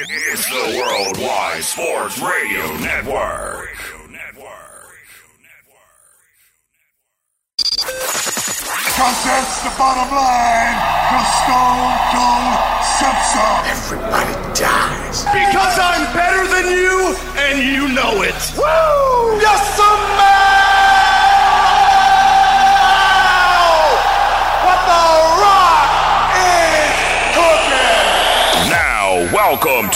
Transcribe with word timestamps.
It's 0.00 0.46
the 0.46 0.78
Worldwide 0.78 1.64
Sports 1.64 2.20
Radio 2.20 2.66
Network. 2.78 3.74
Cause 8.94 9.24
that's 9.24 9.62
the 9.64 9.74
bottom 9.76 10.14
line. 10.14 10.78
The 11.10 11.22
Stone 11.42 11.98
Cold 12.14 12.54
Simpson. 12.94 13.58
Everybody 13.74 14.34
dies. 14.54 15.24
Because 15.34 15.78
I'm 15.82 16.06
better 16.14 16.46
than 16.46 16.70
you, 16.78 17.16
and 17.36 17.58
you 17.58 17.88
know 17.92 18.22
it. 18.22 18.38
Woo! 18.56 19.40
Yes, 19.40 19.78
What 19.78 20.57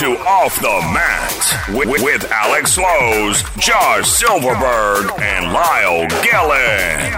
to 0.03 0.19
Off 0.27 0.57
the 0.57 0.81
Mat 0.93 1.77
with, 1.77 2.03
with 2.03 2.29
Alex 2.33 2.73
Slows, 2.73 3.45
Josh 3.57 4.09
Silverberg, 4.09 5.13
and 5.21 5.53
Lyle 5.53 6.09
Gillen. 6.25 7.13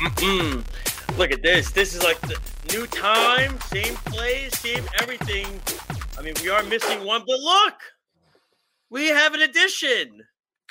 Mm-hmm. 0.00 1.18
Look 1.18 1.30
at 1.30 1.42
this. 1.42 1.72
This 1.72 1.94
is 1.94 2.02
like 2.02 2.18
the 2.22 2.38
new 2.72 2.86
time, 2.86 3.60
same 3.66 3.96
place, 4.06 4.58
same 4.60 4.84
everything. 5.02 5.60
I 6.18 6.22
mean, 6.22 6.32
we 6.42 6.48
are 6.48 6.62
missing 6.62 7.04
one, 7.04 7.22
but 7.26 7.38
look, 7.38 7.74
we 8.88 9.08
have 9.08 9.34
an 9.34 9.42
addition. 9.42 10.22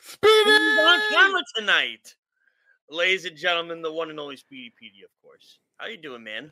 Speedy 0.02 0.50
on 0.50 1.00
camera 1.12 1.44
tonight, 1.56 2.16
ladies 2.90 3.26
and 3.26 3.38
gentlemen. 3.38 3.82
The 3.82 3.92
one 3.92 4.10
and 4.10 4.20
only 4.20 4.38
Speedy 4.38 4.72
PD, 4.82 5.04
of 5.04 5.12
course. 5.22 5.60
How 5.78 5.88
you 5.88 5.98
doing, 5.98 6.24
man? 6.24 6.52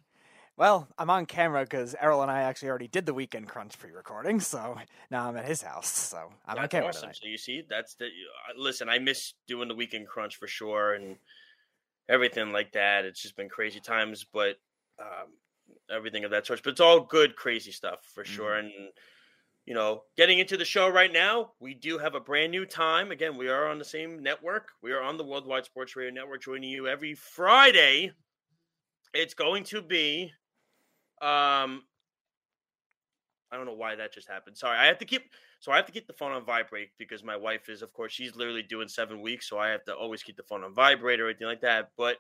Well, 0.57 0.87
I'm 0.97 1.09
on 1.09 1.25
camera 1.25 1.63
because 1.63 1.95
Errol 1.99 2.21
and 2.21 2.31
I 2.31 2.41
actually 2.43 2.69
already 2.69 2.87
did 2.87 3.05
the 3.05 3.13
weekend 3.13 3.49
crunch 3.49 3.77
pre-recording, 3.77 4.39
so 4.39 4.77
now 5.11 5.27
I'm 5.27 5.35
at 5.35 5.45
his 5.45 5.61
house, 5.61 5.89
so 5.89 6.17
I'm 6.45 6.55
on 6.57 6.61
That's 6.63 6.71
camera 6.71 6.89
awesome. 6.89 7.01
tonight. 7.01 7.19
So 7.21 7.27
you 7.27 7.37
see, 7.37 7.63
that's 7.69 7.95
the. 7.95 8.05
uh, 8.05 8.53
Listen, 8.57 8.87
I 8.87 8.99
miss 8.99 9.33
doing 9.47 9.67
the 9.67 9.75
weekend 9.75 10.07
crunch 10.07 10.37
for 10.37 10.47
sure, 10.47 10.93
and 10.93 11.17
everything 12.07 12.51
like 12.51 12.71
that. 12.73 13.05
It's 13.05 13.21
just 13.21 13.35
been 13.35 13.49
crazy 13.49 13.79
times, 13.81 14.25
but 14.31 14.55
um, 14.99 15.33
everything 15.89 16.23
of 16.23 16.31
that 16.31 16.45
sort. 16.47 16.63
But 16.63 16.71
it's 16.71 16.79
all 16.81 17.01
good, 17.01 17.35
crazy 17.35 17.71
stuff 17.71 17.99
for 18.13 18.23
sure. 18.23 18.55
And 18.55 18.71
you 19.65 19.73
know, 19.73 20.03
getting 20.15 20.39
into 20.39 20.57
the 20.57 20.65
show 20.65 20.87
right 20.87 21.11
now, 21.11 21.51
we 21.59 21.73
do 21.73 21.97
have 21.97 22.13
a 22.13 22.19
brand 22.19 22.51
new 22.51 22.65
time. 22.65 23.11
Again, 23.11 23.35
we 23.35 23.49
are 23.49 23.67
on 23.67 23.79
the 23.79 23.85
same 23.85 24.21
network. 24.21 24.69
We 24.83 24.91
are 24.91 25.01
on 25.01 25.17
the 25.17 25.23
Worldwide 25.23 25.65
Sports 25.65 25.95
Radio 25.95 26.13
Network, 26.13 26.43
joining 26.43 26.69
you 26.69 26.87
every 26.87 27.15
Friday. 27.15 28.11
It's 29.13 29.33
going 29.33 29.63
to 29.65 29.81
be, 29.81 30.31
um, 31.19 31.81
I 33.51 33.57
don't 33.57 33.65
know 33.65 33.73
why 33.73 33.95
that 33.95 34.13
just 34.13 34.29
happened. 34.29 34.55
Sorry, 34.55 34.77
I 34.77 34.85
have 34.85 34.99
to 34.99 35.05
keep. 35.05 35.23
So 35.61 35.71
I 35.71 35.77
have 35.77 35.87
to 35.87 35.91
keep 35.91 36.05
the 36.05 36.13
phone 36.13 36.31
on 36.31 36.45
vibrate 36.45 36.89
because 36.99 37.23
my 37.23 37.35
wife 37.35 37.69
is, 37.69 37.81
of 37.81 37.91
course, 37.91 38.11
she's 38.11 38.35
literally 38.35 38.61
doing 38.61 38.87
seven 38.87 39.19
weeks, 39.19 39.49
so 39.49 39.57
I 39.57 39.69
have 39.69 39.83
to 39.85 39.95
always 39.95 40.21
keep 40.21 40.37
the 40.37 40.43
phone 40.43 40.63
on 40.63 40.75
vibrate 40.75 41.19
or 41.19 41.27
anything 41.27 41.47
like 41.47 41.61
that. 41.61 41.89
But 41.97 42.17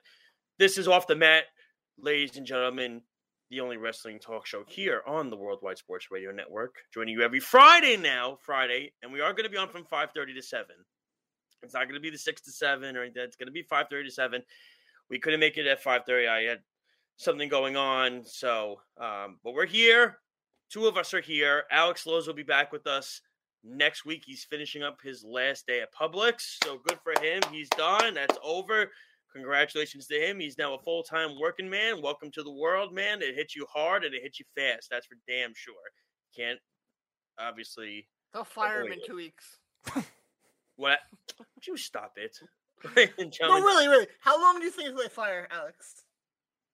this 0.57 0.79
is 0.79 0.87
off 0.87 1.05
the 1.05 1.15
mat, 1.15 1.43
ladies 1.99 2.37
and 2.37 2.45
gentlemen, 2.47 3.01
the 3.49 3.59
only 3.59 3.77
wrestling 3.77 4.19
talk 4.19 4.45
show 4.45 4.63
here 4.67 5.01
on 5.05 5.29
the 5.29 5.37
Worldwide 5.37 5.77
Sports 5.77 6.07
Radio 6.11 6.31
Network, 6.31 6.75
joining 6.93 7.13
you 7.13 7.21
every 7.21 7.39
Friday 7.39 7.97
now, 7.97 8.37
Friday, 8.41 8.93
and 9.03 9.11
we 9.11 9.21
are 9.21 9.33
going 9.33 9.43
to 9.43 9.49
be 9.49 9.57
on 9.57 9.69
from 9.69 9.85
five 9.85 10.09
thirty 10.15 10.33
to 10.33 10.41
seven. 10.41 10.75
It's 11.61 11.73
not 11.73 11.83
going 11.83 11.95
to 11.95 11.99
be 11.99 12.09
the 12.09 12.17
six 12.17 12.41
to 12.43 12.51
seven 12.51 12.95
or 12.97 13.03
anything. 13.03 13.23
It's 13.23 13.35
going 13.35 13.47
to 13.47 13.51
be 13.53 13.63
five 13.63 13.87
thirty 13.89 14.09
to 14.09 14.13
seven. 14.13 14.41
We 15.09 15.19
couldn't 15.19 15.39
make 15.39 15.57
it 15.57 15.67
at 15.67 15.81
five 15.81 16.01
thirty. 16.05 16.27
I 16.27 16.43
had 16.43 16.59
something 17.17 17.49
going 17.49 17.77
on, 17.77 18.23
so 18.25 18.81
um, 18.99 19.37
but 19.43 19.53
we're 19.53 19.65
here. 19.65 20.19
Two 20.71 20.87
of 20.87 20.97
us 20.97 21.13
are 21.13 21.21
here. 21.21 21.63
Alex 21.71 22.05
Lowe's 22.05 22.27
will 22.27 22.33
be 22.33 22.43
back 22.43 22.71
with 22.71 22.87
us 22.87 23.21
next 23.63 24.05
week. 24.05 24.23
He's 24.25 24.43
finishing 24.43 24.83
up 24.83 24.99
his 25.03 25.23
last 25.23 25.67
day 25.67 25.81
at 25.81 25.93
Publix. 25.93 26.57
So 26.63 26.79
good 26.83 26.99
for 27.03 27.13
him. 27.23 27.41
He's 27.51 27.69
done. 27.69 28.15
That's 28.15 28.37
over. 28.43 28.91
Congratulations 29.35 30.07
to 30.07 30.15
him. 30.15 30.39
He's 30.39 30.57
now 30.57 30.75
a 30.75 30.79
full 30.79 31.03
time 31.03 31.37
working 31.37 31.69
man. 31.69 32.01
Welcome 32.01 32.31
to 32.31 32.43
the 32.43 32.53
world, 32.53 32.93
man. 32.93 33.21
It 33.21 33.35
hits 33.35 33.53
you 33.53 33.65
hard 33.69 34.05
and 34.05 34.15
it 34.15 34.23
hits 34.23 34.39
you 34.39 34.45
fast. 34.57 34.87
That's 34.89 35.05
for 35.05 35.17
damn 35.27 35.53
sure. 35.53 35.75
Can't 36.35 36.59
obviously. 37.37 38.07
They'll 38.33 38.45
fire 38.45 38.81
him 38.81 38.93
in 38.93 38.99
it. 38.99 39.05
two 39.05 39.15
weeks. 39.15 39.59
What? 40.77 40.99
Would 41.39 41.67
you 41.67 41.77
stop 41.77 42.13
it? 42.17 42.37
No, 43.41 43.55
really, 43.61 43.87
really. 43.87 44.07
How 44.19 44.39
long 44.41 44.59
do 44.59 44.65
you 44.65 44.71
think 44.71 44.97
they 44.97 45.07
fire 45.07 45.47
Alex? 45.49 46.03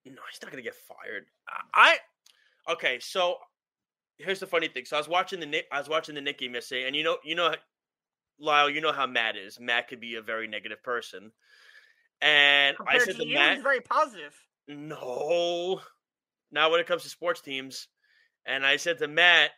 No, 0.05 0.13
he's 0.31 0.41
not 0.41 0.51
gonna 0.51 0.63
get 0.63 0.75
fired. 0.75 1.25
I, 1.73 1.97
I 2.67 2.73
okay. 2.73 2.99
So 2.99 3.37
here's 4.17 4.39
the 4.39 4.47
funny 4.47 4.67
thing. 4.67 4.85
So 4.85 4.97
I 4.97 4.99
was 4.99 5.07
watching 5.07 5.39
the 5.39 5.45
Nick. 5.45 5.67
I 5.71 5.77
was 5.77 5.87
watching 5.87 6.15
the 6.15 6.21
Nick 6.21 6.39
game 6.39 6.55
yesterday, 6.55 6.87
and 6.87 6.95
you 6.95 7.03
know, 7.03 7.17
you 7.23 7.35
know, 7.35 7.53
Lyle, 8.39 8.69
you 8.69 8.81
know 8.81 8.91
how 8.91 9.05
Matt 9.05 9.37
is. 9.37 9.59
Matt 9.59 9.87
could 9.87 10.01
be 10.01 10.15
a 10.15 10.21
very 10.21 10.47
negative 10.47 10.81
person, 10.83 11.31
and 12.21 12.77
I 12.87 12.97
said 12.99 13.15
to 13.15 13.21
to 13.21 13.27
you, 13.27 13.35
Matt, 13.35 13.55
he's 13.55 13.63
very 13.63 13.81
positive. 13.81 14.33
no, 14.67 15.81
not 16.51 16.71
when 16.71 16.79
it 16.79 16.87
comes 16.87 17.03
to 17.03 17.09
sports 17.09 17.41
teams. 17.41 17.87
And 18.45 18.65
I 18.65 18.77
said 18.77 18.97
to 18.99 19.07
Matt, 19.07 19.51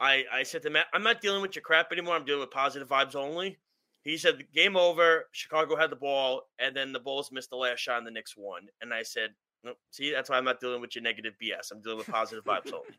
I 0.00 0.24
I 0.32 0.42
said 0.42 0.62
to 0.62 0.70
Matt, 0.70 0.86
I'm 0.92 1.02
not 1.02 1.20
dealing 1.20 1.42
with 1.42 1.54
your 1.54 1.62
crap 1.62 1.92
anymore. 1.92 2.16
I'm 2.16 2.24
dealing 2.24 2.40
with 2.40 2.50
positive 2.50 2.88
vibes 2.88 3.14
only. 3.14 3.58
He 4.02 4.16
said, 4.16 4.42
"Game 4.52 4.76
over. 4.76 5.26
Chicago 5.32 5.76
had 5.76 5.90
the 5.90 5.96
ball, 5.96 6.42
and 6.58 6.74
then 6.74 6.92
the 6.92 7.00
Bulls 7.00 7.30
missed 7.32 7.50
the 7.50 7.56
last 7.56 7.80
shot, 7.80 7.98
and 7.98 8.06
the 8.06 8.10
Knicks 8.10 8.34
won." 8.36 8.66
And 8.80 8.94
I 8.94 9.02
said, 9.02 9.30
nope, 9.62 9.76
"See, 9.90 10.10
that's 10.10 10.30
why 10.30 10.38
I'm 10.38 10.44
not 10.44 10.58
dealing 10.58 10.80
with 10.80 10.94
your 10.96 11.02
negative 11.02 11.34
BS. 11.42 11.70
I'm 11.70 11.82
dealing 11.82 11.98
with 11.98 12.06
positive 12.08 12.44
vibes 12.44 12.72
only." 12.72 12.98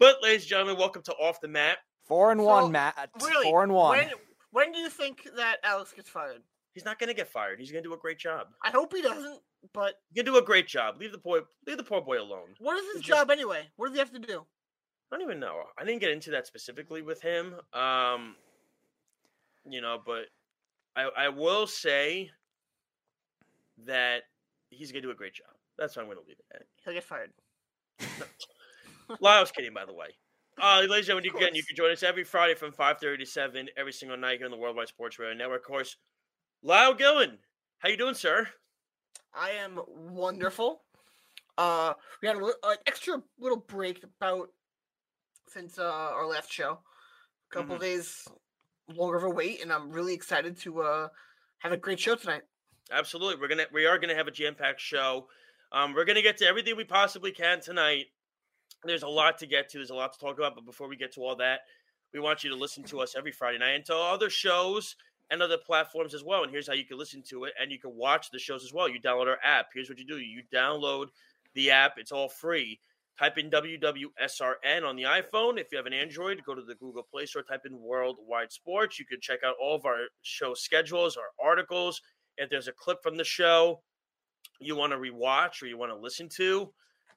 But, 0.00 0.22
ladies 0.22 0.42
and 0.42 0.50
gentlemen, 0.50 0.76
welcome 0.76 1.02
to 1.02 1.12
Off 1.14 1.40
the 1.40 1.48
Mat. 1.48 1.78
Four 2.06 2.30
and 2.30 2.40
So, 2.40 2.44
one, 2.46 2.70
Matt. 2.70 3.10
Really? 3.20 3.42
Four 3.50 3.64
and 3.64 3.72
one. 3.72 3.98
When, 3.98 4.10
when 4.52 4.72
do 4.72 4.78
you 4.78 4.88
think 4.88 5.26
that 5.34 5.56
Alex 5.64 5.92
gets 5.92 6.08
fired? 6.08 6.42
He's 6.78 6.84
not 6.84 7.00
going 7.00 7.08
to 7.08 7.14
get 7.14 7.26
fired. 7.26 7.58
He's 7.58 7.72
going 7.72 7.82
to 7.82 7.88
do 7.88 7.92
a 7.92 7.98
great 7.98 8.18
job. 8.20 8.46
I 8.62 8.70
hope 8.70 8.94
he 8.94 9.02
doesn't. 9.02 9.40
But 9.74 9.94
to 10.14 10.22
do 10.22 10.36
a 10.38 10.42
great 10.42 10.68
job. 10.68 10.94
Leave 11.00 11.10
the 11.10 11.18
boy, 11.18 11.40
leave 11.66 11.76
the 11.76 11.82
poor 11.82 12.00
boy 12.00 12.20
alone. 12.22 12.54
what 12.60 12.76
is 12.78 12.84
his 12.86 12.92
He's 12.98 13.02
just- 13.06 13.18
job 13.18 13.30
anyway? 13.32 13.62
What 13.74 13.86
does 13.88 13.94
he 13.94 13.98
have 13.98 14.12
to 14.12 14.20
do? 14.20 14.46
I 15.10 15.16
don't 15.16 15.22
even 15.28 15.40
know. 15.40 15.64
I 15.76 15.82
didn't 15.84 15.98
get 16.00 16.12
into 16.12 16.30
that 16.30 16.46
specifically 16.46 17.02
with 17.02 17.20
him. 17.20 17.56
Um, 17.72 18.36
you 19.68 19.80
know, 19.80 19.98
but 20.06 20.26
I 20.94 21.08
I 21.16 21.28
will 21.30 21.66
say 21.66 22.30
that 23.86 24.22
he's 24.70 24.92
gonna 24.92 25.02
do 25.02 25.10
a 25.10 25.14
great 25.16 25.34
job. 25.34 25.48
That's 25.78 25.96
what 25.96 26.02
I'm 26.02 26.08
gonna 26.08 26.20
leave 26.28 26.36
it 26.38 26.44
at. 26.54 26.62
He'll 26.84 26.94
get 26.94 27.02
fired. 27.02 27.32
Lyle's 29.20 29.50
kidding, 29.50 29.72
by 29.74 29.84
the 29.84 29.94
way. 29.94 30.08
Uh, 30.60 30.80
ladies 30.80 30.96
and 30.96 31.06
gentlemen, 31.06 31.24
you 31.24 31.32
can 31.32 31.54
you 31.54 31.62
can 31.64 31.76
join 31.76 31.90
us 31.90 32.02
every 32.02 32.24
Friday 32.24 32.54
from 32.54 32.72
5:30 32.72 33.18
to 33.20 33.26
7 33.26 33.68
every 33.76 33.92
single 33.92 34.16
night 34.16 34.38
here 34.38 34.44
on 34.46 34.50
the 34.50 34.56
Worldwide 34.56 34.88
Sports 34.88 35.18
Radio 35.18 35.34
Network. 35.36 35.60
Of 35.62 35.66
course, 35.66 35.96
Lyle 36.62 36.94
Gillen, 36.94 37.38
how 37.78 37.88
you 37.88 37.96
doing, 37.96 38.14
sir? 38.14 38.48
I 39.34 39.50
am 39.50 39.80
wonderful. 39.86 40.82
Uh, 41.56 41.94
we 42.22 42.28
had 42.28 42.36
a 42.36 42.44
an 42.44 42.76
extra 42.86 43.22
little 43.38 43.58
break 43.58 44.02
about 44.02 44.48
since 45.48 45.78
uh, 45.78 45.84
our 45.84 46.26
last 46.26 46.52
show. 46.52 46.80
A 47.50 47.54
couple 47.54 47.76
Mhm. 47.76 47.80
days 47.80 48.28
longer 48.88 49.16
of 49.16 49.24
a 49.24 49.30
wait, 49.30 49.60
and 49.62 49.72
I'm 49.72 49.90
really 49.90 50.14
excited 50.14 50.58
to 50.60 50.82
uh, 50.82 51.08
have 51.58 51.72
a 51.72 51.76
great 51.76 52.00
show 52.00 52.14
tonight. 52.14 52.42
Absolutely. 52.90 53.40
We're 53.40 53.48
gonna 53.48 53.66
we 53.72 53.86
are 53.86 53.98
gonna 53.98 54.14
have 54.14 54.28
a 54.28 54.32
jam 54.32 54.54
packed 54.54 54.80
show. 54.80 55.28
Um, 55.72 55.92
we're 55.94 56.04
gonna 56.04 56.22
get 56.22 56.36
to 56.38 56.46
everything 56.46 56.76
we 56.76 56.84
possibly 56.84 57.32
can 57.32 57.60
tonight. 57.60 58.06
There's 58.84 59.02
a 59.02 59.08
lot 59.08 59.38
to 59.38 59.46
get 59.46 59.68
to. 59.70 59.78
There's 59.78 59.90
a 59.90 59.94
lot 59.94 60.12
to 60.12 60.18
talk 60.18 60.38
about. 60.38 60.54
But 60.54 60.64
before 60.64 60.88
we 60.88 60.96
get 60.96 61.12
to 61.12 61.20
all 61.20 61.36
that, 61.36 61.62
we 62.12 62.20
want 62.20 62.44
you 62.44 62.50
to 62.50 62.56
listen 62.56 62.84
to 62.84 63.00
us 63.00 63.14
every 63.16 63.32
Friday 63.32 63.58
night 63.58 63.70
and 63.74 63.84
to 63.86 63.94
other 63.96 64.30
shows 64.30 64.96
and 65.30 65.42
other 65.42 65.58
platforms 65.58 66.14
as 66.14 66.24
well. 66.24 66.42
And 66.42 66.50
here's 66.50 66.66
how 66.66 66.74
you 66.74 66.84
can 66.84 66.98
listen 66.98 67.22
to 67.28 67.44
it 67.44 67.54
and 67.60 67.70
you 67.70 67.78
can 67.78 67.94
watch 67.94 68.30
the 68.30 68.38
shows 68.38 68.64
as 68.64 68.72
well. 68.72 68.88
You 68.88 69.00
download 69.00 69.26
our 69.26 69.38
app. 69.42 69.66
Here's 69.74 69.88
what 69.88 69.98
you 69.98 70.06
do: 70.06 70.18
you 70.18 70.42
download 70.52 71.08
the 71.54 71.70
app. 71.70 71.94
It's 71.98 72.12
all 72.12 72.28
free. 72.28 72.80
Type 73.18 73.36
in 73.36 73.50
WWSRN 73.50 74.84
on 74.84 74.94
the 74.94 75.02
iPhone. 75.02 75.58
If 75.58 75.72
you 75.72 75.78
have 75.78 75.86
an 75.86 75.92
Android, 75.92 76.40
go 76.46 76.54
to 76.54 76.62
the 76.62 76.76
Google 76.76 77.02
Play 77.02 77.26
Store. 77.26 77.42
Type 77.42 77.62
in 77.66 77.76
Worldwide 77.80 78.52
Sports. 78.52 79.00
You 79.00 79.06
can 79.06 79.20
check 79.20 79.40
out 79.44 79.56
all 79.60 79.74
of 79.74 79.84
our 79.84 80.06
show 80.22 80.54
schedules, 80.54 81.16
our 81.16 81.30
articles. 81.44 82.00
If 82.36 82.48
there's 82.48 82.68
a 82.68 82.72
clip 82.72 83.02
from 83.02 83.16
the 83.16 83.24
show 83.24 83.80
you 84.60 84.76
want 84.76 84.92
to 84.92 84.98
rewatch 84.98 85.62
or 85.62 85.66
you 85.66 85.76
want 85.76 85.90
to 85.90 85.98
listen 85.98 86.28
to, 86.36 86.72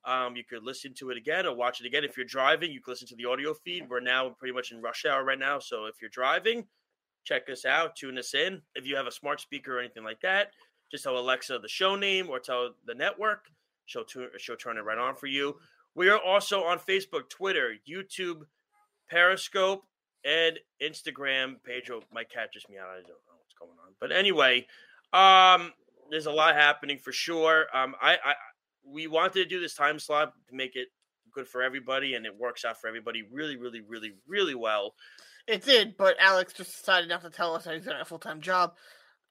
um, 0.05 0.35
you 0.35 0.43
could 0.43 0.63
listen 0.63 0.93
to 0.95 1.11
it 1.11 1.17
again 1.17 1.45
or 1.45 1.55
watch 1.55 1.79
it 1.79 1.85
again. 1.85 2.03
If 2.03 2.17
you're 2.17 2.25
driving, 2.25 2.71
you 2.71 2.81
can 2.81 2.93
listen 2.93 3.07
to 3.09 3.15
the 3.15 3.25
audio 3.25 3.53
feed. 3.53 3.87
We're 3.87 3.99
now 3.99 4.29
pretty 4.39 4.53
much 4.53 4.71
in 4.71 4.81
rush 4.81 5.05
hour 5.05 5.23
right 5.23 5.37
now. 5.37 5.59
So 5.59 5.85
if 5.85 6.01
you're 6.01 6.09
driving, 6.09 6.65
check 7.23 7.49
us 7.49 7.65
out, 7.65 7.95
tune 7.95 8.17
us 8.17 8.33
in. 8.33 8.61
If 8.75 8.85
you 8.85 8.95
have 8.95 9.07
a 9.07 9.11
smart 9.11 9.41
speaker 9.41 9.77
or 9.77 9.79
anything 9.79 10.03
like 10.03 10.21
that, 10.21 10.51
just 10.89 11.03
tell 11.03 11.17
Alexa 11.17 11.59
the 11.59 11.67
show 11.67 11.95
name 11.95 12.29
or 12.29 12.39
tell 12.39 12.71
the 12.85 12.95
network. 12.95 13.45
She'll, 13.85 14.05
tu- 14.05 14.29
she'll 14.37 14.55
turn 14.55 14.77
it 14.77 14.81
right 14.81 14.97
on 14.97 15.15
for 15.15 15.27
you. 15.27 15.55
We 15.95 16.09
are 16.09 16.19
also 16.19 16.63
on 16.63 16.79
Facebook, 16.79 17.29
Twitter, 17.29 17.75
YouTube, 17.89 18.41
Periscope, 19.09 19.83
and 20.23 20.59
Instagram. 20.81 21.55
Pedro, 21.63 22.01
my 22.11 22.23
cat 22.23 22.53
just 22.53 22.69
meowed. 22.69 22.83
I 22.83 22.95
don't 22.95 23.07
know 23.07 23.37
what's 23.37 23.55
going 23.59 23.71
on. 23.85 23.93
But 23.99 24.11
anyway, 24.11 24.67
um, 25.13 25.73
there's 26.09 26.27
a 26.27 26.31
lot 26.31 26.55
happening 26.55 26.97
for 26.97 27.11
sure. 27.11 27.65
Um, 27.73 27.95
I, 28.01 28.13
I 28.13 28.33
we 28.85 29.07
wanted 29.07 29.33
to 29.33 29.45
do 29.45 29.59
this 29.59 29.75
time 29.75 29.99
slot 29.99 30.33
to 30.49 30.55
make 30.55 30.75
it 30.75 30.87
good 31.31 31.47
for 31.47 31.61
everybody, 31.61 32.15
and 32.15 32.25
it 32.25 32.37
works 32.37 32.65
out 32.65 32.79
for 32.79 32.87
everybody 32.87 33.23
really, 33.31 33.57
really, 33.57 33.81
really, 33.81 34.13
really 34.27 34.55
well. 34.55 34.95
It 35.47 35.63
did, 35.63 35.95
but 35.97 36.15
Alex 36.19 36.53
just 36.53 36.71
decided 36.77 37.09
not 37.09 37.21
to 37.23 37.29
tell 37.29 37.55
us 37.55 37.63
that 37.65 37.75
he's 37.75 37.85
got 37.85 37.99
a 38.01 38.05
full 38.05 38.19
time 38.19 38.41
job, 38.41 38.73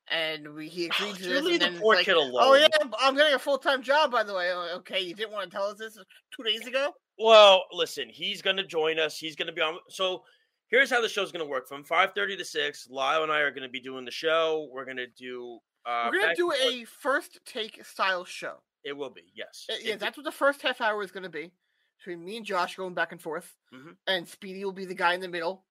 and 0.09 0.55
we 0.55 0.69
he 0.69 0.87
agreed 0.87 1.17
to 1.17 1.23
You 1.25 1.29
this. 1.35 1.45
leave 1.45 1.63
And 1.63 1.77
the 1.77 1.81
poor 1.81 1.95
like, 1.97 2.05
kid 2.05 2.17
alone. 2.17 2.33
oh 2.41 2.55
yeah, 2.55 2.67
I'm 2.99 3.15
getting 3.17 3.35
a 3.35 3.39
full 3.39 3.59
time 3.59 3.83
job 3.83 4.11
by 4.11 4.23
the 4.23 4.35
way. 4.35 4.51
Oh, 4.53 4.77
Okay, 4.79 5.01
you 5.01 5.15
didn't 5.15 5.33
want 5.33 5.51
to 5.51 5.57
tell 5.57 5.67
us 5.67 5.79
this 5.79 5.97
two 6.37 6.43
days 6.43 6.67
ago. 6.67 6.93
Well, 7.19 7.65
listen, 7.73 8.09
he's 8.09 8.41
going 8.43 8.57
to 8.57 8.67
join 8.67 8.99
us. 8.99 9.19
He's 9.19 9.37
going 9.37 9.47
to 9.49 9.53
be 9.53 9.61
on. 9.61 9.79
So 9.91 10.23
here's 10.69 10.91
how 10.91 11.01
the 11.03 11.09
show's 11.09 11.31
going 11.33 11.45
to 11.45 11.51
work: 11.51 11.69
from 11.69 11.85
5:30 11.85 12.39
to 12.39 12.45
6, 12.45 12.89
Lyle 12.91 13.23
and 13.23 13.31
I 13.33 13.41
are 13.41 13.51
going 13.51 13.63
to 13.63 13.69
be 13.69 13.81
doing 13.81 14.05
the 14.05 14.11
show. 14.11 14.69
We're 14.73 14.85
going 14.87 14.97
to 14.99 15.07
do. 15.07 15.59
Uh, 15.87 16.11
We're 16.13 16.21
gonna 16.21 16.35
do 16.35 16.53
a 16.53 16.85
first 16.85 17.39
take 17.47 17.83
style 17.87 18.27
show. 18.27 18.57
It 18.85 18.93
will 18.93 19.09
be 19.09 19.23
yes. 19.35 19.65
Uh, 19.71 19.77
Yeah, 19.81 19.95
It- 19.95 19.99
that's 20.01 20.17
what 20.19 20.25
the 20.25 20.31
first 20.33 20.61
half 20.61 20.83
hour 20.83 21.03
is 21.03 21.11
gonna 21.11 21.31
be. 21.31 21.53
Between 21.99 22.23
me 22.23 22.37
and 22.37 22.45
Josh 22.45 22.77
going 22.77 22.93
back 22.93 23.13
and 23.13 23.21
forth, 23.21 23.57
Mhm. 23.73 23.97
and 24.07 24.29
Speedy 24.29 24.63
will 24.63 24.73
be 24.73 24.85
the 24.85 24.95
guy 24.95 25.15
in 25.15 25.21
the 25.21 25.29
middle. 25.29 25.65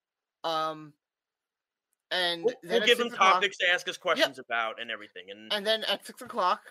Um, 0.43 0.93
and 2.11 2.43
We'll, 2.43 2.55
we'll 2.63 2.85
give 2.85 2.99
him 2.99 3.09
topics 3.11 3.57
to 3.57 3.69
ask 3.69 3.87
us 3.87 3.97
questions 3.97 4.39
about 4.39 4.81
and 4.81 4.89
everything. 4.89 5.25
And, 5.29 5.51
And 5.53 5.65
then 5.65 5.83
at 5.83 6.05
six 6.05 6.21
o'clock, 6.21 6.61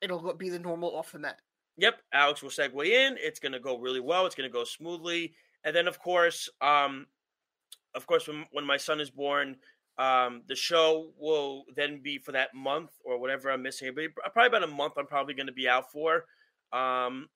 it'll 0.00 0.32
be 0.34 0.48
the 0.48 0.58
normal 0.58 0.96
off 0.96 1.12
the 1.12 1.18
mat. 1.18 1.40
yep, 1.76 2.00
Alex 2.12 2.42
will 2.42 2.50
segue 2.50 2.86
in. 2.86 3.16
It's 3.18 3.40
going 3.40 3.52
to 3.52 3.60
go 3.60 3.78
really 3.78 4.00
well. 4.00 4.26
It's 4.26 4.34
going 4.34 4.48
to 4.48 4.52
go 4.52 4.64
smoothly. 4.64 5.34
And 5.64 5.76
then, 5.76 5.86
of 5.86 5.98
course, 5.98 6.48
um, 6.62 7.06
of 7.94 8.06
course, 8.06 8.26
when 8.26 8.46
when 8.52 8.64
my 8.64 8.78
son 8.78 9.00
is 9.00 9.10
born, 9.10 9.56
um, 9.98 10.42
the 10.48 10.56
show 10.56 11.12
will 11.18 11.64
then 11.76 12.00
be 12.02 12.16
for 12.18 12.32
that 12.32 12.54
month 12.54 12.92
or 13.04 13.18
whatever 13.20 13.50
I'm 13.50 13.62
missing. 13.62 13.92
But 13.94 14.32
probably 14.32 14.46
about 14.46 14.62
a 14.68 14.72
month. 14.72 14.94
I'm 14.96 15.06
probably 15.06 15.34
going 15.34 15.48
to 15.48 15.52
be 15.52 15.68
out 15.68 15.92
for. 15.92 16.24
Um, 16.72 17.28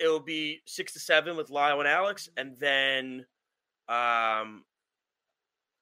it 0.00 0.08
will 0.08 0.18
be 0.20 0.60
six 0.66 0.92
to 0.94 0.98
seven 0.98 1.36
with 1.36 1.50
Lyle 1.50 1.78
and 1.78 1.88
Alex, 1.88 2.28
and 2.36 2.56
then 2.56 3.24
um, 3.88 4.64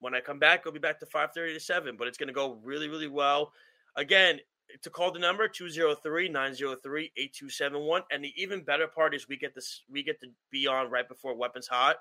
when 0.05 0.15
I 0.15 0.21
come 0.21 0.39
back, 0.39 0.61
it'll 0.61 0.73
be 0.73 0.79
back 0.79 1.01
to 1.01 1.06
five 1.06 1.31
thirty 1.35 1.55
to 1.55 1.61
seven. 1.61 1.97
But 1.97 2.06
it's 2.09 2.19
going 2.19 2.29
to 2.29 2.35
go 2.35 2.59
really, 2.62 2.89
really 2.89 3.09
well. 3.09 3.53
Again, 3.97 4.39
to 4.83 4.91
call 4.91 5.11
the 5.12 5.19
number 5.19 5.49
203-903-8271 5.49 8.03
and 8.11 8.25
the 8.25 8.33
even 8.37 8.62
better 8.62 8.87
part 8.87 9.15
is 9.15 9.29
we 9.29 9.37
get 9.37 9.55
this 9.55 9.83
we 9.91 10.03
get 10.03 10.21
to 10.21 10.27
be 10.51 10.67
on 10.67 10.91
right 10.91 11.09
before 11.09 11.35
weapons 11.37 11.67
hot 11.67 11.97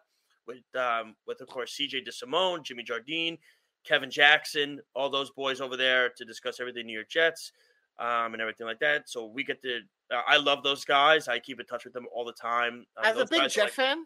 with 0.47 0.57
um 0.75 1.15
with 1.27 1.41
of 1.41 1.47
course 1.47 1.77
cj 1.79 2.05
desimone 2.07 2.63
jimmy 2.63 2.83
jardine 2.83 3.37
kevin 3.83 4.09
jackson 4.09 4.79
all 4.95 5.09
those 5.09 5.29
boys 5.31 5.61
over 5.61 5.77
there 5.77 6.09
to 6.09 6.25
discuss 6.25 6.59
everything 6.59 6.85
new 6.85 6.93
york 6.93 7.09
jets 7.09 7.51
um 7.99 8.33
and 8.33 8.41
everything 8.41 8.65
like 8.65 8.79
that 8.79 9.09
so 9.09 9.25
we 9.25 9.43
get 9.43 9.61
to 9.61 9.79
uh, 10.11 10.21
i 10.27 10.37
love 10.37 10.63
those 10.63 10.85
guys 10.85 11.27
i 11.27 11.37
keep 11.39 11.59
in 11.59 11.65
touch 11.65 11.83
with 11.83 11.93
them 11.93 12.05
all 12.13 12.25
the 12.25 12.33
time 12.33 12.85
Um, 12.97 13.05
As 13.05 13.17
a 13.17 13.25
big 13.25 13.49
Jet 13.49 13.63
like- 13.63 13.71
fan, 13.73 14.05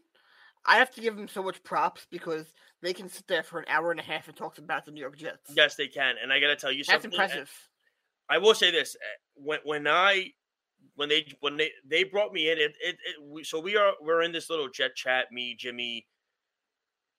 I 0.67 0.77
have 0.77 0.91
to 0.91 1.01
give 1.01 1.15
them 1.15 1.27
so 1.27 1.41
much 1.41 1.63
props 1.63 2.05
because 2.11 2.53
they 2.81 2.93
can 2.93 3.07
sit 3.09 3.27
there 3.27 3.43
for 3.43 3.59
an 3.59 3.65
hour 3.67 3.91
and 3.91 3.99
a 3.99 4.03
half 4.03 4.27
and 4.27 4.35
talk 4.35 4.57
about 4.57 4.85
the 4.85 4.91
New 4.91 5.01
York 5.01 5.17
Jets. 5.17 5.51
yes 5.55 5.75
they 5.75 5.87
can 5.87 6.15
and 6.21 6.31
i 6.31 6.39
gotta 6.39 6.55
tell 6.55 6.71
you 6.71 6.83
That's 6.83 7.03
something 7.03 7.11
impressive. 7.11 7.51
I 8.29 8.37
will 8.37 8.53
say 8.53 8.71
this: 8.71 8.95
eh, 8.95 9.15
when 9.35 9.59
when 9.63 9.87
I 9.87 10.31
when 10.95 11.09
they 11.09 11.25
when 11.39 11.57
they 11.57 11.71
they 11.87 12.03
brought 12.03 12.33
me 12.33 12.51
in, 12.51 12.57
it 12.57 12.73
it, 12.83 12.95
it 12.95 13.15
we, 13.23 13.43
so 13.43 13.59
we 13.59 13.77
are 13.77 13.93
we're 14.01 14.21
in 14.21 14.31
this 14.31 14.49
little 14.49 14.69
jet 14.69 14.95
chat, 14.95 15.31
me, 15.31 15.55
Jimmy, 15.57 16.05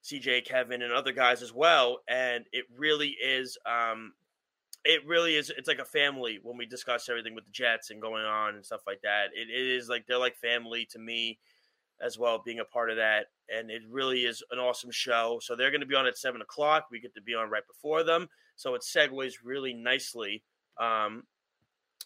CJ, 0.05 0.45
Kevin, 0.45 0.83
and 0.83 0.93
other 0.93 1.13
guys 1.13 1.43
as 1.43 1.53
well, 1.53 2.01
and 2.09 2.45
it 2.53 2.67
really 2.77 3.17
is 3.25 3.57
um 3.67 4.13
it 4.85 5.07
really 5.07 5.37
is 5.37 5.51
it's 5.57 5.69
like 5.69 5.81
a 5.81 5.85
family 5.85 6.39
when 6.43 6.57
we 6.57 6.67
discuss 6.67 7.09
everything 7.09 7.35
with 7.35 7.45
the 7.45 7.53
Jets 7.53 7.91
and 7.91 8.01
going 8.01 8.25
on 8.25 8.55
and 8.55 8.65
stuff 8.65 8.83
like 8.87 9.01
that. 9.03 9.29
It, 9.35 9.49
it 9.49 9.67
is 9.77 9.89
like 9.89 10.07
they're 10.07 10.19
like 10.19 10.37
family 10.37 10.87
to 10.93 10.99
me 10.99 11.39
as 12.01 12.19
well, 12.19 12.43
being 12.45 12.61
a 12.61 12.65
part 12.65 12.91
of 12.91 12.97
that, 12.97 13.27
and 13.55 13.71
it 13.71 13.83
really 13.91 14.21
is 14.21 14.43
an 14.51 14.59
awesome 14.59 14.91
show. 14.91 15.39
So 15.43 15.57
they're 15.57 15.71
going 15.71 15.81
to 15.81 15.87
be 15.87 15.95
on 15.95 16.07
at 16.07 16.19
seven 16.19 16.41
o'clock. 16.41 16.87
We 16.91 17.01
get 17.01 17.15
to 17.15 17.23
be 17.23 17.35
on 17.35 17.51
right 17.51 17.67
before 17.67 18.03
them, 18.03 18.29
so 18.57 18.75
it 18.75 18.83
segues 18.83 19.35
really 19.45 19.75
nicely 19.75 20.43
um, 20.79 21.25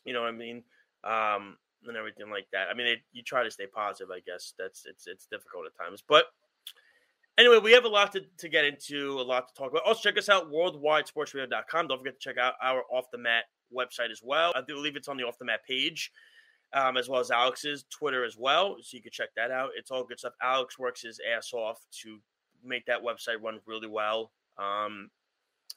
you 0.05 0.13
know 0.13 0.23
what 0.23 0.29
I 0.29 0.33
mean, 0.33 0.63
um, 1.05 1.57
and 1.87 1.97
everything 1.97 2.31
like 2.31 2.47
that. 2.53 2.69
I 2.71 2.75
mean, 2.75 2.87
it, 2.87 3.01
you 3.13 3.23
try 3.23 3.45
to 3.45 3.51
stay 3.51 3.67
positive. 3.67 4.11
I 4.11 4.21
guess 4.21 4.55
that's 4.59 4.85
it's 4.87 5.07
it's 5.07 5.27
difficult 5.27 5.67
at 5.67 5.85
times, 5.85 6.03
but 6.07 6.25
anyway, 7.39 7.59
we 7.59 7.73
have 7.73 7.85
a 7.85 7.89
lot 7.89 8.13
to, 8.13 8.23
to 8.39 8.49
get 8.49 8.65
into, 8.65 9.21
a 9.21 9.23
lot 9.23 9.49
to 9.49 9.55
talk 9.55 9.71
about. 9.71 9.85
Also, 9.87 10.01
check 10.01 10.19
us 10.19 10.29
out 10.29 10.51
worldwidesportsradio.com. 10.51 11.89
Don't 11.89 11.99
forget 11.99 12.15
to 12.15 12.21
check 12.21 12.39
out 12.39 12.55
our 12.63 12.83
off 12.91 13.07
the 13.13 13.19
mat 13.19 13.45
website 13.75 14.11
as 14.11 14.21
well. 14.23 14.53
I 14.55 14.61
do 14.61 14.75
believe 14.75 14.97
it's 14.97 15.09
on 15.09 15.17
the 15.17 15.25
off 15.25 15.39
the 15.39 15.45
mat 15.45 15.61
page. 15.69 16.11
Um, 16.75 16.97
as 16.97 17.07
well 17.07 17.21
as 17.21 17.31
Alex's 17.31 17.85
Twitter 17.91 18.25
as 18.25 18.39
well, 18.39 18.77
so 18.81 18.97
you 18.97 19.03
can 19.03 19.13
check 19.13 19.29
that 19.37 19.51
out. 19.51 19.71
It's 19.77 19.91
all 19.91 20.05
good 20.05 20.19
stuff. 20.19 20.33
Alex 20.43 20.79
works 20.79 21.03
his 21.03 21.21
ass 21.37 21.53
off 21.53 21.85
to 22.03 22.19
make 22.65 22.87
that 22.87 23.03
website 23.03 23.43
run 23.43 23.61
really 23.67 23.89
well, 23.89 24.33
um, 24.59 25.11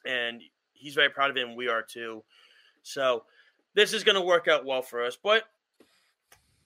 and 0.06 0.40
he's 0.72 0.94
very 0.94 1.10
proud 1.10 1.28
of 1.30 1.36
it, 1.36 1.46
and 1.46 1.56
we 1.56 1.68
are 1.68 1.82
too. 1.82 2.24
So 2.82 3.24
this 3.74 3.92
is 3.92 4.04
going 4.04 4.14
to 4.14 4.22
work 4.22 4.48
out 4.48 4.64
well 4.64 4.82
for 4.82 5.04
us. 5.04 5.18
But 5.22 5.44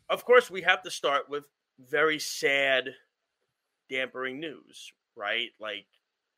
of 0.08 0.24
course, 0.24 0.50
we 0.50 0.62
have 0.62 0.82
to 0.82 0.90
start 0.90 1.28
with 1.28 1.44
very 1.78 2.18
sad, 2.18 2.90
dampering 3.88 4.40
news, 4.40 4.92
right? 5.16 5.50
Like, 5.60 5.86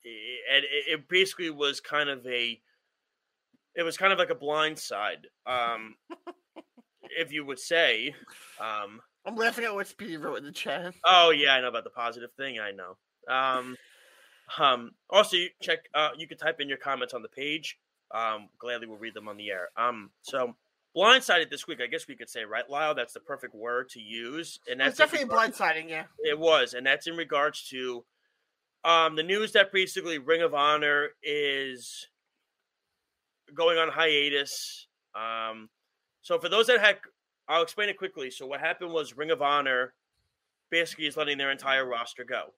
and 0.05 0.65
it, 0.65 0.93
it 1.01 1.09
basically 1.09 1.51
was 1.51 1.81
kind 1.81 2.09
of 2.09 2.27
a, 2.27 2.61
it 3.75 3.83
was 3.83 3.97
kind 3.97 4.13
of 4.13 4.19
like 4.19 4.31
a 4.31 4.35
blind 4.35 4.79
side, 4.79 5.27
um, 5.47 5.97
if 7.19 7.33
you 7.33 7.45
would 7.45 7.59
say. 7.59 8.15
Um, 8.61 9.01
I'm 9.25 9.37
laughing 9.37 9.65
at 9.65 9.75
what 9.75 9.87
Speedy 9.87 10.17
wrote 10.17 10.39
in 10.39 10.45
the 10.45 10.53
chat. 10.53 10.95
Oh 11.05 11.31
yeah, 11.31 11.55
I 11.55 11.61
know 11.61 11.69
about 11.69 11.85
the 11.85 11.91
positive 11.91 12.31
thing. 12.37 12.59
I 12.59 12.73
know. 12.73 12.97
Um, 13.33 13.77
um, 14.59 14.91
also, 15.09 15.37
you 15.37 15.49
check. 15.61 15.81
Uh, 15.95 16.11
you 16.17 16.27
can 16.27 16.39
type 16.39 16.61
in 16.61 16.69
your 16.69 16.79
comments 16.79 17.15
on 17.15 17.23
the 17.23 17.29
page. 17.29 17.79
Um, 18.15 18.49
gladly 18.59 18.87
we'll 18.87 18.99
read 18.99 19.15
them 19.15 19.29
on 19.29 19.37
the 19.37 19.51
air. 19.51 19.69
Um, 19.77 20.11
so 20.23 20.55
blindsided 20.97 21.51
this 21.51 21.67
week, 21.67 21.81
I 21.83 21.87
guess 21.87 22.07
we 22.07 22.17
could 22.17 22.29
say, 22.29 22.45
right, 22.45 22.69
Lyle? 22.69 22.95
That's 22.95 23.15
the 23.15 23.21
perfect 23.21 23.55
word 23.55 23.89
to 23.91 24.01
use, 24.01 24.61
and 24.71 24.81
that's 24.81 24.99
in 24.99 25.07
definitely 25.07 25.35
blindsiding, 25.35 25.89
yeah. 25.89 26.05
It 26.19 26.39
was, 26.39 26.75
and 26.75 26.85
that's 26.85 27.07
in 27.07 27.17
regards 27.17 27.69
to 27.69 28.05
um 28.85 29.15
the 29.15 29.23
news 29.23 29.53
that 29.53 29.73
basically 29.73 30.19
Ring 30.19 30.43
of 30.43 30.55
Honor 30.55 31.11
is 31.23 32.09
going 33.55 33.79
on 33.79 33.89
hiatus. 33.89 34.89
Um, 35.15 35.69
so 36.23 36.39
for 36.39 36.49
those 36.49 36.69
that 36.69 36.81
had, 36.81 36.99
I'll 37.49 37.63
explain 37.63 37.89
it 37.89 37.99
quickly. 37.99 38.31
So 38.31 38.47
what 38.47 38.61
happened 38.61 38.93
was 38.93 39.17
Ring 39.17 39.33
of 39.33 39.43
Honor 39.43 39.93
basically 40.71 41.07
is 41.07 41.17
letting 41.17 41.37
their 41.37 41.51
entire 41.51 41.87
roster 41.87 42.25
go. 42.25 42.55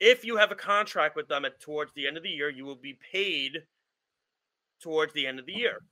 If 0.00 0.24
you 0.24 0.36
have 0.36 0.50
a 0.50 0.56
contract 0.56 1.16
with 1.16 1.28
them 1.28 1.44
at 1.44 1.60
towards 1.60 1.92
the 1.94 2.06
end 2.06 2.16
of 2.16 2.22
the 2.22 2.30
year, 2.30 2.48
you 2.48 2.64
will 2.64 2.76
be 2.76 2.98
paid 3.12 3.64
towards 4.80 5.12
the 5.12 5.26
end 5.26 5.38
of 5.38 5.46
the 5.46 5.52
year. 5.52 5.82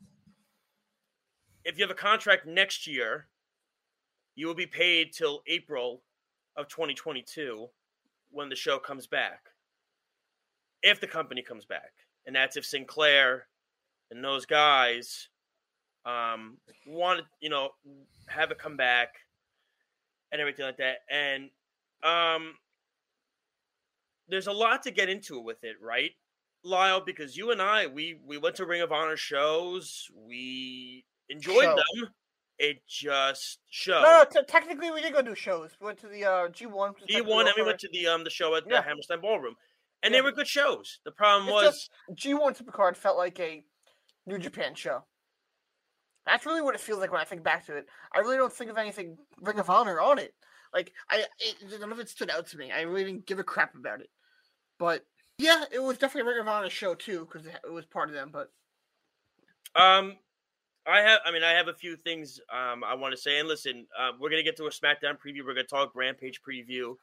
If 1.64 1.76
you 1.76 1.84
have 1.84 1.90
a 1.90 1.94
contract 1.94 2.46
next 2.46 2.86
year, 2.86 3.26
you 4.34 4.46
will 4.46 4.54
be 4.54 4.66
paid 4.66 5.12
till 5.12 5.42
April 5.46 6.02
of 6.56 6.68
2022 6.68 7.68
when 8.30 8.48
the 8.48 8.56
show 8.56 8.78
comes 8.78 9.06
back. 9.06 9.46
If 10.82 11.00
the 11.00 11.06
company 11.06 11.42
comes 11.42 11.64
back. 11.64 11.92
And 12.26 12.34
that's 12.34 12.56
if 12.56 12.64
Sinclair 12.64 13.46
and 14.10 14.24
those 14.24 14.46
guys 14.46 15.28
um 16.06 16.58
want 16.86 17.20
to, 17.20 17.24
you 17.40 17.50
know, 17.50 17.70
have 18.26 18.50
it 18.50 18.58
come 18.58 18.76
back 18.76 19.14
and 20.32 20.40
everything 20.40 20.64
like 20.64 20.78
that. 20.78 20.98
And 21.10 21.50
um 22.02 22.54
there's 24.28 24.46
a 24.46 24.52
lot 24.52 24.82
to 24.84 24.90
get 24.90 25.08
into 25.08 25.40
with 25.40 25.62
it, 25.64 25.76
right? 25.82 26.12
Lyle, 26.62 27.00
because 27.00 27.36
you 27.36 27.50
and 27.50 27.60
I, 27.60 27.86
we 27.86 28.18
we 28.24 28.38
went 28.38 28.56
to 28.56 28.66
Ring 28.66 28.82
of 28.82 28.92
Honor 28.92 29.16
shows, 29.16 30.08
we 30.14 31.04
enjoyed 31.28 31.64
Show. 31.64 31.76
them. 31.76 32.08
It 32.58 32.82
just 32.86 33.58
showed. 33.70 34.02
No, 34.02 34.18
no, 34.18 34.24
t- 34.30 34.46
technically 34.46 34.90
we 34.90 35.00
did 35.00 35.14
go 35.14 35.22
do 35.22 35.34
shows. 35.34 35.70
We 35.80 35.86
went 35.86 35.98
to 36.00 36.08
the 36.08 36.26
uh, 36.26 36.48
G1. 36.48 36.90
which 36.94 37.02
is 37.04 37.06
He 37.08 37.16
and 37.16 37.26
we 37.26 37.62
went 37.62 37.78
to 37.78 37.88
the 37.90 38.06
um 38.06 38.22
the 38.24 38.28
show 38.30 38.54
at 38.54 38.68
the 38.68 38.82
Hammerstein 38.82 39.22
Ballroom, 39.22 39.54
and 40.02 40.12
Yeah. 40.12 40.18
they 40.18 40.22
were 40.22 40.32
good 40.32 40.46
shows. 40.46 41.00
The 41.04 41.10
problem 41.12 41.48
It's 41.48 41.54
was 41.54 41.64
just 41.64 41.90
G1 42.26 42.62
Supercard 42.62 42.96
felt 42.96 43.16
like 43.16 43.40
a 43.40 43.64
New 44.26 44.36
Japan 44.38 44.74
show. 44.74 45.04
That's 46.30 46.46
really 46.46 46.62
what 46.62 46.76
it 46.76 46.80
feels 46.80 47.00
like 47.00 47.10
when 47.10 47.20
I 47.20 47.24
think 47.24 47.42
back 47.42 47.66
to 47.66 47.76
it. 47.76 47.86
I 48.14 48.20
really 48.20 48.36
don't 48.36 48.52
think 48.52 48.70
of 48.70 48.78
anything 48.78 49.18
Ring 49.40 49.58
of 49.58 49.68
Honor 49.68 50.00
on 50.00 50.18
it. 50.18 50.32
Like 50.72 50.92
I, 51.10 51.24
it, 51.40 51.80
none 51.80 51.90
of 51.90 51.98
it 51.98 52.08
stood 52.08 52.30
out 52.30 52.46
to 52.48 52.56
me. 52.56 52.70
I 52.70 52.82
really 52.82 53.04
didn't 53.04 53.26
give 53.26 53.40
a 53.40 53.44
crap 53.44 53.74
about 53.74 54.00
it. 54.00 54.10
But 54.78 55.04
yeah, 55.38 55.64
it 55.72 55.82
was 55.82 55.98
definitely 55.98 56.30
a 56.30 56.34
Ring 56.34 56.42
of 56.42 56.48
Honor 56.48 56.70
show 56.70 56.94
too 56.94 57.26
because 57.26 57.46
it, 57.46 57.72
was 57.72 57.84
part 57.84 58.08
of 58.08 58.14
them. 58.14 58.30
But 58.32 58.52
um, 59.74 60.16
I 60.86 61.00
have, 61.00 61.18
I 61.26 61.32
mean, 61.32 61.42
I 61.42 61.50
have 61.50 61.66
a 61.66 61.74
few 61.74 61.96
things 61.96 62.40
um 62.52 62.84
I 62.84 62.94
want 62.94 63.12
to 63.12 63.20
say. 63.20 63.40
And 63.40 63.48
listen, 63.48 63.86
uh, 63.98 64.12
we're 64.20 64.30
gonna 64.30 64.44
get 64.44 64.56
to 64.58 64.66
a 64.66 64.70
SmackDown 64.70 65.18
preview. 65.18 65.44
We're 65.44 65.54
gonna 65.54 65.64
talk 65.64 65.96
Rampage 65.96 66.40
preview. 66.42 66.94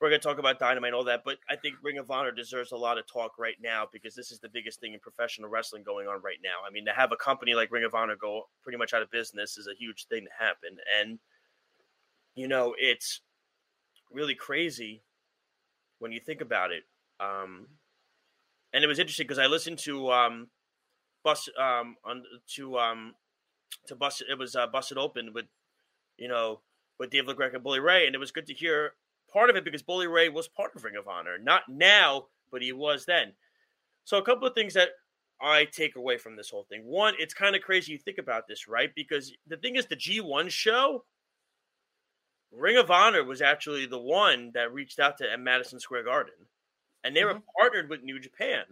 We're 0.00 0.08
going 0.08 0.20
to 0.20 0.26
talk 0.26 0.38
about 0.38 0.58
Dynamite 0.58 0.88
and 0.88 0.94
all 0.94 1.04
that, 1.04 1.22
but 1.24 1.36
I 1.48 1.56
think 1.56 1.76
Ring 1.82 1.98
of 1.98 2.10
Honor 2.10 2.32
deserves 2.32 2.72
a 2.72 2.76
lot 2.76 2.96
of 2.96 3.06
talk 3.06 3.32
right 3.38 3.56
now 3.62 3.86
because 3.92 4.14
this 4.14 4.30
is 4.30 4.40
the 4.40 4.48
biggest 4.48 4.80
thing 4.80 4.94
in 4.94 5.00
professional 5.00 5.50
wrestling 5.50 5.82
going 5.82 6.08
on 6.08 6.22
right 6.22 6.38
now. 6.42 6.66
I 6.66 6.70
mean, 6.70 6.86
to 6.86 6.92
have 6.92 7.12
a 7.12 7.16
company 7.16 7.54
like 7.54 7.70
Ring 7.70 7.84
of 7.84 7.94
Honor 7.94 8.16
go 8.16 8.44
pretty 8.62 8.78
much 8.78 8.94
out 8.94 9.02
of 9.02 9.10
business 9.10 9.58
is 9.58 9.66
a 9.66 9.78
huge 9.78 10.06
thing 10.06 10.24
to 10.24 10.44
happen. 10.44 10.78
And, 10.98 11.18
you 12.34 12.48
know, 12.48 12.74
it's 12.78 13.20
really 14.10 14.34
crazy 14.34 15.02
when 15.98 16.12
you 16.12 16.20
think 16.20 16.40
about 16.40 16.72
it. 16.72 16.84
Um, 17.20 17.66
and 18.72 18.82
it 18.82 18.86
was 18.86 18.98
interesting 18.98 19.24
because 19.24 19.38
I 19.38 19.46
listened 19.46 19.78
to 19.80 20.10
um, 20.10 20.48
Bus 21.22 21.48
um, 21.58 21.96
on 22.04 22.22
to 22.54 22.78
um, 22.78 23.14
to 23.86 23.94
Bust. 23.94 24.22
It 24.28 24.38
was 24.38 24.56
uh, 24.56 24.66
Busted 24.66 24.96
Open 24.96 25.32
with 25.34 25.46
you 26.16 26.28
know 26.28 26.60
with 26.98 27.10
Dave 27.10 27.24
LaGreca 27.24 27.54
and 27.54 27.62
Bully 27.62 27.80
Ray, 27.80 28.06
and 28.06 28.14
it 28.14 28.18
was 28.18 28.30
good 28.30 28.46
to 28.46 28.54
hear 28.54 28.94
part 29.32 29.50
of 29.50 29.56
it 29.56 29.64
because 29.64 29.82
Bully 29.82 30.06
Ray 30.06 30.28
was 30.28 30.48
part 30.48 30.74
of 30.74 30.84
Ring 30.84 30.96
of 30.96 31.08
Honor, 31.08 31.38
not 31.38 31.62
now, 31.68 32.26
but 32.50 32.62
he 32.62 32.72
was 32.72 33.04
then. 33.04 33.32
So 34.04 34.18
a 34.18 34.24
couple 34.24 34.46
of 34.46 34.54
things 34.54 34.74
that 34.74 34.90
I 35.40 35.64
take 35.64 35.96
away 35.96 36.18
from 36.18 36.36
this 36.36 36.50
whole 36.50 36.64
thing. 36.64 36.84
One, 36.84 37.14
it's 37.18 37.34
kind 37.34 37.56
of 37.56 37.62
crazy 37.62 37.92
you 37.92 37.98
think 37.98 38.18
about 38.18 38.46
this, 38.46 38.68
right? 38.68 38.90
Because 38.94 39.32
the 39.46 39.56
thing 39.56 39.76
is, 39.76 39.86
the 39.86 39.96
G1 39.96 40.50
show, 40.50 41.04
Ring 42.52 42.76
of 42.76 42.90
Honor 42.90 43.24
was 43.24 43.40
actually 43.40 43.86
the 43.86 43.98
one 43.98 44.50
that 44.54 44.72
reached 44.72 44.98
out 44.98 45.16
to 45.18 45.38
Madison 45.38 45.80
Square 45.80 46.04
Garden, 46.04 46.34
and 47.04 47.14
they 47.14 47.20
mm-hmm. 47.20 47.38
were 47.38 47.42
partnered 47.58 47.88
with 47.88 48.02
New 48.02 48.18
Japan. 48.18 48.64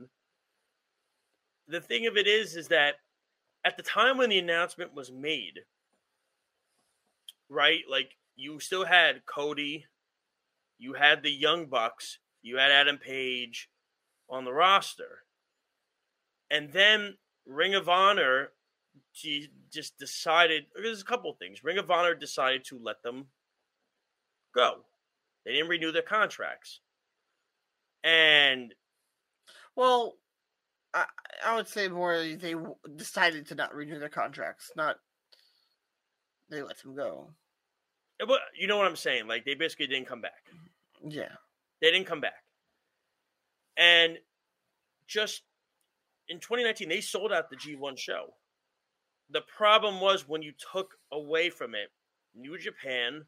The 1.68 1.80
thing 1.80 2.06
of 2.06 2.16
it 2.16 2.26
is, 2.26 2.56
is 2.56 2.68
that 2.68 2.96
at 3.64 3.76
the 3.76 3.82
time 3.82 4.18
when 4.18 4.30
the 4.30 4.38
announcement 4.38 4.94
was 4.94 5.12
made, 5.12 5.60
right? 7.48 7.82
Like 7.90 8.16
you 8.36 8.60
still 8.60 8.84
had 8.84 9.24
Cody, 9.26 9.84
you 10.78 10.94
had 10.94 11.22
the 11.22 11.30
Young 11.30 11.66
Bucks, 11.66 12.18
you 12.42 12.56
had 12.56 12.70
Adam 12.70 12.98
Page 12.98 13.68
on 14.30 14.44
the 14.44 14.52
roster. 14.52 15.24
And 16.50 16.72
then 16.72 17.16
Ring 17.46 17.74
of 17.74 17.88
Honor 17.88 18.52
just 19.70 19.98
decided 19.98 20.66
there's 20.74 21.02
a 21.02 21.04
couple 21.04 21.32
things. 21.32 21.64
Ring 21.64 21.78
of 21.78 21.90
Honor 21.90 22.14
decided 22.14 22.64
to 22.64 22.78
let 22.82 23.02
them 23.02 23.26
go. 24.54 24.84
They 25.44 25.52
didn't 25.52 25.68
renew 25.68 25.92
their 25.92 26.02
contracts. 26.02 26.80
And 28.04 28.74
well, 29.74 30.14
I, 30.94 31.04
I 31.44 31.56
would 31.56 31.68
say 31.68 31.88
more 31.88 32.18
they 32.18 32.54
decided 32.96 33.46
to 33.48 33.54
not 33.54 33.74
renew 33.74 33.98
their 33.98 34.08
contracts, 34.08 34.70
not 34.76 34.96
they 36.50 36.62
let 36.62 36.78
them 36.82 36.94
go. 36.94 37.30
But 38.18 38.40
you 38.58 38.66
know 38.66 38.76
what 38.76 38.86
I'm 38.86 38.96
saying? 38.96 39.28
Like 39.28 39.44
they 39.44 39.54
basically 39.54 39.86
didn't 39.86 40.08
come 40.08 40.20
back. 40.20 40.44
Mm-hmm. 40.48 40.66
Yeah. 41.06 41.32
They 41.80 41.90
didn't 41.90 42.06
come 42.06 42.20
back. 42.20 42.44
And 43.76 44.18
just 45.06 45.42
in 46.28 46.40
2019, 46.40 46.88
they 46.88 47.00
sold 47.00 47.32
out 47.32 47.50
the 47.50 47.56
G1 47.56 47.98
show. 47.98 48.34
The 49.30 49.42
problem 49.56 50.00
was 50.00 50.28
when 50.28 50.42
you 50.42 50.52
took 50.72 50.94
away 51.12 51.50
from 51.50 51.74
it, 51.74 51.90
New 52.34 52.58
Japan 52.58 53.24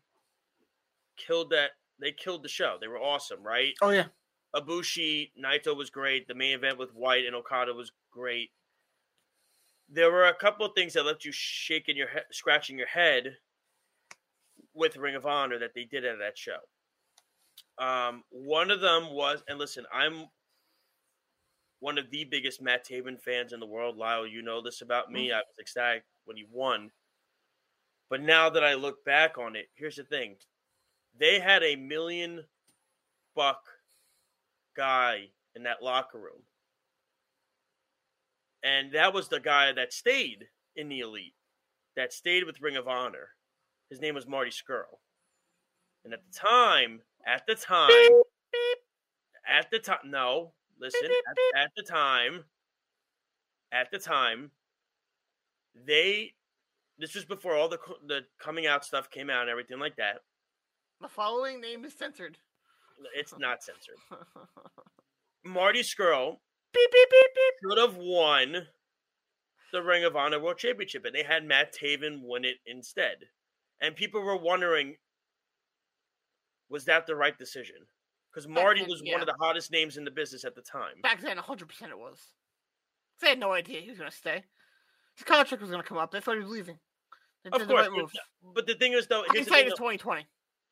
killed 1.16 1.50
that. 1.50 1.70
They 2.00 2.12
killed 2.12 2.42
the 2.42 2.48
show. 2.48 2.76
They 2.80 2.88
were 2.88 2.98
awesome, 2.98 3.42
right? 3.42 3.74
Oh 3.82 3.90
yeah. 3.90 4.06
Abushi, 4.54 5.30
Naito 5.38 5.76
was 5.76 5.90
great. 5.90 6.26
The 6.26 6.34
main 6.34 6.54
event 6.54 6.78
with 6.78 6.94
White 6.94 7.26
and 7.26 7.36
Okada 7.36 7.74
was 7.74 7.92
great. 8.10 8.50
There 9.88 10.10
were 10.10 10.24
a 10.24 10.34
couple 10.34 10.64
of 10.64 10.72
things 10.74 10.94
that 10.94 11.04
left 11.04 11.24
you 11.24 11.32
shaking 11.32 11.96
your 11.96 12.08
head, 12.08 12.24
scratching 12.32 12.78
your 12.78 12.88
head 12.88 13.36
with 14.74 14.96
Ring 14.96 15.16
of 15.16 15.26
Honor 15.26 15.58
that 15.58 15.74
they 15.74 15.84
did 15.84 16.04
at 16.04 16.18
that 16.18 16.38
show. 16.38 16.58
Um, 17.80 18.24
one 18.28 18.70
of 18.70 18.80
them 18.80 19.12
was, 19.14 19.42
and 19.48 19.58
listen, 19.58 19.86
I'm 19.92 20.26
one 21.80 21.96
of 21.96 22.10
the 22.10 22.24
biggest 22.24 22.60
Matt 22.60 22.86
Taven 22.86 23.18
fans 23.18 23.52
in 23.52 23.60
the 23.60 23.66
world. 23.66 23.96
Lyle, 23.96 24.26
you 24.26 24.42
know 24.42 24.62
this 24.62 24.82
about 24.82 25.10
me. 25.10 25.28
Mm-hmm. 25.28 25.36
I 25.36 25.38
was 25.38 25.58
ecstatic 25.58 26.04
when 26.26 26.36
he 26.36 26.44
won. 26.52 26.90
But 28.10 28.20
now 28.20 28.50
that 28.50 28.62
I 28.62 28.74
look 28.74 29.04
back 29.04 29.38
on 29.38 29.56
it, 29.56 29.68
here's 29.74 29.96
the 29.96 30.04
thing 30.04 30.36
they 31.18 31.40
had 31.40 31.62
a 31.62 31.76
million 31.76 32.44
buck 33.34 33.62
guy 34.76 35.28
in 35.54 35.62
that 35.62 35.82
locker 35.82 36.18
room. 36.18 36.42
And 38.62 38.92
that 38.92 39.14
was 39.14 39.28
the 39.28 39.40
guy 39.40 39.72
that 39.72 39.92
stayed 39.92 40.48
in 40.76 40.88
the 40.88 41.00
elite, 41.00 41.34
that 41.96 42.12
stayed 42.12 42.44
with 42.44 42.60
Ring 42.60 42.76
of 42.76 42.86
Honor. 42.86 43.28
His 43.88 44.00
name 44.00 44.14
was 44.14 44.26
Marty 44.26 44.50
Scurll. 44.50 45.00
And 46.04 46.12
at 46.12 46.20
the 46.30 46.38
time, 46.38 47.00
at 47.26 47.42
the 47.46 47.54
time, 47.54 47.88
beep, 47.88 48.12
beep. 48.52 48.78
at 49.48 49.70
the 49.70 49.78
time, 49.78 49.98
no, 50.06 50.52
listen, 50.80 51.00
beep, 51.02 51.24
at, 51.56 51.64
at 51.64 51.70
the 51.76 51.82
time, 51.82 52.44
at 53.72 53.90
the 53.90 53.98
time, 53.98 54.50
they, 55.86 56.32
this 56.98 57.14
was 57.14 57.24
before 57.24 57.54
all 57.54 57.68
the 57.68 57.78
the 58.06 58.20
coming 58.38 58.66
out 58.66 58.84
stuff 58.84 59.10
came 59.10 59.30
out 59.30 59.42
and 59.42 59.50
everything 59.50 59.78
like 59.78 59.96
that. 59.96 60.18
The 61.00 61.08
following 61.08 61.60
name 61.60 61.84
is 61.84 61.94
censored. 61.96 62.36
It's 63.14 63.34
not 63.38 63.62
censored. 63.62 63.96
Marty 65.44 65.80
Scurll 65.80 66.36
beep, 66.72 66.90
beep, 66.92 67.10
beep, 67.10 67.34
beep. 67.34 67.54
should 67.62 67.78
have 67.78 67.96
won 67.96 68.66
the 69.72 69.82
Ring 69.82 70.04
of 70.04 70.16
Honor 70.16 70.40
World 70.40 70.58
Championship, 70.58 71.04
and 71.04 71.14
they 71.14 71.22
had 71.22 71.44
Matt 71.44 71.74
Taven 71.74 72.20
win 72.22 72.44
it 72.44 72.56
instead. 72.66 73.16
And 73.80 73.96
people 73.96 74.20
were 74.20 74.36
wondering, 74.36 74.96
was 76.70 76.84
that 76.86 77.06
the 77.06 77.16
right 77.16 77.36
decision? 77.36 77.76
Because 78.32 78.48
Marty 78.48 78.80
then, 78.80 78.90
was 78.90 79.02
yeah. 79.04 79.14
one 79.14 79.20
of 79.20 79.26
the 79.26 79.34
hottest 79.40 79.72
names 79.72 79.96
in 79.96 80.04
the 80.04 80.10
business 80.10 80.44
at 80.44 80.54
the 80.54 80.62
time. 80.62 81.00
Back 81.02 81.20
then, 81.20 81.36
100% 81.36 81.62
it 81.62 81.98
was. 81.98 82.20
They 83.20 83.30
had 83.30 83.40
no 83.40 83.52
idea 83.52 83.80
he 83.80 83.90
was 83.90 83.98
going 83.98 84.10
to 84.10 84.16
stay. 84.16 84.44
His 85.16 85.24
contract 85.24 85.60
was 85.60 85.70
going 85.70 85.82
to 85.82 85.88
come 85.88 85.98
up. 85.98 86.12
They 86.12 86.20
thought 86.20 86.36
he 86.36 86.42
was 86.42 86.50
leaving. 86.50 86.78
They 87.44 87.48
of 87.48 87.66
course, 87.66 87.66
the 87.66 87.74
right 87.74 87.90
but, 87.90 88.54
but, 88.54 88.66
the 88.66 88.74
thing 88.74 88.92
is, 88.92 89.06
though, 89.06 89.22
I 89.22 89.34
can 89.34 89.44
say 89.44 89.62
it's 89.62 89.76
2020. 89.76 90.26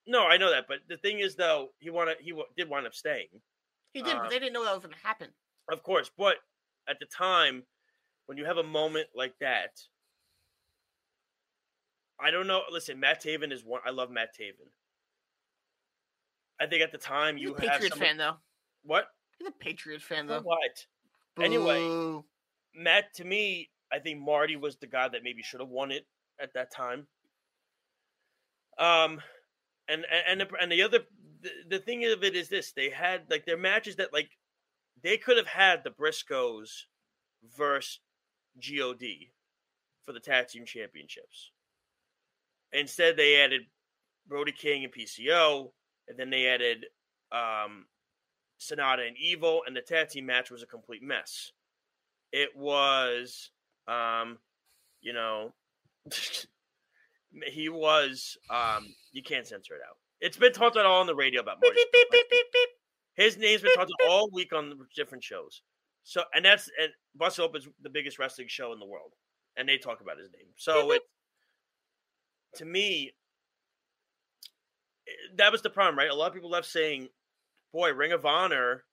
No, 0.07 0.27
I 0.27 0.37
know 0.37 0.51
that, 0.51 0.67
but 0.69 0.79
the 0.89 0.97
thing 0.99 1.21
is, 1.21 1.35
though, 1.35 1.69
he 1.79 1.91
wanted 1.91 2.17
he 2.21 2.33
did 2.57 2.69
wind 2.69 2.87
up 2.87 2.95
staying. 2.95 3.27
He 3.93 4.03
did, 4.03 4.15
um, 4.15 4.23
but 4.23 4.31
they 4.31 4.39
didn't 4.39 4.53
know 4.53 4.65
that 4.65 4.75
was 4.75 4.83
going 4.83 4.95
to 4.95 5.07
happen. 5.07 5.29
Of 5.71 5.83
course, 5.83 6.11
but 6.17 6.37
at 6.89 6.99
the 6.99 7.07
time, 7.07 7.63
when 8.27 8.39
you 8.39 8.45
have 8.45 8.59
a 8.59 8.63
moment 8.63 9.09
like 9.15 9.35
that, 9.41 9.81
I 12.21 12.31
don't 12.31 12.47
know. 12.47 12.63
Listen, 12.71 13.01
Matt 13.01 13.23
Taven 13.23 13.53
is 13.53 13.65
one. 13.65 13.81
I 13.87 13.91
love 13.91 14.11
Matt 14.11 14.31
Taven. 14.39 14.69
I 16.61 16.67
think 16.67 16.83
at 16.83 16.93
the 16.93 16.99
time 16.99 17.37
He's 17.37 17.45
you 17.45 17.55
a 17.55 17.59
Patriots 17.59 17.97
fan 17.97 18.17
though. 18.17 18.37
What? 18.83 19.07
He's 19.39 19.49
a 19.49 19.53
Patriots 19.53 20.05
fan 20.05 20.27
though. 20.27 20.41
What? 20.41 20.87
Boo. 21.37 21.43
Anyway, 21.43 22.23
Matt 22.75 23.15
to 23.15 23.25
me, 23.25 23.71
I 23.93 23.99
think 23.99 24.21
Marty 24.21 24.57
was 24.57 24.77
the 24.77 24.87
guy 24.87 25.09
that 25.09 25.23
maybe 25.23 25.43
should 25.43 25.61
have 25.61 25.69
won 25.69 25.91
it 25.91 26.07
at 26.41 26.53
that 26.55 26.73
time. 26.73 27.07
Um, 28.79 29.21
and 29.89 30.05
and 30.29 30.41
the, 30.41 30.49
and 30.61 30.71
the 30.71 30.83
other 30.83 31.01
the, 31.41 31.51
the 31.69 31.79
thing 31.79 32.05
of 32.05 32.23
it 32.25 32.35
is 32.35 32.49
this: 32.49 32.73
they 32.73 32.91
had 32.91 33.23
like 33.31 33.45
their 33.47 33.57
matches 33.57 33.97
that 33.97 34.13
like 34.13 34.31
they 35.03 35.17
could 35.17 35.37
have 35.37 35.47
had 35.47 35.85
the 35.85 35.91
Briscoes 35.91 36.71
versus 37.57 38.01
God 38.57 39.05
for 40.05 40.13
the 40.13 40.21
tag 40.21 40.49
team 40.49 40.65
championships. 40.65 41.53
Instead, 42.73 43.17
they 43.17 43.41
added 43.41 43.63
Brody 44.27 44.53
King 44.53 44.85
and 44.85 44.93
PCO, 44.93 45.71
and 46.09 46.19
then 46.19 46.31
they 46.31 46.47
added 46.47 46.87
um, 47.33 47.87
Sanada 48.61 49.07
and 49.07 49.17
Evil, 49.17 49.63
and 49.67 49.77
the 49.77 49.81
tag 49.81 50.09
team 50.09 50.27
match 50.27 50.51
was 50.51 50.63
a 50.63 50.67
complete 50.67 51.03
mess. 51.03 51.53
It 52.33 52.51
was, 52.57 53.51
um, 53.87 54.39
you 55.01 55.13
know, 55.13 55.53
he 57.47 57.69
was. 57.69 58.37
Um, 58.51 58.87
you 59.13 59.23
can't 59.23 59.47
censor 59.47 59.75
it 59.75 59.81
out. 59.89 59.97
It's 60.21 60.37
been 60.37 60.53
talked 60.53 60.77
about 60.77 60.87
all 60.87 61.01
on 61.01 61.07
the 61.07 61.15
radio 61.15 61.41
about 61.41 61.59
Marty. 61.63 61.79
Beep, 61.93 62.11
beep, 62.11 62.31
beep, 62.31 62.69
His 63.15 63.39
name's 63.39 63.63
been 63.63 63.75
talked 63.75 63.93
about 64.01 64.11
all 64.11 64.31
week 64.33 64.53
on 64.53 64.75
different 64.95 65.23
shows. 65.23 65.63
So, 66.03 66.23
and 66.35 66.45
that's 66.45 66.71
and 66.81 66.91
Busted 67.15 67.45
Open 67.45 67.61
is 67.61 67.69
the 67.83 67.91
biggest 67.91 68.19
wrestling 68.19 68.49
show 68.49 68.73
in 68.73 68.79
the 68.79 68.87
world, 68.87 69.13
and 69.57 69.69
they 69.69 69.79
talk 69.79 70.01
about 70.01 70.19
his 70.19 70.31
name. 70.33 70.49
So, 70.57 70.93
it, 70.93 71.03
to 72.57 72.65
me, 72.65 73.13
that 75.37 75.53
was 75.53 75.63
the 75.63 75.71
problem, 75.71 75.99
right? 75.99 76.11
A 76.11 76.15
lot 76.15 76.29
of 76.29 76.35
people 76.35 76.51
left 76.51 76.67
saying, 76.67 77.09
"Boy, 77.73 77.93
Ring 77.93 78.13
of 78.13 78.27
Honor 78.27 78.85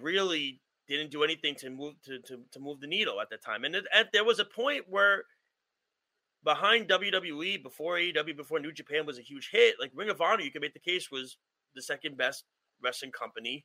really 0.00 0.60
didn't 0.88 1.10
do 1.10 1.24
anything 1.24 1.54
to 1.56 1.70
move 1.70 1.94
to 2.04 2.18
to, 2.20 2.40
to 2.52 2.60
move 2.60 2.80
the 2.80 2.86
needle 2.86 3.20
at 3.20 3.30
that 3.30 3.42
time." 3.42 3.64
And 3.64 3.74
it, 3.74 3.84
at, 3.92 4.12
there 4.12 4.24
was 4.24 4.38
a 4.38 4.44
point 4.44 4.84
where 4.88 5.24
behind 6.44 6.88
WWE, 6.88 7.62
before 7.62 7.96
AEW, 7.96 8.36
before 8.36 8.60
New 8.60 8.72
Japan 8.72 9.06
was 9.06 9.18
a 9.18 9.22
huge 9.22 9.50
hit, 9.52 9.76
like 9.80 9.92
Ring 9.94 10.10
of 10.10 10.20
Honor, 10.20 10.42
you 10.42 10.50
could 10.50 10.62
make 10.62 10.74
the 10.74 10.80
case 10.80 11.10
was 11.10 11.36
the 11.74 11.82
second 11.82 12.16
best 12.16 12.44
wrestling 12.82 13.12
company 13.12 13.64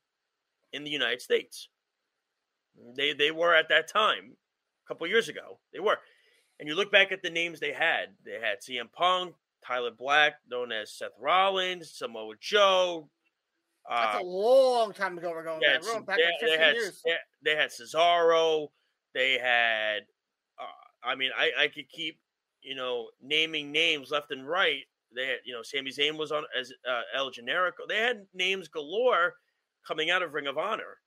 in 0.71 0.83
the 0.83 0.91
United 0.91 1.21
States. 1.21 1.69
They 2.95 3.13
they 3.13 3.31
were 3.31 3.55
at 3.55 3.69
that 3.69 3.87
time, 3.87 4.37
a 4.85 4.87
couple 4.87 5.07
years 5.07 5.29
ago. 5.29 5.59
They 5.73 5.79
were. 5.79 5.97
And 6.59 6.67
you 6.67 6.75
look 6.75 6.91
back 6.91 7.11
at 7.11 7.21
the 7.21 7.29
names 7.29 7.59
they 7.59 7.73
had. 7.73 8.15
They 8.25 8.33
had 8.33 8.61
CM 8.61 8.91
Punk, 8.91 9.35
Tyler 9.65 9.91
Black, 9.91 10.35
known 10.49 10.71
as 10.71 10.93
Seth 10.93 11.11
Rollins, 11.19 11.91
Samoa 11.91 12.35
Joe, 12.39 13.09
That's 13.89 14.17
Uh, 14.17 14.19
a 14.21 14.23
long 14.23 14.93
time 14.93 15.17
ago. 15.17 15.31
We're 15.31 15.43
going 15.43 15.61
back. 15.61 15.81
We're 15.81 15.93
going 15.93 16.05
back 16.05 16.17
they, 16.17 16.25
like 16.25 16.33
they 16.41 16.57
had 16.57 16.75
years. 16.75 17.01
they, 17.05 17.15
they 17.43 17.55
had 17.55 17.69
Cesaro. 17.69 18.67
They 19.13 19.37
had. 19.37 20.01
Uh, 20.59 21.07
I 21.07 21.15
mean, 21.15 21.31
I 21.37 21.51
I 21.57 21.67
could 21.69 21.89
keep 21.89 22.19
you 22.61 22.75
know 22.75 23.09
naming 23.21 23.71
names 23.71 24.11
left 24.11 24.31
and 24.31 24.47
right. 24.47 24.83
They 25.15 25.27
had 25.27 25.37
you 25.45 25.53
know 25.53 25.61
Sami 25.63 25.91
Zayn 25.91 26.17
was 26.17 26.31
on 26.31 26.43
as 26.59 26.73
uh, 26.87 27.01
El 27.15 27.31
Generico. 27.31 27.87
They 27.87 27.99
had 27.99 28.25
names 28.33 28.67
galore 28.67 29.35
coming 29.87 30.09
out 30.09 30.21
of 30.21 30.33
Ring 30.33 30.47
of 30.47 30.57
Honor. 30.57 30.97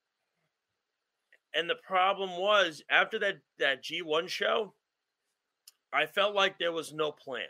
And 1.54 1.68
the 1.68 1.76
problem 1.86 2.38
was 2.38 2.82
after 2.90 3.18
that 3.18 3.38
that 3.58 3.84
G1 3.84 4.28
show, 4.28 4.74
I 5.92 6.06
felt 6.06 6.34
like 6.34 6.58
there 6.58 6.72
was 6.72 6.92
no 6.92 7.12
plan. 7.12 7.46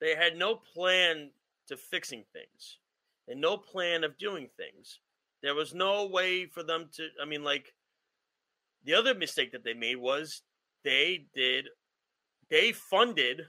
They 0.00 0.14
had 0.14 0.36
no 0.36 0.56
plan 0.56 1.30
to 1.68 1.76
fixing 1.76 2.24
things 2.32 2.78
and 3.26 3.40
no 3.40 3.56
plan 3.56 4.04
of 4.04 4.18
doing 4.18 4.48
things. 4.56 5.00
There 5.42 5.54
was 5.54 5.74
no 5.74 6.06
way 6.06 6.46
for 6.46 6.62
them 6.62 6.88
to 6.94 7.08
I 7.20 7.24
mean 7.24 7.44
like 7.44 7.74
the 8.84 8.94
other 8.94 9.14
mistake 9.14 9.52
that 9.52 9.64
they 9.64 9.74
made 9.74 9.96
was 9.96 10.42
they 10.84 11.26
did 11.34 11.68
they 12.50 12.72
funded 12.72 13.42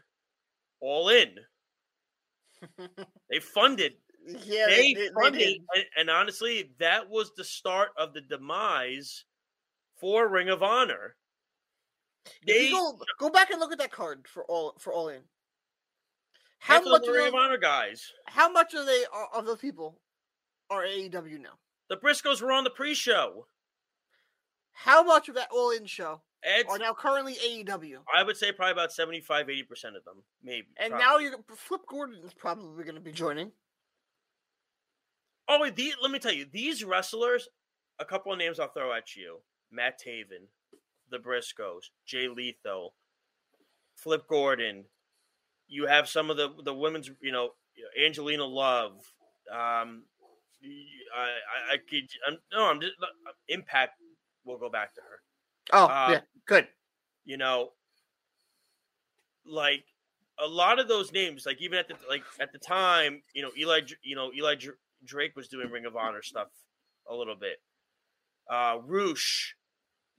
all 0.79 1.09
in. 1.09 1.35
They 3.29 3.39
funded 3.39 3.93
yeah, 4.27 4.65
they, 4.67 4.75
they, 4.75 4.93
they, 4.93 5.07
they 5.07 5.09
funded, 5.13 5.57
and, 5.75 5.85
and 5.97 6.09
honestly, 6.09 6.71
that 6.79 7.09
was 7.09 7.31
the 7.35 7.43
start 7.43 7.89
of 7.97 8.13
the 8.13 8.21
demise 8.21 9.25
for 9.99 10.27
Ring 10.27 10.49
of 10.49 10.63
Honor. 10.63 11.15
They 12.45 12.71
go, 12.71 12.99
go 13.19 13.29
back 13.29 13.49
and 13.49 13.59
look 13.59 13.71
at 13.71 13.79
that 13.79 13.91
card 13.91 14.27
for 14.27 14.43
all 14.45 14.75
for 14.79 14.93
all 14.93 15.09
in. 15.09 15.21
How 16.59 16.79
of 16.79 16.85
much 16.85 17.05
the 17.05 17.11
Ring 17.11 17.27
of 17.27 17.35
Honor 17.35 17.57
guys. 17.57 18.11
how 18.25 18.51
much 18.51 18.73
of 18.73 18.85
they 18.85 19.05
are, 19.11 19.27
of 19.33 19.45
those 19.45 19.59
people 19.59 19.99
are 20.69 20.83
AEW 20.83 21.41
now? 21.41 21.57
The 21.89 21.97
Briscoes 21.97 22.41
were 22.41 22.51
on 22.51 22.63
the 22.63 22.69
pre-show. 22.69 23.47
How 24.73 25.03
much 25.03 25.27
of 25.27 25.35
that 25.35 25.49
all 25.51 25.71
in 25.71 25.85
show 25.85 26.21
It's, 26.43 26.69
are 26.69 26.77
now 26.77 26.93
currently 26.93 27.33
AEW? 27.35 27.97
I 28.15 28.23
would 28.23 28.37
say 28.37 28.51
probably 28.51 28.73
about 28.73 28.91
75 28.91 29.47
80% 29.47 29.97
of 29.97 30.05
them, 30.05 30.23
maybe. 30.43 30.67
And 30.77 30.91
probably. 30.91 31.05
now 31.05 31.17
you're 31.17 31.39
Flip 31.55 31.81
Gordon 31.87 32.17
is 32.23 32.33
probably 32.33 32.83
going 32.83 32.95
to 32.95 33.01
be 33.01 33.11
joining. 33.11 33.51
Oh, 35.47 35.59
wait, 35.59 35.75
the, 35.75 35.93
let 36.01 36.11
me 36.11 36.19
tell 36.19 36.31
you, 36.31 36.45
these 36.51 36.83
wrestlers, 36.83 37.49
a 37.99 38.05
couple 38.05 38.31
of 38.31 38.37
names 38.37 38.59
I'll 38.59 38.71
throw 38.71 38.93
at 38.93 39.15
you: 39.15 39.39
Matt 39.71 39.99
Taven, 39.99 40.47
the 41.09 41.17
Briscoes, 41.17 41.89
Jay 42.05 42.27
Lethal, 42.27 42.93
Flip 43.95 44.27
Gordon. 44.27 44.85
You 45.69 45.85
have 45.85 46.09
some 46.09 46.29
of 46.29 46.35
the 46.37 46.49
the 46.63 46.73
women's, 46.73 47.09
you 47.21 47.31
know, 47.31 47.51
Angelina 48.03 48.43
Love. 48.43 48.93
Um, 49.51 50.03
I, 51.15 51.17
I, 51.17 51.73
I 51.73 51.77
could, 51.77 52.09
I'm, 52.27 52.37
no, 52.51 52.65
I'm 52.65 52.81
just 52.81 52.93
Impact. 53.47 53.93
We'll 54.43 54.57
go 54.57 54.69
back 54.69 54.93
to 54.95 55.01
her. 55.01 55.21
Oh, 55.71 55.85
Uh, 55.85 56.07
yeah, 56.11 56.21
good. 56.45 56.67
You 57.25 57.37
know, 57.37 57.69
like 59.45 59.85
a 60.39 60.47
lot 60.47 60.79
of 60.79 60.87
those 60.87 61.11
names, 61.11 61.45
like 61.45 61.61
even 61.61 61.77
at 61.77 61.87
the 61.87 61.95
like 62.09 62.23
at 62.39 62.51
the 62.51 62.59
time, 62.59 63.21
you 63.33 63.41
know, 63.41 63.51
Eli, 63.57 63.81
you 64.03 64.15
know, 64.15 64.31
Eli 64.35 64.55
Drake 65.05 65.35
was 65.35 65.47
doing 65.47 65.69
Ring 65.69 65.85
of 65.85 65.95
Honor 65.95 66.21
stuff 66.21 66.49
a 67.07 67.15
little 67.15 67.35
bit. 67.35 67.61
Uh, 68.49 68.77
Roosh, 68.83 69.53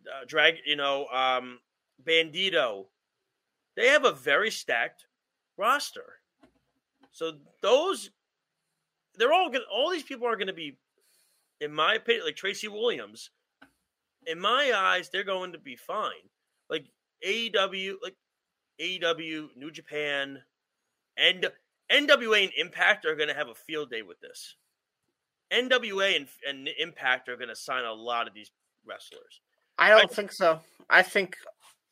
uh, 0.07 0.25
drag, 0.27 0.57
you 0.65 0.77
know, 0.77 1.07
um, 1.09 1.59
Bandito. 2.05 2.87
They 3.77 3.89
have 3.89 4.05
a 4.05 4.13
very 4.13 4.51
stacked 4.51 5.07
roster. 5.61 6.15
So 7.13 7.33
those, 7.63 8.11
they're 9.17 9.33
all 9.33 9.51
gonna. 9.51 9.65
All 9.73 9.91
these 9.91 10.03
people 10.03 10.27
are 10.27 10.37
going 10.37 10.47
to 10.47 10.53
be, 10.53 10.79
in 11.61 11.73
my 11.73 11.95
opinion, 11.95 12.25
like 12.25 12.37
Tracy 12.37 12.69
Williams. 12.69 13.31
In 14.27 14.41
my 14.41 14.73
eyes, 14.75 15.11
they're 15.11 15.25
going 15.25 15.53
to 15.53 15.59
be 15.59 15.77
fine. 15.77 16.29
Like 16.69 16.87
AEW, 17.27 17.95
like 18.03 18.17
AEW, 18.81 19.49
New 19.57 19.71
Japan, 19.71 20.39
and 21.17 21.51
NWA 21.93 22.45
and 22.45 22.53
Impact 22.57 23.05
are 23.05 23.17
going 23.17 23.29
to 23.29 23.35
have 23.35 23.49
a 23.49 23.55
field 23.55 23.91
day 23.91 24.03
with 24.03 24.21
this. 24.21 24.57
NWA 25.53 26.17
and, 26.17 26.29
and 26.49 26.69
Impact 26.79 27.29
are 27.29 27.37
going 27.37 27.49
to 27.49 27.57
sign 27.57 27.85
a 27.85 27.93
lot 27.93 28.29
of 28.29 28.35
these 28.35 28.51
wrestlers. 28.87 29.41
I 29.79 29.91
don't 29.91 30.13
think 30.13 30.33
so. 30.33 30.61
I 30.89 31.03
think 31.03 31.37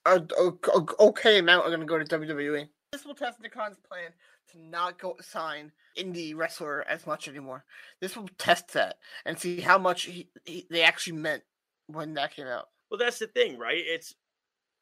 a, 0.04 0.22
a, 0.38 0.48
a 0.48 0.86
okay 1.00 1.38
amount 1.38 1.66
are 1.66 1.70
going 1.70 1.80
to 1.80 1.86
go 1.86 1.98
to 1.98 2.04
WWE. 2.04 2.68
This 2.92 3.04
will 3.04 3.14
test 3.14 3.40
Nick 3.40 3.52
Khan's 3.52 3.76
plan 3.78 4.12
to 4.52 4.58
not 4.58 4.98
go 4.98 5.16
sign 5.20 5.72
indie 5.98 6.34
wrestler 6.34 6.86
as 6.88 7.06
much 7.06 7.28
anymore. 7.28 7.64
This 8.00 8.16
will 8.16 8.30
test 8.38 8.72
that 8.72 8.96
and 9.26 9.38
see 9.38 9.60
how 9.60 9.76
much 9.76 10.04
he, 10.04 10.30
he, 10.46 10.66
they 10.70 10.82
actually 10.82 11.18
meant 11.18 11.42
when 11.86 12.14
that 12.14 12.34
came 12.34 12.46
out. 12.46 12.68
Well, 12.90 12.98
that's 12.98 13.18
the 13.18 13.26
thing, 13.26 13.58
right? 13.58 13.76
It's 13.76 14.14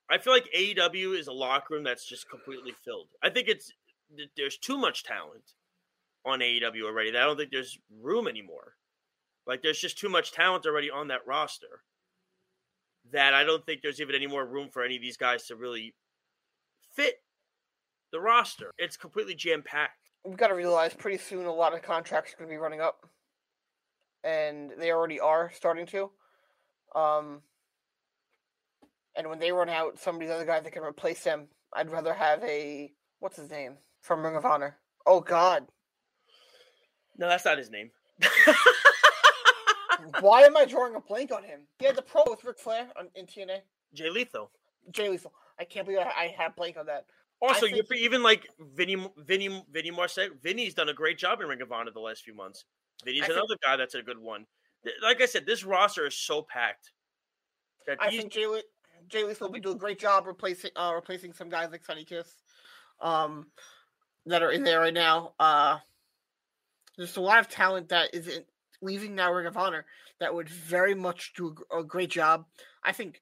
I 0.09 0.19
feel 0.19 0.33
like 0.33 0.47
AEW 0.57 1.19
is 1.19 1.27
a 1.27 1.33
locker 1.33 1.75
room 1.75 1.83
that's 1.83 2.07
just 2.07 2.31
completely 2.31 2.73
filled. 2.85 3.09
I 3.25 3.31
think 3.31 3.49
it's 3.49 3.73
there's 4.37 4.57
too 4.57 4.79
much 4.79 5.03
talent 5.03 5.55
on 6.25 6.39
AEW 6.39 6.85
already. 6.85 7.11
I 7.11 7.25
don't 7.25 7.37
think 7.37 7.51
there's 7.51 7.77
room 8.01 8.29
anymore. 8.29 8.75
Like 9.49 9.63
there's 9.63 9.81
just 9.81 9.99
too 9.99 10.09
much 10.09 10.31
talent 10.31 10.65
already 10.65 10.91
on 10.91 11.09
that 11.09 11.27
roster 11.27 11.83
that 13.13 13.35
I 13.35 13.43
don't 13.43 13.67
think 13.67 13.83
there's 13.83 14.01
even 14.01 14.15
any 14.15 14.29
more 14.29 14.47
room 14.47 14.69
for 14.69 14.85
any 14.85 14.97
of 14.97 15.03
these 15.03 15.17
guys 15.17 15.47
to 15.47 15.57
really 15.57 15.95
fit 16.95 17.17
the 18.17 18.23
roster. 18.23 18.73
It's 18.79 18.97
completely 18.97 19.35
jam 19.35 19.63
packed. 19.63 20.09
We've 20.25 20.39
got 20.39 20.49
to 20.49 20.55
realize 20.55 20.95
pretty 20.95 21.19
soon 21.19 21.45
a 21.45 21.53
lot 21.53 21.75
of 21.75 21.83
contracts 21.83 22.33
are 22.33 22.37
going 22.39 22.49
to 22.49 22.55
be 22.55 22.59
running 22.59 22.81
up, 22.81 23.07
and 24.25 24.73
they 24.79 24.91
already 24.91 25.21
are 25.21 25.53
starting 25.55 25.85
to. 25.87 26.11
Um, 26.95 27.43
and 29.15 29.29
when 29.29 29.39
they 29.39 29.53
run 29.53 29.69
out, 29.69 29.99
some 29.99 30.15
of 30.15 30.21
these 30.23 30.31
other 30.31 30.47
guys 30.47 30.65
that 30.65 30.73
can 30.73 30.83
replace 30.83 31.23
them, 31.23 31.49
I'd 31.75 31.91
rather 31.91 32.15
have 32.15 32.43
a 32.43 32.91
what's 33.21 33.37
his 33.37 33.51
name 33.51 33.75
from 34.01 34.25
Ring 34.25 34.35
of 34.35 34.47
Honor. 34.47 34.79
Oh 35.05 35.21
God, 35.21 35.67
No, 37.19 37.29
that's 37.29 37.45
not 37.45 37.59
his 37.59 37.71
name. 37.71 37.91
why 40.21 40.41
am 40.43 40.57
I 40.57 40.65
drawing 40.65 40.95
a 40.95 41.01
blank 41.01 41.33
on 41.33 41.45
him? 41.45 41.61
He 41.79 41.85
had 41.85 41.97
the 41.97 42.03
pro 42.03 42.23
with 42.27 42.45
Ric 42.45 42.59
Flair 42.59 42.89
on, 42.99 43.09
in 43.15 43.27
TNA. 43.27 43.59
Jay 43.93 44.09
Lethal. 44.09 44.51
Jay 44.91 45.11
Lethal. 45.11 45.35
I 45.61 45.65
can't 45.65 45.87
believe 45.87 46.01
I, 46.01 46.13
I 46.25 46.35
had 46.37 46.57
blank 46.57 46.79
on 46.79 46.87
that. 46.87 47.05
Also, 47.43 47.67
think- 47.67 47.93
even 47.93 48.23
like 48.23 48.49
Vinny, 48.59 48.97
Vinny, 49.19 49.65
Vinny 49.71 49.91
Marseglia. 49.91 50.41
Vinny's 50.43 50.75
done 50.75 50.89
a 50.89 50.95
great 50.95 51.19
job 51.19 51.41
in 51.41 51.49
Ring 51.49 51.61
of 51.61 51.71
Honor 51.71 51.91
the 51.91 52.01
last 52.01 52.23
few 52.25 52.35
months. 52.35 52.65
Vinny's 53.05 53.23
I 53.23 53.27
think- 53.27 53.39
another 53.39 53.57
guy 53.63 53.77
that's 53.77 53.95
a 53.95 54.03
good 54.03 54.19
one. 54.19 54.47
Like 55.03 55.21
I 55.21 55.27
said, 55.27 55.47
this 55.47 55.65
roster 55.65 56.07
is 56.07 56.17
so 56.17 56.43
packed 56.43 56.93
that 57.87 57.99
I 58.01 58.11
think 58.11 58.33
Jay, 58.33 58.47
Le- 58.47 58.63
Jay 59.09 59.25
Lethal 59.25 59.49
will 59.49 59.55
be 59.55 59.61
doing 59.61 59.77
a 59.77 59.79
great 59.79 59.99
job 59.99 60.27
replacing 60.27 60.71
uh, 60.77 60.93
replacing 60.95 61.33
some 61.33 61.49
guys 61.49 61.71
like 61.71 61.85
Sonny 61.85 62.05
Kiss, 62.05 62.37
um, 63.01 63.47
that 64.27 64.43
are 64.43 64.53
in 64.53 64.63
there 64.63 64.81
right 64.81 64.95
now. 64.95 65.35
Uh, 65.39 65.79
there's 66.97 67.17
a 67.17 67.21
lot 67.21 67.41
of 67.41 67.49
talent 67.49 67.89
that 67.89 68.15
is 68.15 68.29
in, 68.29 68.45
leaving 68.81 69.15
now 69.15 69.33
Ring 69.33 69.47
of 69.47 69.57
Honor 69.57 69.87
that 70.21 70.35
would 70.35 70.49
very 70.49 70.95
much 70.95 71.33
do 71.35 71.55
a 71.71 71.79
a, 71.79 71.85
great 71.85 72.11
job. 72.11 72.47
I 72.83 72.93
think 72.93 73.21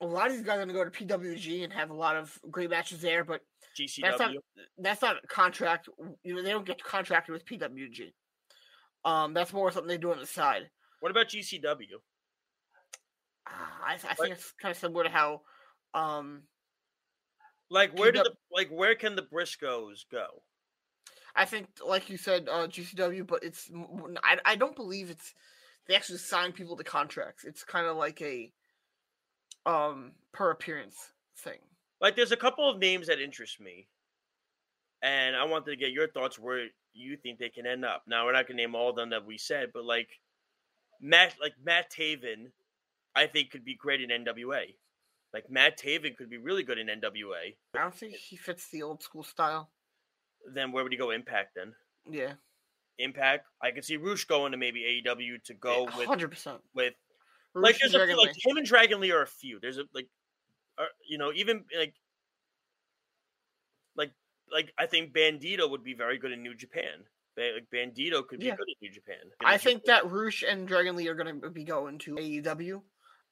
a 0.00 0.06
lot 0.06 0.26
of 0.26 0.34
these 0.34 0.42
guys 0.42 0.54
are 0.54 0.66
going 0.66 0.68
to 0.68 0.74
go 0.74 0.84
to 0.84 0.90
PWG 0.90 1.64
and 1.64 1.72
have 1.72 1.90
a 1.90 1.94
lot 1.94 2.16
of 2.16 2.38
great 2.50 2.70
matches 2.70 3.00
there, 3.00 3.24
but 3.24 3.40
GCW. 3.78 4.02
that's 4.02 4.18
not 4.18 4.30
that's 4.78 5.02
not 5.02 5.16
a 5.22 5.26
contract. 5.26 5.88
You 6.22 6.34
know, 6.34 6.42
they 6.42 6.50
don't 6.50 6.66
get 6.66 6.82
contracted 6.82 7.32
with 7.32 7.46
PWG. 7.46 8.12
Um, 9.04 9.34
that's 9.34 9.52
more 9.52 9.70
something 9.70 9.88
they 9.88 9.98
do 9.98 10.12
on 10.12 10.18
the 10.18 10.26
side. 10.26 10.68
what 11.00 11.10
about 11.10 11.28
GCW? 11.28 12.00
Ah, 13.48 13.78
I, 13.86 13.94
I 13.94 14.14
think 14.14 14.34
it's 14.34 14.52
kind 14.60 14.72
of 14.72 14.78
similar 14.78 15.04
to 15.04 15.10
how 15.10 15.42
um, 15.94 16.42
Like 17.70 17.96
where 17.98 18.12
do 18.12 18.22
the 18.22 18.32
like 18.52 18.68
where 18.68 18.94
can 18.94 19.16
the 19.16 19.22
Briscoes 19.22 20.04
go? 20.10 20.42
I 21.34 21.44
think, 21.44 21.68
like 21.86 22.08
you 22.08 22.16
said, 22.16 22.48
uh, 22.50 22.66
GCW, 22.66 23.26
but 23.26 23.44
it's—I 23.44 24.56
don't 24.56 24.74
believe 24.74 25.10
it's 25.10 25.34
they 25.86 25.94
actually 25.94 26.18
sign 26.18 26.52
people 26.52 26.76
to 26.76 26.84
contracts. 26.84 27.44
It's 27.44 27.62
kind 27.62 27.86
of 27.86 27.96
like 27.96 28.20
a 28.22 28.52
um 29.66 30.12
per 30.32 30.50
appearance 30.50 30.96
thing. 31.38 31.58
Like 32.00 32.16
there's 32.16 32.32
a 32.32 32.36
couple 32.36 32.68
of 32.70 32.78
names 32.78 33.08
that 33.08 33.20
interest 33.20 33.60
me, 33.60 33.88
and 35.02 35.36
I 35.36 35.44
wanted 35.44 35.70
to 35.70 35.76
get 35.76 35.92
your 35.92 36.08
thoughts 36.08 36.38
where 36.38 36.66
you 36.94 37.16
think 37.16 37.38
they 37.38 37.48
can 37.48 37.66
end 37.66 37.84
up. 37.84 38.02
Now 38.06 38.24
we're 38.24 38.32
not 38.32 38.46
gonna 38.46 38.56
name 38.56 38.74
all 38.74 38.90
of 38.90 38.96
them 38.96 39.10
that 39.10 39.26
we 39.26 39.36
said, 39.38 39.70
but 39.74 39.84
like 39.84 40.08
Matt, 41.00 41.34
like 41.40 41.54
Matt 41.62 41.90
Taven, 41.90 42.52
I 43.14 43.26
think 43.26 43.50
could 43.50 43.64
be 43.64 43.74
great 43.74 44.00
in 44.00 44.10
NWA. 44.24 44.74
Like 45.34 45.50
Matt 45.50 45.78
Taven 45.78 46.16
could 46.16 46.30
be 46.30 46.38
really 46.38 46.62
good 46.62 46.78
in 46.78 46.86
NWA. 46.86 47.54
I 47.74 47.78
don't 47.78 47.94
think 47.94 48.14
he 48.14 48.36
fits 48.36 48.70
the 48.70 48.82
old 48.82 49.02
school 49.02 49.22
style. 49.22 49.70
Then 50.54 50.72
where 50.72 50.82
would 50.84 50.92
he 50.92 50.98
go? 50.98 51.10
Impact 51.10 51.50
then. 51.56 51.74
Yeah, 52.08 52.34
Impact. 52.98 53.46
I 53.60 53.72
could 53.72 53.84
see 53.84 53.96
Roosh 53.96 54.24
going 54.24 54.52
to 54.52 54.58
maybe 54.58 55.02
AEW 55.04 55.42
to 55.44 55.54
go 55.54 55.84
with 55.98 56.06
hundred 56.06 56.30
percent. 56.30 56.60
with 56.74 56.94
like 57.62 57.78
there's 57.78 57.94
a 57.94 58.06
few, 58.06 58.16
like 58.16 58.34
him 58.44 58.56
and 58.56 58.66
Dragon 58.66 59.00
Lee 59.00 59.12
are 59.12 59.22
a 59.22 59.26
few. 59.26 59.58
There's 59.60 59.78
a 59.78 59.84
like, 59.94 60.08
uh, 60.78 60.84
you 61.08 61.18
know, 61.18 61.32
even 61.34 61.64
like, 61.78 61.94
like, 63.96 64.12
like 64.52 64.72
I 64.78 64.86
think 64.86 65.12
Bandito 65.12 65.68
would 65.70 65.82
be 65.84 65.94
very 65.94 66.18
good 66.18 66.32
in 66.32 66.42
New 66.42 66.54
Japan. 66.54 67.04
Like 67.36 67.66
Bandito 67.72 68.26
could 68.26 68.40
be 68.40 68.46
Yeah. 68.46 68.56
good 68.56 68.68
in 68.68 68.74
New 68.88 68.90
Japan. 68.92 69.16
I 69.44 69.58
think 69.58 69.84
that 69.84 70.10
Roosh 70.10 70.42
and 70.42 70.66
Dragon 70.66 70.96
Lee 70.96 71.08
are 71.08 71.14
going 71.14 71.40
to 71.40 71.50
be 71.50 71.64
going 71.64 71.98
to 72.00 72.14
AEW. 72.16 72.82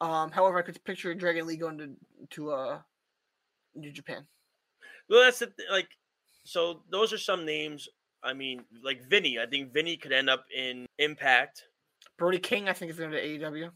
Um, 0.00 0.30
however, 0.30 0.58
I 0.58 0.62
could 0.62 0.82
picture 0.84 1.14
Dragon 1.14 1.46
Lee 1.46 1.56
going 1.56 1.78
to 1.78 1.96
to 2.30 2.50
uh 2.52 2.80
New 3.74 3.92
Japan. 3.92 4.26
Well, 5.08 5.22
that's 5.22 5.38
the 5.38 5.46
th- 5.46 5.68
like. 5.70 5.88
So 6.44 6.82
those 6.90 7.12
are 7.12 7.18
some 7.18 7.46
names. 7.46 7.88
I 8.22 8.34
mean, 8.34 8.64
like 8.82 9.02
Vinny. 9.08 9.38
I 9.38 9.46
think 9.46 9.72
Vinny 9.72 9.96
could 9.96 10.12
end 10.12 10.28
up 10.28 10.44
in 10.54 10.86
Impact. 10.98 11.64
Brody 12.18 12.38
King, 12.38 12.68
I 12.68 12.72
think, 12.72 12.90
is 12.90 12.98
going 12.98 13.10
to 13.10 13.20
AEW. 13.20 13.70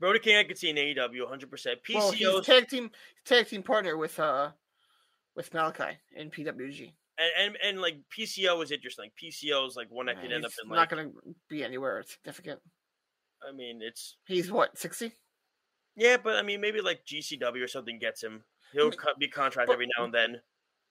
Brody 0.00 0.18
King, 0.18 0.36
I 0.36 0.44
could 0.44 0.58
see 0.58 0.70
in 0.70 0.76
AEW 0.76 1.20
100. 1.20 1.50
percent 1.50 1.78
Well, 1.92 2.10
he's 2.10 2.40
tag 2.46 2.68
team 2.68 2.90
tag 3.24 3.46
team 3.48 3.62
partner 3.62 3.96
with 3.96 4.18
uh 4.18 4.50
with 5.36 5.52
Malakai 5.52 5.96
in 6.16 6.30
PWG. 6.30 6.92
and, 7.18 7.30
and 7.38 7.56
and 7.62 7.80
like 7.80 7.96
PCO 8.18 8.62
is 8.64 8.72
interesting. 8.72 9.04
Like 9.04 9.12
PCO 9.22 9.66
is 9.68 9.76
like 9.76 9.88
one 9.90 10.06
that 10.06 10.20
could 10.20 10.32
end 10.32 10.44
up 10.44 10.50
He's 10.50 10.58
in 10.64 10.68
not 10.70 10.76
like. 10.76 10.90
going 10.90 11.10
to 11.12 11.34
be 11.48 11.62
anywhere 11.62 12.02
significant. 12.06 12.60
I 13.48 13.52
mean, 13.52 13.80
it's 13.82 14.16
He's 14.26 14.50
what 14.50 14.76
sixty? 14.78 15.12
yeah, 15.96 16.16
but 16.22 16.36
I 16.36 16.42
mean, 16.42 16.60
maybe 16.60 16.80
like 16.80 17.04
GCW 17.06 17.62
or 17.62 17.68
something 17.68 17.98
gets 17.98 18.22
him. 18.22 18.42
He'll 18.72 18.90
mean, 18.90 18.98
cut 18.98 19.18
be 19.18 19.28
contract 19.28 19.66
but- 19.68 19.74
every 19.74 19.88
now 19.98 20.04
and 20.04 20.14
then, 20.14 20.36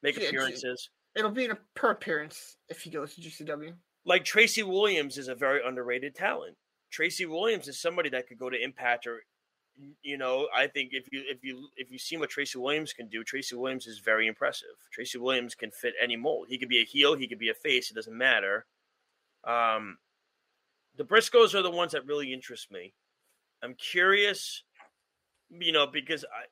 make 0.03 0.17
Yeah, 0.17 0.27
appearances. 0.27 0.89
It'll 1.15 1.31
be 1.31 1.45
in 1.45 1.51
a 1.51 1.57
per 1.75 1.91
appearance 1.91 2.57
if 2.69 2.81
he 2.81 2.91
goes 2.91 3.15
to 3.15 3.21
GCW. 3.21 3.73
like 4.05 4.23
Tracy 4.23 4.61
Williams 4.63 5.17
is 5.17 5.27
a 5.27 5.35
very 5.35 5.61
underrated 5.65 6.13
talent. 6.15 6.55
Tracy 6.89 7.25
Williams 7.25 7.67
is 7.67 7.80
somebody 7.80 8.10
that 8.10 8.28
could 8.28 8.39
go 8.39 8.49
to 8.49 8.62
Impact 8.62 9.08
or 9.08 9.21
you 10.02 10.17
know, 10.17 10.47
I 10.56 10.67
think 10.67 10.89
if 10.91 11.12
you 11.12 11.23
if 11.28 11.43
you 11.43 11.69
if 11.78 11.91
you 11.91 11.97
see 11.97 12.17
what 12.17 12.30
Tracy 12.30 12.58
Williams 12.58 12.93
can 12.93 13.08
do, 13.08 13.23
Tracy 13.23 13.56
Williams 13.56 13.88
is 13.88 13.99
very 13.99 14.28
impressive. 14.28 14.75
Tracy 14.91 15.17
Williams 15.17 15.56
can 15.56 15.71
fit 15.71 15.93
any 16.02 16.15
mold. 16.15 16.47
He 16.49 16.58
could 16.58 16.69
be 16.69 16.80
a 16.82 16.86
heel, 16.86 17.15
he 17.15 17.28
could 17.28 17.39
be 17.39 17.49
a 17.49 17.54
face, 17.54 17.89
it 17.89 17.95
doesn't 17.95 18.17
matter. 18.17 18.65
Um 19.45 19.97
the 20.97 21.06
Briscoes 21.06 21.54
are 21.56 21.62
the 21.62 21.71
ones 21.71 21.93
that 21.93 22.06
really 22.06 22.34
interest 22.34 22.71
me. 22.71 22.93
I'm 23.63 23.73
curious, 23.75 24.63
you 25.49 25.71
know, 25.71 25.88
because 25.88 26.25
I 26.25 26.45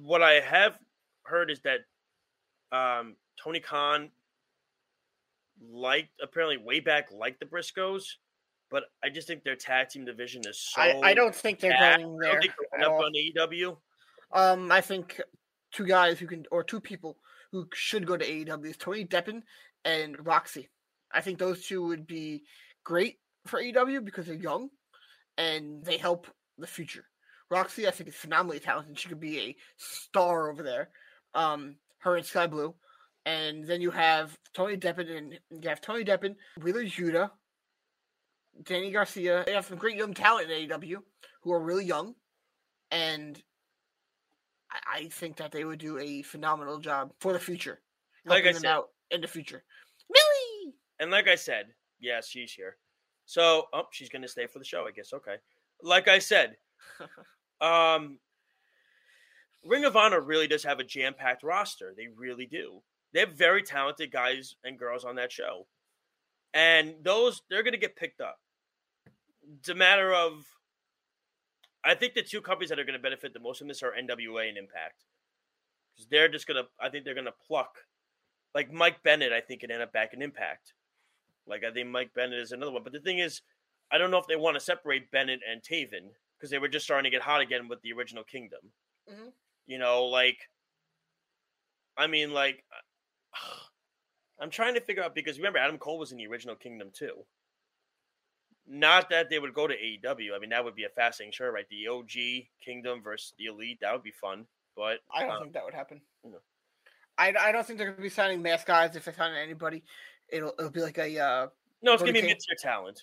what 0.00 0.22
I 0.22 0.34
have 0.34 0.78
heard 1.24 1.50
is 1.50 1.60
that 1.62 1.80
um 2.70 3.16
Tony 3.42 3.60
Khan 3.60 4.10
liked 5.68 6.10
apparently 6.22 6.58
way 6.58 6.80
back 6.80 7.10
liked 7.10 7.40
the 7.40 7.46
Briscoes, 7.46 8.16
but 8.70 8.84
I 9.04 9.08
just 9.08 9.28
think 9.28 9.44
their 9.44 9.56
tag 9.56 9.88
team 9.90 10.04
division 10.04 10.42
is 10.46 10.58
so. 10.58 10.80
I, 10.80 11.00
I 11.02 11.14
don't 11.14 11.34
think 11.34 11.60
they're 11.60 11.70
bad. 11.70 12.00
going 12.00 12.16
I 12.16 12.24
there 12.24 12.32
don't 12.32 12.40
think 12.42 12.54
end 12.74 12.84
up 12.84 12.92
all. 12.92 13.04
on 13.04 13.12
AEW. 13.12 13.76
Um, 14.32 14.72
I 14.72 14.80
think 14.80 15.20
two 15.72 15.86
guys 15.86 16.18
who 16.18 16.26
can, 16.26 16.44
or 16.50 16.64
two 16.64 16.80
people 16.80 17.18
who 17.52 17.68
should 17.72 18.06
go 18.06 18.16
to 18.16 18.24
AEW 18.24 18.66
is 18.66 18.76
Tony 18.76 19.04
Deppen 19.04 19.42
and 19.84 20.16
Roxy. 20.26 20.68
I 21.12 21.20
think 21.20 21.38
those 21.38 21.64
two 21.64 21.86
would 21.86 22.06
be 22.06 22.42
great 22.84 23.18
for 23.46 23.60
AEW 23.60 24.04
because 24.04 24.26
they're 24.26 24.34
young 24.34 24.68
and 25.38 25.84
they 25.84 25.96
help 25.96 26.26
the 26.58 26.66
future. 26.66 27.04
Roxy, 27.50 27.86
I 27.86 27.92
think, 27.92 28.08
is 28.08 28.16
phenomenally 28.16 28.58
talented. 28.58 28.98
She 28.98 29.08
could 29.08 29.20
be 29.20 29.38
a 29.38 29.56
star 29.76 30.50
over 30.50 30.62
there. 30.62 30.88
Um, 31.34 31.76
her 31.98 32.16
and 32.16 32.26
Skye 32.26 32.46
Blue, 32.46 32.74
and 33.24 33.66
then 33.66 33.80
you 33.80 33.90
have 33.90 34.36
Tony 34.54 34.76
Deppen 34.76 35.16
and 35.16 35.38
you 35.50 35.68
have 35.68 35.80
Tony 35.80 36.04
Deppen, 36.04 36.34
Wheeler 36.62 36.84
Yuta, 36.84 37.30
Danny 38.64 38.90
Garcia. 38.90 39.42
They 39.46 39.52
have 39.52 39.66
some 39.66 39.78
great 39.78 39.96
young 39.96 40.14
talent 40.14 40.50
in 40.50 40.68
AEW 40.68 40.96
who 41.42 41.52
are 41.52 41.60
really 41.60 41.84
young, 41.84 42.14
and 42.90 43.40
I, 44.70 44.98
I 44.98 45.08
think 45.08 45.36
that 45.36 45.52
they 45.52 45.64
would 45.64 45.78
do 45.78 45.98
a 45.98 46.22
phenomenal 46.22 46.78
job 46.78 47.12
for 47.20 47.32
the 47.32 47.38
future. 47.38 47.80
Like 48.24 48.44
I 48.44 48.52
them 48.52 48.62
said- 48.62 48.70
out 48.70 48.88
in 49.10 49.20
the 49.20 49.28
future. 49.28 49.62
Millie! 50.10 50.74
And 50.98 51.10
like 51.10 51.28
I 51.28 51.34
said, 51.34 51.66
yes, 52.00 52.28
she's 52.28 52.52
here. 52.52 52.76
So, 53.26 53.64
oh, 53.72 53.84
she's 53.90 54.08
going 54.08 54.22
to 54.22 54.28
stay 54.28 54.46
for 54.46 54.58
the 54.58 54.64
show, 54.64 54.86
I 54.86 54.92
guess. 54.92 55.12
Okay. 55.12 55.36
Like 55.82 56.08
I 56.08 56.18
said, 56.20 56.56
um, 57.60 58.18
Ring 59.64 59.84
of 59.84 59.96
Honor 59.96 60.20
really 60.20 60.46
does 60.46 60.62
have 60.62 60.78
a 60.78 60.84
jam 60.84 61.12
packed 61.12 61.42
roster. 61.42 61.92
They 61.96 62.06
really 62.16 62.46
do. 62.46 62.82
They 63.12 63.20
have 63.20 63.32
very 63.32 63.62
talented 63.62 64.12
guys 64.12 64.54
and 64.64 64.78
girls 64.78 65.04
on 65.04 65.16
that 65.16 65.32
show. 65.32 65.66
And 66.54 66.94
those, 67.02 67.42
they're 67.50 67.62
going 67.62 67.74
to 67.74 67.78
get 67.78 67.96
picked 67.96 68.20
up. 68.20 68.38
It's 69.58 69.68
a 69.68 69.74
matter 69.74 70.12
of, 70.12 70.44
I 71.84 71.94
think 71.94 72.14
the 72.14 72.22
two 72.22 72.40
companies 72.40 72.70
that 72.70 72.78
are 72.78 72.84
going 72.84 72.98
to 72.98 73.02
benefit 73.02 73.32
the 73.32 73.40
most 73.40 73.58
from 73.58 73.68
this 73.68 73.82
are 73.82 73.92
NWA 73.92 74.48
and 74.48 74.58
Impact. 74.58 75.04
Because 75.94 76.08
they're 76.10 76.28
just 76.28 76.46
going 76.46 76.62
to, 76.62 76.68
I 76.80 76.88
think 76.88 77.04
they're 77.04 77.14
going 77.14 77.26
to 77.26 77.34
pluck. 77.46 77.76
Like 78.54 78.72
Mike 78.72 79.02
Bennett, 79.02 79.32
I 79.32 79.40
think, 79.40 79.60
can 79.60 79.70
end 79.70 79.82
up 79.82 79.92
back 79.92 80.14
in 80.14 80.22
Impact. 80.22 80.72
Like 81.46 81.62
I 81.64 81.72
think 81.72 81.88
Mike 81.88 82.10
Bennett 82.14 82.40
is 82.40 82.52
another 82.52 82.72
one. 82.72 82.82
But 82.82 82.92
the 82.92 83.00
thing 83.00 83.18
is, 83.18 83.42
I 83.90 83.98
don't 83.98 84.10
know 84.10 84.18
if 84.18 84.26
they 84.26 84.36
want 84.36 84.56
to 84.56 84.60
separate 84.60 85.10
Bennett 85.10 85.40
and 85.48 85.62
Taven 85.62 86.10
because 86.36 86.50
they 86.50 86.58
were 86.58 86.68
just 86.68 86.84
starting 86.84 87.04
to 87.04 87.16
get 87.16 87.22
hot 87.22 87.40
again 87.40 87.68
with 87.68 87.80
the 87.82 87.92
original 87.92 88.24
Kingdom. 88.24 88.72
Mhm. 89.08 89.32
You 89.66 89.78
know, 89.78 90.06
like, 90.06 90.38
I 91.96 92.06
mean, 92.06 92.32
like, 92.32 92.64
I'm 94.40 94.50
trying 94.50 94.74
to 94.74 94.80
figure 94.80 95.02
out 95.02 95.14
because 95.14 95.38
remember 95.38 95.58
Adam 95.58 95.78
Cole 95.78 95.98
was 95.98 96.12
in 96.12 96.18
the 96.18 96.26
original 96.26 96.56
Kingdom 96.56 96.90
too. 96.92 97.24
Not 98.68 99.10
that 99.10 99.30
they 99.30 99.38
would 99.38 99.54
go 99.54 99.66
to 99.66 99.74
AEW. 99.74 100.34
I 100.34 100.38
mean, 100.40 100.50
that 100.50 100.64
would 100.64 100.74
be 100.74 100.84
a 100.84 100.88
fascinating 100.88 101.32
show, 101.32 101.46
right? 101.46 101.68
The 101.70 101.88
OG 101.88 102.46
Kingdom 102.64 103.00
versus 103.02 103.32
the 103.38 103.46
Elite. 103.46 103.78
That 103.80 103.92
would 103.92 104.02
be 104.02 104.10
fun. 104.10 104.46
But 104.76 104.98
I 105.14 105.22
don't 105.22 105.30
uh, 105.30 105.40
think 105.40 105.52
that 105.52 105.64
would 105.64 105.74
happen. 105.74 106.00
no. 106.24 106.38
I, 107.18 107.32
I 107.40 107.52
don't 107.52 107.66
think 107.66 107.78
they're 107.78 107.86
going 107.86 107.96
to 107.96 108.02
be 108.02 108.10
signing 108.10 108.42
mass 108.42 108.64
guys. 108.64 108.94
If 108.94 109.06
they 109.06 109.12
sign 109.12 109.32
anybody, 109.34 109.84
it'll 110.28 110.52
it'll 110.58 110.70
be 110.70 110.82
like 110.82 110.98
a. 110.98 111.18
Uh, 111.18 111.46
no, 111.82 111.92
it's 111.92 112.02
gonna 112.02 112.12
Brody 112.12 112.20
be 112.20 112.26
mid 112.26 112.40
tier 112.40 112.56
talent. 112.60 113.02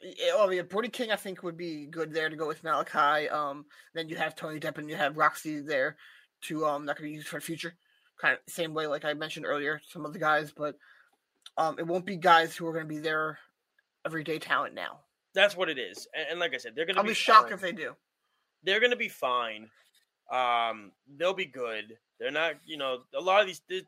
yeah, 0.00 0.32
oh 0.34 0.50
yeah, 0.50 0.62
Brody 0.62 0.88
King 0.88 1.10
I 1.10 1.16
think 1.16 1.42
would 1.42 1.56
be 1.56 1.86
good 1.86 2.12
there 2.12 2.28
to 2.28 2.36
go 2.36 2.46
with 2.46 2.62
Malakai. 2.62 3.32
Um, 3.32 3.64
then 3.94 4.08
you 4.08 4.16
have 4.16 4.36
Tony 4.36 4.60
Depp 4.60 4.78
and 4.78 4.88
you 4.88 4.96
have 4.96 5.16
Roxy 5.16 5.60
there 5.60 5.96
to 6.42 6.64
um 6.64 6.86
that 6.86 6.96
could 6.96 7.02
be 7.02 7.10
used 7.10 7.28
for 7.28 7.38
the 7.38 7.44
future, 7.44 7.74
kind 8.20 8.34
of 8.34 8.40
same 8.52 8.72
way 8.72 8.86
like 8.86 9.04
I 9.04 9.14
mentioned 9.14 9.46
earlier. 9.46 9.80
Some 9.88 10.04
of 10.04 10.12
the 10.12 10.18
guys, 10.18 10.52
but 10.56 10.76
um, 11.56 11.76
it 11.78 11.86
won't 11.86 12.06
be 12.06 12.16
guys 12.16 12.56
who 12.56 12.66
are 12.66 12.72
going 12.72 12.86
to 12.86 12.88
be 12.88 12.98
there 12.98 13.38
everyday 14.06 14.38
talent 14.38 14.74
now. 14.74 15.00
That's 15.34 15.56
what 15.56 15.68
it 15.68 15.78
is. 15.78 16.08
And, 16.16 16.26
and 16.32 16.40
like 16.40 16.54
I 16.54 16.58
said, 16.58 16.74
they're 16.74 16.86
gonna 16.86 16.98
I'll 16.98 17.04
be 17.04 17.10
be 17.10 17.14
shocked 17.14 17.50
fine. 17.50 17.52
if 17.54 17.60
they 17.60 17.72
do. 17.72 17.94
they're 18.62 18.80
going 18.80 18.90
to 18.90 18.96
be 18.96 19.08
fine. 19.08 19.68
Um, 20.32 20.92
they'll 21.16 21.34
be 21.34 21.46
good. 21.46 21.96
They're 22.18 22.30
not, 22.30 22.54
you 22.64 22.76
know, 22.76 22.98
a 23.16 23.20
lot 23.20 23.40
of 23.40 23.46
these 23.46 23.62
they're, 23.68 23.80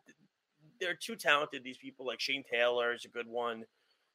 they're 0.80 0.94
too 0.94 1.16
talented. 1.16 1.62
These 1.62 1.78
people 1.78 2.06
like 2.06 2.20
Shane 2.20 2.44
Taylor 2.50 2.92
is 2.92 3.04
a 3.04 3.08
good 3.08 3.26
one. 3.28 3.64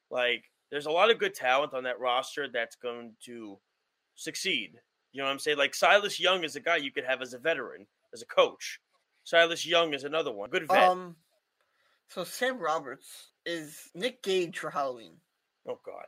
Like, 0.10 0.44
there's 0.72 0.86
a 0.86 0.92
lot 0.92 1.12
of 1.12 1.20
good 1.20 1.34
talent 1.34 1.74
on 1.74 1.84
that 1.84 2.00
roster 2.00 2.48
that's 2.52 2.76
going 2.76 3.14
to 3.26 3.58
succeed. 4.16 4.74
You 5.14 5.22
know 5.22 5.26
what 5.28 5.32
I'm 5.34 5.40
saying? 5.40 5.58
Like 5.58 5.74
Silas 5.74 6.20
Young 6.20 6.44
is 6.44 6.56
a 6.56 6.60
guy 6.60 6.78
you 6.78 6.92
could 6.92 7.06
have 7.06 7.22
as 7.22 7.34
a 7.34 7.40
veteran, 7.40 7.88
as 8.14 8.22
a 8.22 8.26
coach. 8.26 8.80
Silas 9.24 9.66
Young 9.66 9.94
is 9.94 10.04
another 10.04 10.32
one. 10.32 10.50
Good 10.50 10.68
vet. 10.68 10.84
Um, 10.90 11.16
so 12.10 12.24
Sam 12.24 12.58
Roberts 12.60 13.28
is 13.46 13.90
Nick 13.96 14.22
Gage 14.24 14.60
for 14.60 14.70
Halloween. 14.70 15.14
Oh 15.68 15.80
God. 15.86 16.06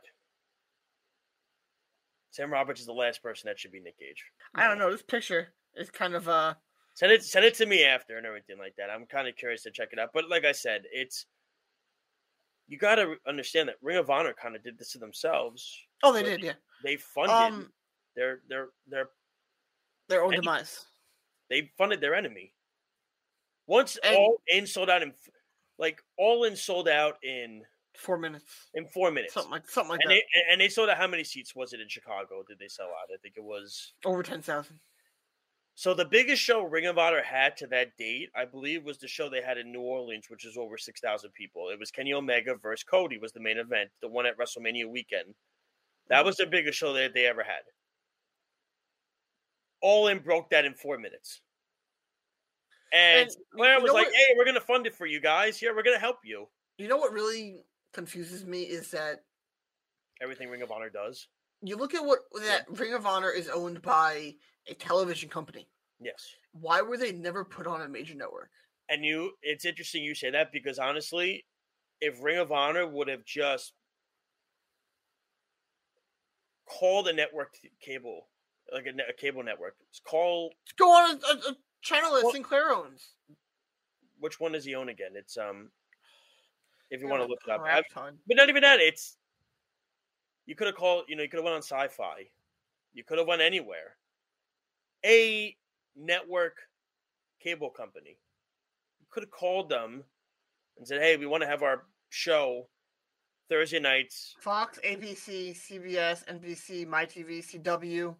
Sam 2.30 2.52
Roberts 2.52 2.80
is 2.80 2.86
the 2.86 2.92
last 2.92 3.22
person 3.22 3.48
that 3.48 3.58
should 3.58 3.72
be 3.72 3.80
Nick 3.80 3.98
Gage. 3.98 4.24
I 4.54 4.68
don't 4.68 4.78
know. 4.78 4.90
This 4.90 5.02
picture 5.02 5.48
is 5.76 5.90
kind 5.90 6.14
of 6.14 6.28
uh 6.28 6.54
Send 6.94 7.12
it 7.12 7.24
send 7.24 7.44
it 7.44 7.54
to 7.54 7.66
me 7.66 7.84
after 7.84 8.18
and 8.18 8.26
everything 8.26 8.58
like 8.58 8.74
that. 8.76 8.90
I'm 8.90 9.06
kind 9.06 9.26
of 9.28 9.36
curious 9.36 9.62
to 9.62 9.70
check 9.70 9.88
it 9.92 9.98
out. 9.98 10.10
But 10.12 10.28
like 10.28 10.44
I 10.44 10.52
said, 10.52 10.82
it's 10.92 11.26
you 12.68 12.78
got 12.78 12.96
to 12.96 13.14
understand 13.26 13.68
that 13.68 13.76
Ring 13.82 13.96
of 13.96 14.10
Honor 14.10 14.32
kind 14.40 14.54
of 14.54 14.62
did 14.62 14.78
this 14.78 14.92
to 14.92 14.98
themselves. 14.98 15.76
oh 16.02 16.12
they 16.12 16.22
did 16.22 16.40
yeah 16.42 16.52
They 16.84 16.96
funded 16.96 17.34
um 17.34 17.72
their 18.16 18.40
their 18.48 18.68
their 18.88 19.08
their 20.08 20.22
own 20.22 20.34
Any- 20.34 20.42
demise. 20.42 20.84
they 21.48 21.70
funded 21.78 22.00
their 22.00 22.14
enemy. 22.14 22.52
Once 23.66 23.96
And- 24.04 24.16
all 24.16 24.40
in 24.48 24.66
sold 24.66 24.90
out 24.90 25.02
in 25.02 25.12
like 25.78 26.00
all 26.18 26.44
in 26.44 26.54
sold 26.56 26.88
out 26.88 27.16
in 27.24 27.62
Four 27.96 28.18
minutes, 28.18 28.44
in 28.74 28.86
four 28.86 29.10
minutes. 29.10 29.34
something 29.34 29.50
like 29.50 29.68
something 29.68 29.90
like 29.90 30.00
and 30.04 30.10
that. 30.10 30.14
they 30.14 30.52
and 30.52 30.60
they 30.60 30.68
sold 30.68 30.88
out. 30.88 30.96
How 30.96 31.06
many 31.06 31.24
seats 31.24 31.54
was 31.54 31.72
it 31.72 31.80
in 31.80 31.88
Chicago? 31.88 32.42
Did 32.46 32.58
they 32.58 32.68
sell 32.68 32.86
out? 32.86 33.12
I 33.12 33.16
think 33.20 33.34
it 33.36 33.42
was. 33.44 33.92
Over 34.04 34.22
ten 34.22 34.40
thousand. 34.40 34.78
So 35.74 35.94
the 35.94 36.04
biggest 36.04 36.42
show 36.42 36.62
Ring 36.62 36.86
of 36.86 36.98
Honor 36.98 37.22
had 37.22 37.56
to 37.58 37.66
that 37.68 37.96
date, 37.96 38.28
I 38.36 38.44
believe, 38.44 38.84
was 38.84 38.98
the 38.98 39.08
show 39.08 39.28
they 39.28 39.42
had 39.42 39.58
in 39.58 39.72
New 39.72 39.80
Orleans, 39.80 40.26
which 40.28 40.44
was 40.44 40.56
over 40.56 40.78
six 40.78 41.00
thousand 41.00 41.32
people. 41.32 41.68
It 41.70 41.78
was 41.78 41.90
Kenny 41.90 42.12
Omega 42.12 42.54
versus 42.54 42.84
Cody 42.84 43.18
was 43.18 43.32
the 43.32 43.40
main 43.40 43.58
event, 43.58 43.90
the 44.00 44.08
one 44.08 44.26
at 44.26 44.38
WrestleMania 44.38 44.88
weekend. 44.88 45.34
That 46.08 46.24
was 46.24 46.36
the 46.36 46.46
biggest 46.46 46.78
show 46.78 46.92
that 46.92 47.12
they 47.14 47.26
ever 47.26 47.42
had. 47.42 47.62
All 49.82 50.08
in 50.08 50.18
broke 50.18 50.50
that 50.50 50.64
in 50.64 50.74
four 50.74 50.98
minutes. 50.98 51.40
And, 52.92 53.28
And 53.28 53.36
Claire 53.56 53.80
was 53.80 53.92
like, 53.92 54.06
what- 54.06 54.14
"Hey, 54.14 54.34
we're 54.36 54.44
gonna 54.44 54.60
fund 54.60 54.86
it 54.86 54.94
for 54.94 55.06
you 55.06 55.20
guys. 55.20 55.58
Here, 55.58 55.74
we're 55.74 55.82
gonna 55.82 55.98
help 55.98 56.18
you." 56.24 56.48
You 56.76 56.88
know 56.88 56.96
what 56.96 57.12
really 57.12 57.64
confuses 57.92 58.44
me 58.44 58.62
is 58.62 58.90
that 58.90 59.22
Everything 60.22 60.50
Ring 60.50 60.62
of 60.62 60.70
Honor 60.70 60.90
does. 60.90 61.28
you 61.62 61.76
look 61.76 61.94
at 61.94 62.04
what 62.04 62.20
that 62.42 62.66
Ring 62.78 62.92
of 62.94 63.06
Honor 63.06 63.30
is 63.30 63.48
owned 63.48 63.80
by 63.82 64.34
a 64.68 64.74
television 64.74 65.28
company. 65.28 65.66
Yes. 66.00 66.26
Why 66.52 66.82
were 66.82 66.96
they 66.98 67.12
never 67.12 67.44
put 67.44 67.66
on 67.66 67.80
a 67.82 67.88
major 67.88 68.14
network? 68.14 68.50
And 68.88 69.04
you, 69.04 69.32
it's 69.42 69.64
interesting 69.64 70.02
you 70.02 70.14
say 70.14 70.30
that 70.30 70.52
because 70.52 70.78
honestly, 70.78 71.44
if 72.00 72.22
Ring 72.22 72.38
of 72.38 72.52
Honor 72.52 72.86
would 72.86 73.08
have 73.08 73.24
just 73.24 73.72
called 76.68 77.08
a 77.08 77.12
network 77.12 77.54
cable, 77.80 78.28
like 78.72 78.86
a, 78.86 78.92
ne- 78.92 79.04
a 79.08 79.12
cable 79.12 79.42
network. 79.42 79.74
It's 79.88 80.00
call 80.00 80.52
Go 80.78 80.86
on 80.90 81.10
a, 81.10 81.14
a, 81.14 81.52
a 81.52 81.56
channel 81.82 82.12
that 82.14 82.24
Well- 82.24 82.32
Sinclair 82.32 82.70
owns. 82.72 83.10
which 84.18 84.38
one 84.38 84.52
does 84.52 84.64
he 84.64 84.74
own 84.74 84.88
again? 84.88 85.12
It's 85.14 85.36
um, 85.36 85.70
if 86.90 87.00
you 87.00 87.08
want 87.08 87.22
to 87.22 87.28
look 87.28 87.40
it 87.46 87.50
up, 87.52 87.60
crap 87.62 87.84
I- 87.90 87.94
ton. 88.00 88.18
but 88.26 88.36
not 88.36 88.48
even 88.48 88.62
that. 88.62 88.80
It's 88.80 89.16
you 90.46 90.54
could 90.56 90.66
have 90.66 90.76
called. 90.76 91.04
You 91.08 91.16
know, 91.16 91.22
you 91.22 91.28
could 91.28 91.38
have 91.38 91.44
went 91.44 91.54
on 91.56 91.62
Sci-Fi. 91.62 92.28
You 92.92 93.04
could 93.04 93.18
have 93.18 93.26
went 93.26 93.40
anywhere. 93.42 93.96
A 95.04 95.56
network 95.96 96.56
cable 97.40 97.70
company. 97.70 98.18
You 99.00 99.06
could 99.10 99.22
have 99.22 99.30
called 99.30 99.68
them 99.68 100.04
and 100.76 100.86
said, 100.86 101.00
"Hey, 101.00 101.16
we 101.16 101.26
want 101.26 101.42
to 101.42 101.46
have 101.46 101.62
our 101.62 101.86
show 102.08 102.68
Thursday 103.48 103.78
nights." 103.80 104.34
Fox, 104.40 104.78
ABC, 104.84 105.54
CBS, 105.54 106.24
NBC, 106.26 106.84
MyTV, 106.86 107.42
CW, 107.44 108.16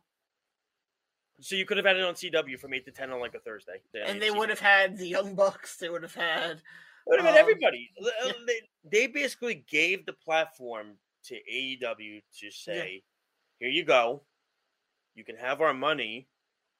So 1.40 1.56
you 1.56 1.64
could 1.66 1.78
have 1.78 1.86
had 1.86 1.96
it 1.96 2.04
on 2.04 2.14
CW 2.14 2.58
from 2.60 2.74
eight 2.74 2.84
to 2.84 2.92
ten 2.92 3.10
on 3.10 3.18
like 3.20 3.34
a 3.34 3.40
Thursday. 3.40 3.80
and 3.94 4.20
they 4.22 4.30
would 4.30 4.50
have 4.50 4.60
had 4.60 4.96
the 4.98 5.08
Young 5.08 5.34
Bucks. 5.34 5.76
They 5.78 5.88
would 5.88 6.02
have 6.02 6.14
had. 6.14 6.62
It 7.06 7.10
would 7.10 7.20
have 7.20 7.26
been 7.26 7.34
um, 7.34 7.40
everybody. 7.40 7.90
L- 8.02 8.32
They, 8.46 8.60
they 8.84 9.06
basically 9.06 9.64
gave 9.68 10.06
the 10.06 10.12
platform 10.12 10.98
to 11.24 11.34
AEW 11.52 12.22
to 12.40 12.50
say, 12.50 13.02
"Here 13.58 13.68
you 13.68 13.84
go. 13.84 14.22
You 15.14 15.24
can 15.24 15.36
have 15.36 15.60
our 15.60 15.74
money. 15.74 16.28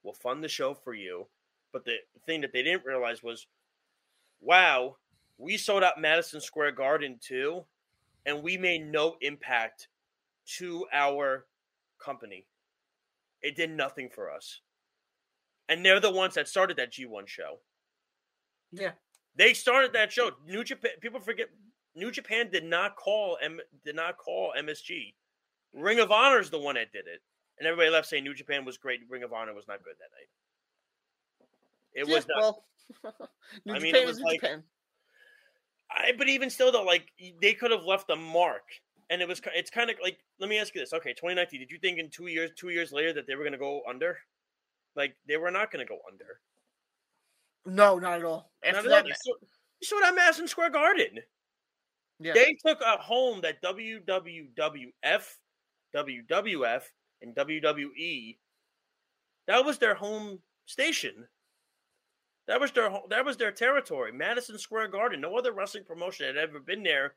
We'll 0.02 0.14
fund 0.14 0.42
the 0.42 0.48
show 0.48 0.74
for 0.74 0.94
you." 0.94 1.28
But 1.72 1.84
the 1.84 1.96
thing 2.26 2.40
that 2.42 2.52
they 2.52 2.62
didn't 2.62 2.84
realize 2.84 3.22
was, 3.22 3.46
wow, 4.40 4.96
we 5.38 5.56
sold 5.56 5.84
out 5.84 6.00
Madison 6.00 6.40
Square 6.40 6.72
Garden 6.72 7.18
too, 7.22 7.64
and 8.26 8.42
we 8.42 8.56
made 8.56 8.86
no 8.86 9.16
impact 9.20 9.88
to 10.58 10.86
our 10.92 11.46
company. 11.98 12.46
It 13.42 13.56
did 13.56 13.70
nothing 13.70 14.10
for 14.10 14.30
us. 14.30 14.60
And 15.68 15.84
they're 15.84 16.00
the 16.00 16.10
ones 16.10 16.34
that 16.34 16.48
started 16.48 16.76
that 16.78 16.92
G1 16.92 17.28
show. 17.28 17.60
Yeah. 18.72 18.90
They 19.36 19.54
started 19.54 19.92
that 19.92 20.12
show. 20.12 20.30
New 20.46 20.64
Japan. 20.64 20.92
People 21.00 21.20
forget. 21.20 21.48
New 21.94 22.10
Japan 22.10 22.50
did 22.50 22.64
not 22.64 22.96
call 22.96 23.36
M. 23.42 23.60
Did 23.84 23.96
not 23.96 24.16
call 24.16 24.52
MSG. 24.58 25.14
Ring 25.72 26.00
of 26.00 26.10
Honor 26.10 26.40
is 26.40 26.50
the 26.50 26.58
one 26.58 26.74
that 26.74 26.92
did 26.92 27.06
it, 27.06 27.20
and 27.58 27.66
everybody 27.66 27.90
left 27.90 28.08
saying 28.08 28.24
New 28.24 28.34
Japan 28.34 28.64
was 28.64 28.76
great. 28.78 29.00
Ring 29.08 29.22
of 29.22 29.32
Honor 29.32 29.54
was 29.54 29.66
not 29.68 29.82
good 29.84 29.94
that 29.98 30.10
night. 30.18 30.28
It 31.94 32.08
Yeah, 32.08 32.14
was 32.14 32.26
not. 32.28 32.40
well. 32.40 33.28
New 33.64 33.74
I 33.74 33.78
mean, 33.78 33.94
it 33.94 34.06
was 34.06 34.18
New 34.18 34.24
like- 34.24 34.40
Japan. 34.40 34.62
I, 35.92 36.12
but 36.16 36.28
even 36.28 36.50
still, 36.50 36.70
though, 36.70 36.84
like 36.84 37.08
they 37.42 37.52
could 37.52 37.70
have 37.72 37.84
left 37.84 38.10
a 38.10 38.16
mark, 38.16 38.62
and 39.10 39.20
it 39.22 39.26
was. 39.28 39.40
It's 39.54 39.70
kind 39.70 39.90
of 39.90 39.96
like. 40.02 40.18
Let 40.38 40.48
me 40.48 40.58
ask 40.58 40.74
you 40.74 40.80
this. 40.80 40.92
Okay, 40.92 41.10
2019. 41.12 41.60
Did 41.60 41.70
you 41.70 41.78
think 41.78 41.98
in 41.98 42.10
two 42.10 42.28
years, 42.28 42.50
two 42.56 42.68
years 42.70 42.92
later, 42.92 43.12
that 43.14 43.26
they 43.26 43.34
were 43.34 43.42
going 43.42 43.52
to 43.52 43.58
go 43.58 43.82
under? 43.88 44.18
Like 44.96 45.16
they 45.26 45.36
were 45.36 45.50
not 45.50 45.70
going 45.72 45.84
to 45.84 45.88
go 45.88 45.98
under. 46.10 46.40
No, 47.66 47.98
not 47.98 48.18
at 48.20 48.24
all. 48.24 48.50
Not 48.64 48.74
After 48.76 48.88
all. 48.90 48.96
that, 48.96 49.06
You 49.06 49.14
saw, 49.14 49.32
you 49.80 49.86
saw 49.86 50.00
that 50.00 50.14
Madison 50.14 50.48
Square 50.48 50.70
Garden. 50.70 51.18
yeah. 52.18 52.32
They 52.32 52.56
took 52.64 52.80
a 52.80 52.96
home 52.96 53.40
that 53.42 53.62
WWWF, 53.62 55.36
WWF, 55.94 56.82
and 57.22 57.34
WWE. 57.34 58.38
That 59.46 59.64
was 59.64 59.78
their 59.78 59.94
home 59.94 60.40
station. 60.66 61.28
That 62.46 62.60
was 62.60 62.72
their 62.72 62.90
that 63.10 63.24
was 63.24 63.36
their 63.36 63.52
territory. 63.52 64.12
Madison 64.12 64.58
Square 64.58 64.88
Garden. 64.88 65.20
No 65.20 65.36
other 65.36 65.52
wrestling 65.52 65.84
promotion 65.84 66.26
had 66.26 66.36
ever 66.36 66.58
been 66.60 66.82
there, 66.82 67.14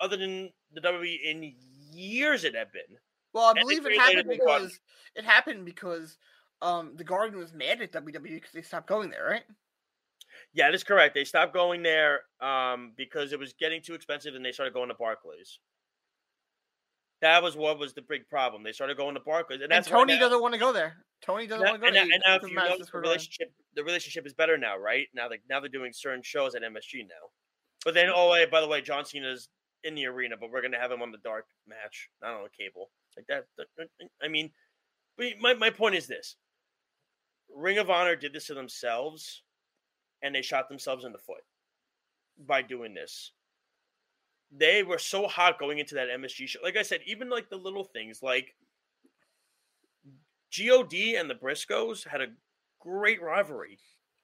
other 0.00 0.16
than 0.16 0.52
the 0.72 0.80
WWE 0.80 1.18
in 1.24 1.54
years 1.92 2.44
it 2.44 2.54
had 2.54 2.70
been. 2.72 2.98
Well, 3.32 3.46
I 3.46 3.50
And 3.52 3.60
believe 3.60 3.86
it 3.86 3.98
happened 3.98 4.28
because 4.28 4.78
it 5.14 5.24
happened 5.24 5.64
because 5.64 6.18
um 6.62 6.92
the 6.96 7.04
Garden 7.04 7.38
was 7.38 7.52
mad 7.52 7.82
at 7.82 7.92
WWE 7.92 8.22
because 8.22 8.52
they 8.52 8.62
stopped 8.62 8.86
going 8.88 9.10
there, 9.10 9.24
right? 9.28 9.42
Yeah, 10.54 10.68
that 10.68 10.74
is 10.74 10.84
correct. 10.84 11.14
They 11.14 11.24
stopped 11.24 11.52
going 11.52 11.82
there 11.82 12.20
um, 12.40 12.92
because 12.96 13.32
it 13.32 13.38
was 13.38 13.52
getting 13.54 13.82
too 13.82 13.92
expensive, 13.94 14.34
and 14.34 14.44
they 14.44 14.52
started 14.52 14.72
going 14.74 14.88
to 14.88 14.94
Barclays. 14.94 15.58
That 17.20 17.42
was 17.42 17.56
what 17.56 17.78
was 17.78 17.92
the 17.94 18.02
big 18.02 18.28
problem. 18.28 18.62
They 18.62 18.72
started 18.72 18.96
going 18.96 19.14
to 19.14 19.20
Barclays, 19.20 19.56
and 19.60 19.64
And 19.64 19.72
that's 19.72 19.88
Tony 19.88 20.14
now- 20.14 20.20
doesn't 20.20 20.40
want 20.40 20.54
to 20.54 20.60
go 20.60 20.72
there. 20.72 21.04
Tony 21.24 21.46
doesn't 21.46 21.64
want 21.64 21.74
to 21.76 21.80
go 21.80 21.86
and, 21.86 21.94
there. 21.96 22.02
and 22.02 22.22
now 22.26 22.34
if 22.34 22.42
you 22.42 22.54
notice, 22.54 22.90
the 22.90 22.98
relationship 22.98 23.52
the 23.74 23.84
relationship 23.84 24.26
is 24.26 24.34
better 24.34 24.58
now, 24.58 24.76
right? 24.76 25.06
Now 25.14 25.28
that 25.28 25.38
now 25.48 25.60
they're 25.60 25.68
doing 25.68 25.92
certain 25.92 26.22
shows 26.22 26.54
at 26.56 26.62
MSG 26.62 27.02
now. 27.02 27.30
But 27.84 27.94
then, 27.94 28.10
oh 28.12 28.30
wait, 28.30 28.50
by 28.50 28.60
the 28.60 28.66
way, 28.66 28.80
John 28.80 29.04
Cena's 29.04 29.48
in 29.84 29.94
the 29.94 30.06
arena, 30.06 30.36
but 30.36 30.50
we're 30.50 30.62
gonna 30.62 30.80
have 30.80 30.90
him 30.90 31.00
on 31.02 31.12
the 31.12 31.18
dark 31.18 31.46
match, 31.66 32.08
not 32.20 32.34
on 32.34 32.42
the 32.42 32.50
cable. 32.50 32.90
Like 33.16 33.26
that. 33.28 33.44
that- 33.56 33.88
I 34.20 34.26
mean, 34.28 34.50
my 35.40 35.54
my 35.54 35.70
point 35.70 35.94
is 35.94 36.08
this: 36.08 36.34
Ring 37.54 37.78
of 37.78 37.90
Honor 37.90 38.16
did 38.16 38.32
this 38.32 38.46
to 38.46 38.54
themselves, 38.54 39.42
and 40.22 40.34
they 40.34 40.42
shot 40.42 40.68
themselves 40.68 41.04
in 41.04 41.12
the 41.12 41.18
foot 41.18 41.44
by 42.38 42.62
doing 42.62 42.94
this. 42.94 43.32
They 44.50 44.82
were 44.82 44.98
so 44.98 45.26
hot 45.26 45.58
going 45.58 45.78
into 45.78 45.94
that 45.94 46.08
MSG 46.08 46.46
show. 46.48 46.60
Like 46.62 46.76
I 46.76 46.82
said, 46.82 47.00
even 47.06 47.30
like 47.30 47.48
the 47.48 47.56
little 47.56 47.84
things, 47.84 48.22
like 48.22 48.54
God 50.56 50.92
and 50.92 51.30
the 51.30 51.34
Briscoes 51.34 52.06
had 52.06 52.20
a 52.20 52.26
great 52.78 53.22
rivalry. 53.22 53.78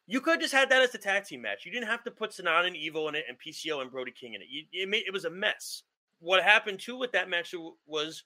You 0.06 0.20
could 0.20 0.32
have 0.32 0.40
just 0.40 0.54
had 0.54 0.70
that 0.70 0.82
as 0.82 0.92
the 0.92 0.98
tag 0.98 1.24
team 1.24 1.42
match. 1.42 1.64
You 1.64 1.72
didn't 1.72 1.88
have 1.88 2.04
to 2.04 2.10
put 2.10 2.30
Sanada 2.30 2.66
and 2.66 2.76
Evil 2.76 3.08
in 3.08 3.14
it 3.14 3.24
and 3.28 3.38
PCO 3.38 3.82
and 3.82 3.90
Brody 3.90 4.12
King 4.12 4.34
in 4.34 4.42
it. 4.42 4.48
You, 4.50 4.64
it, 4.72 4.88
made, 4.88 5.04
it 5.06 5.12
was 5.12 5.24
a 5.24 5.30
mess. 5.30 5.82
What 6.20 6.42
happened 6.42 6.80
too 6.80 6.96
with 6.96 7.12
that 7.12 7.28
match 7.28 7.54
was 7.86 8.24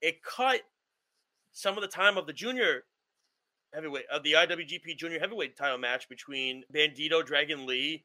it 0.00 0.22
cut 0.22 0.60
some 1.52 1.76
of 1.76 1.82
the 1.82 1.88
time 1.88 2.16
of 2.16 2.26
the 2.26 2.32
junior 2.32 2.84
heavyweight 3.74 4.06
of 4.10 4.22
the 4.22 4.32
IWGP 4.32 4.96
Junior 4.96 5.18
Heavyweight 5.18 5.56
title 5.56 5.78
match 5.78 6.08
between 6.08 6.64
Bandito, 6.72 7.24
Dragon 7.24 7.66
Lee, 7.66 8.04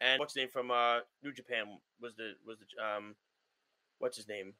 and 0.00 0.20
what's 0.20 0.34
his 0.34 0.42
name 0.42 0.48
from 0.50 0.70
uh, 0.70 1.00
New 1.22 1.32
Japan 1.32 1.78
was 2.00 2.14
the 2.16 2.32
was 2.46 2.58
the 2.58 2.84
um 2.84 3.14
what's 3.98 4.16
his 4.16 4.28
name? 4.28 4.54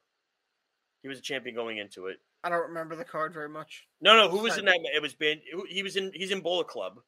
He 1.03 1.07
was 1.07 1.19
a 1.19 1.21
champion 1.21 1.55
going 1.55 1.77
into 1.77 2.07
it. 2.07 2.17
I 2.43 2.49
don't 2.49 2.67
remember 2.67 2.95
the 2.95 3.03
card 3.03 3.33
very 3.33 3.49
much. 3.49 3.87
No, 4.01 4.15
no, 4.15 4.29
who 4.29 4.39
was 4.39 4.53
Sorry. 4.53 4.61
in 4.61 4.65
that? 4.65 4.79
It 4.95 5.01
was 5.01 5.13
Band. 5.13 5.41
He 5.69 5.83
was 5.83 5.95
in. 5.95 6.11
He's 6.13 6.31
in 6.31 6.41
Bullet 6.41 6.67
Club. 6.67 6.99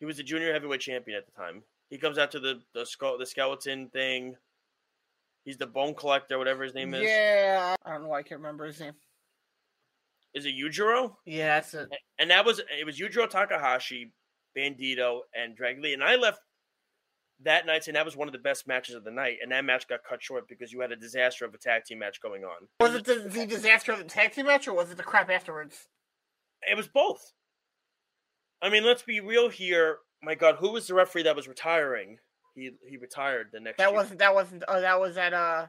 He 0.00 0.06
was 0.06 0.16
the 0.16 0.22
junior 0.22 0.52
heavyweight 0.52 0.80
champion 0.80 1.16
at 1.16 1.24
the 1.26 1.32
time. 1.32 1.62
He 1.90 1.98
comes 1.98 2.18
out 2.18 2.30
to 2.32 2.40
the 2.40 2.60
the 2.74 2.84
skull, 2.84 3.18
the 3.18 3.26
skeleton 3.26 3.88
thing. 3.88 4.36
He's 5.44 5.58
the 5.58 5.66
bone 5.66 5.94
collector, 5.94 6.38
whatever 6.38 6.64
his 6.64 6.74
name 6.74 6.94
is. 6.94 7.02
Yeah, 7.02 7.76
I 7.84 7.92
don't 7.92 8.02
know 8.02 8.08
why 8.08 8.20
I 8.20 8.22
can't 8.22 8.40
remember 8.40 8.64
his 8.66 8.80
name. 8.80 8.94
Is 10.34 10.46
it 10.46 10.54
Yujiro? 10.54 11.14
Yeah, 11.24 11.54
that's 11.56 11.74
it. 11.74 11.88
And 12.18 12.30
that 12.30 12.44
was 12.44 12.58
it. 12.58 12.84
Was 12.84 12.98
Yujiro 12.98 13.28
Takahashi, 13.28 14.12
Bandito, 14.56 15.20
and 15.34 15.56
Drag 15.56 15.80
Lee. 15.80 15.94
And 15.94 16.02
I 16.02 16.16
left 16.16 16.40
that 17.42 17.66
night 17.66 17.84
saying 17.84 17.94
that 17.94 18.04
was 18.04 18.16
one 18.16 18.28
of 18.28 18.32
the 18.32 18.38
best 18.38 18.66
matches 18.66 18.94
of 18.94 19.04
the 19.04 19.10
night. 19.10 19.36
And 19.42 19.52
that 19.52 19.64
match 19.64 19.86
got 19.88 20.00
cut 20.08 20.22
short 20.22 20.48
because 20.48 20.72
you 20.72 20.80
had 20.80 20.92
a 20.92 20.96
disaster 20.96 21.44
of 21.44 21.54
a 21.54 21.58
tag 21.58 21.84
team 21.84 22.00
match 22.00 22.20
going 22.20 22.42
on. 22.44 22.68
Was 22.80 22.94
it 22.94 23.04
the, 23.04 23.28
the 23.28 23.46
disaster 23.46 23.92
of 23.92 23.98
the 23.98 24.04
tag 24.04 24.32
team 24.32 24.46
match, 24.46 24.66
or 24.66 24.74
was 24.74 24.90
it 24.90 24.96
the 24.96 25.02
crap 25.02 25.30
afterwards? 25.30 25.88
It 26.62 26.76
was 26.76 26.88
both. 26.88 27.32
I 28.62 28.70
mean, 28.70 28.84
let's 28.84 29.02
be 29.02 29.20
real 29.20 29.50
here. 29.50 29.98
My 30.22 30.34
God, 30.34 30.56
who 30.58 30.72
was 30.72 30.86
the 30.86 30.94
referee 30.94 31.24
that 31.24 31.36
was 31.36 31.46
retiring? 31.46 32.18
He 32.54 32.70
he 32.88 32.96
retired 32.96 33.48
the 33.52 33.60
next. 33.60 33.78
That 33.78 33.90
year. 33.90 33.96
wasn't. 33.96 34.18
That 34.20 34.34
wasn't. 34.34 34.64
Oh, 34.66 34.80
that 34.80 34.98
was 34.98 35.16
at 35.16 35.32
uh. 35.32 35.66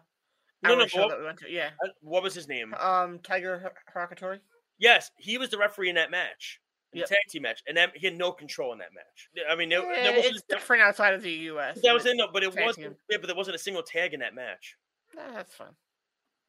No, 0.64 0.76
no, 0.76 0.88
show 0.88 1.10
that 1.10 1.20
we 1.20 1.26
went 1.26 1.40
to. 1.40 1.52
Yeah. 1.52 1.72
Uh, 1.84 1.90
What 2.02 2.24
was 2.24 2.34
his 2.34 2.48
name? 2.48 2.74
Um, 2.74 3.20
Tiger 3.20 3.74
Har- 3.94 4.08
Harakatori. 4.08 4.40
Yes, 4.78 5.12
he 5.18 5.38
was 5.38 5.50
the 5.50 5.58
referee 5.58 5.90
in 5.90 5.96
that 5.96 6.12
match, 6.12 6.60
in 6.94 7.00
Yep. 7.00 7.08
the 7.08 7.16
tag 7.16 7.22
team 7.30 7.42
match, 7.44 7.62
and 7.68 7.78
that, 7.78 7.96
he 7.96 8.06
had 8.08 8.18
no 8.18 8.32
control 8.32 8.74
in 8.74 8.80
that 8.80 8.90
match. 8.94 9.30
I 9.50 9.56
mean, 9.56 9.70
there, 9.70 9.82
Yeah, 9.82 10.16
wasn't. 10.18 10.36
it's 10.36 10.44
different 10.50 10.84
outside 10.84 11.14
of 11.14 11.22
the 11.22 11.32
U.S. 11.32 11.80
That 11.82 11.94
was 11.94 12.06
in 12.06 12.18
no, 12.18 12.28
but 12.32 12.44
it 12.44 12.54
wasn't. 12.56 12.76
team. 12.88 12.96
Yeah, 13.10 13.18
but 13.18 13.28
there 13.28 13.36
wasn't 13.36 13.56
a 13.56 13.60
single 13.60 13.84
tag 13.84 14.14
in 14.14 14.20
that 14.22 14.34
match. 14.36 14.76
Nah, 15.16 15.32
that's 15.34 15.54
fine. 15.56 15.76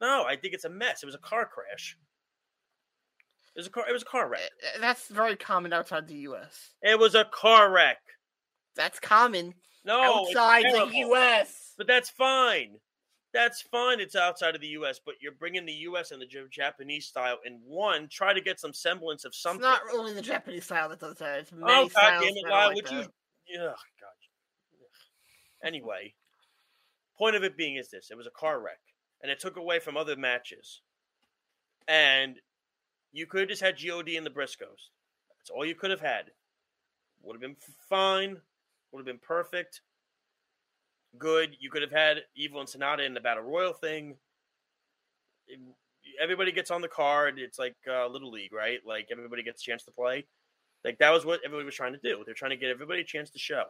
No, 0.01 0.25
I 0.27 0.35
think 0.35 0.53
it's 0.53 0.65
a 0.65 0.69
mess. 0.69 1.01
It 1.03 1.05
was 1.05 1.15
a 1.15 1.19
car 1.19 1.45
crash. 1.45 1.97
It 3.55 3.59
was 3.61 3.67
a 3.67 3.69
car. 3.71 3.85
It 3.89 3.93
was 3.93 4.03
a 4.03 4.05
car 4.05 4.27
wreck. 4.29 4.41
Uh, 4.63 4.79
That's 4.79 5.07
very 5.07 5.35
common 5.35 5.73
outside 5.73 6.07
the 6.07 6.13
U.S. 6.29 6.73
It 6.83 6.99
was 6.99 7.15
a 7.15 7.25
car 7.25 7.71
wreck. 7.71 7.97
That's 8.75 8.99
common 8.99 9.55
No, 9.83 9.99
outside 10.27 10.65
the. 10.65 10.91
U.S. 10.97 11.73
But 11.75 11.87
that's 11.87 12.11
fine. 12.11 12.77
That's 13.37 13.61
fine. 13.61 13.99
It's 13.99 14.15
outside 14.15 14.55
of 14.55 14.61
the 14.61 14.67
U.S., 14.69 14.99
but 15.05 15.13
you're 15.21 15.31
bringing 15.31 15.67
the 15.67 15.71
U.S. 15.71 16.09
and 16.09 16.19
the 16.19 16.25
Japanese 16.49 17.05
style 17.05 17.37
in 17.45 17.61
one. 17.63 18.07
Try 18.09 18.33
to 18.33 18.41
get 18.41 18.59
some 18.59 18.73
semblance 18.73 19.25
of 19.25 19.29
It's 19.29 19.43
something. 19.43 19.61
not 19.61 19.81
only 19.93 20.11
the 20.11 20.23
Japanese 20.23 20.65
style 20.65 20.89
that 20.89 20.99
does 20.99 21.17
that. 21.19 21.41
It's 21.41 21.51
oh, 21.53 21.57
many 21.57 21.71
oh 21.71 21.87
God 21.93 22.19
damn 22.19 22.35
it, 22.35 22.49
Lyle! 22.49 22.67
like 22.69 22.75
Would 22.77 22.89
you? 22.89 22.97
that. 23.01 23.11
Yeah, 23.47 23.59
God. 23.59 24.17
Anyway, 25.63 26.15
point 27.15 27.35
of 27.35 27.43
it 27.43 27.55
being 27.55 27.75
is 27.75 27.91
this: 27.91 28.09
it 28.09 28.17
was 28.17 28.25
a 28.25 28.31
car 28.31 28.59
wreck, 28.59 28.79
and 29.21 29.31
it 29.31 29.39
took 29.39 29.55
away 29.55 29.77
from 29.77 29.97
other 29.97 30.15
matches, 30.15 30.81
and 31.87 32.37
you 33.11 33.27
could 33.27 33.41
have 33.41 33.49
just 33.49 33.61
had 33.61 33.77
God 33.77 34.17
and 34.17 34.25
the 34.25 34.31
Briscoes. 34.31 34.89
That's 35.37 35.51
all 35.53 35.63
you 35.63 35.75
could 35.75 35.91
have 35.91 36.01
had. 36.01 36.31
Would 37.21 37.35
have 37.35 37.41
been 37.41 37.57
fine. 37.87 38.37
Would 38.91 38.99
have 38.99 39.05
been 39.05 39.19
perfect. 39.19 39.81
Good. 41.17 41.55
You 41.59 41.69
could 41.69 41.81
have 41.81 41.91
had 41.91 42.17
Evil 42.35 42.59
and 42.59 42.69
Sanada 42.69 43.05
in 43.05 43.13
the 43.13 43.19
Battle 43.19 43.43
Royal 43.43 43.73
thing. 43.73 44.15
It- 45.47 45.59
everybody 46.19 46.51
gets 46.51 46.71
on 46.71 46.81
the 46.81 46.87
card. 46.87 47.39
It's 47.39 47.59
like 47.59 47.75
uh, 47.87 48.07
Little 48.07 48.31
League, 48.31 48.53
right? 48.53 48.79
Like 48.85 49.09
everybody 49.11 49.43
gets 49.43 49.61
a 49.61 49.65
chance 49.65 49.83
to 49.83 49.91
play. 49.91 50.25
Like 50.83 50.97
that 50.99 51.11
was 51.11 51.25
what 51.25 51.41
everybody 51.43 51.65
was 51.65 51.75
trying 51.75 51.93
to 51.93 51.99
do. 51.99 52.23
They're 52.25 52.33
trying 52.33 52.51
to 52.51 52.57
get 52.57 52.69
everybody 52.69 53.01
a 53.01 53.05
chance 53.05 53.29
to 53.31 53.39
show. 53.39 53.63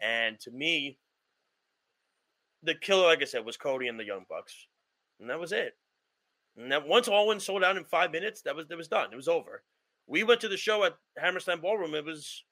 And 0.00 0.38
to 0.40 0.50
me, 0.50 0.98
the 2.62 2.74
killer, 2.74 3.06
like 3.06 3.22
I 3.22 3.24
said, 3.24 3.44
was 3.44 3.56
Cody 3.56 3.88
and 3.88 3.98
the 3.98 4.04
Young 4.04 4.24
Bucks, 4.28 4.66
and 5.20 5.30
that 5.30 5.40
was 5.40 5.52
it. 5.52 5.76
And 6.56 6.70
that 6.70 6.86
once 6.86 7.08
all 7.08 7.26
went 7.26 7.42
sold 7.42 7.64
out 7.64 7.76
in 7.76 7.84
five 7.84 8.12
minutes, 8.12 8.42
that 8.42 8.54
was 8.54 8.66
that 8.68 8.76
was 8.76 8.88
done. 8.88 9.12
It 9.12 9.16
was 9.16 9.28
over. 9.28 9.62
We 10.06 10.24
went 10.24 10.40
to 10.42 10.48
the 10.48 10.56
show 10.56 10.84
at 10.84 10.96
Hammerstein 11.16 11.60
Ballroom. 11.60 11.94
It 11.94 12.04
was 12.04 12.44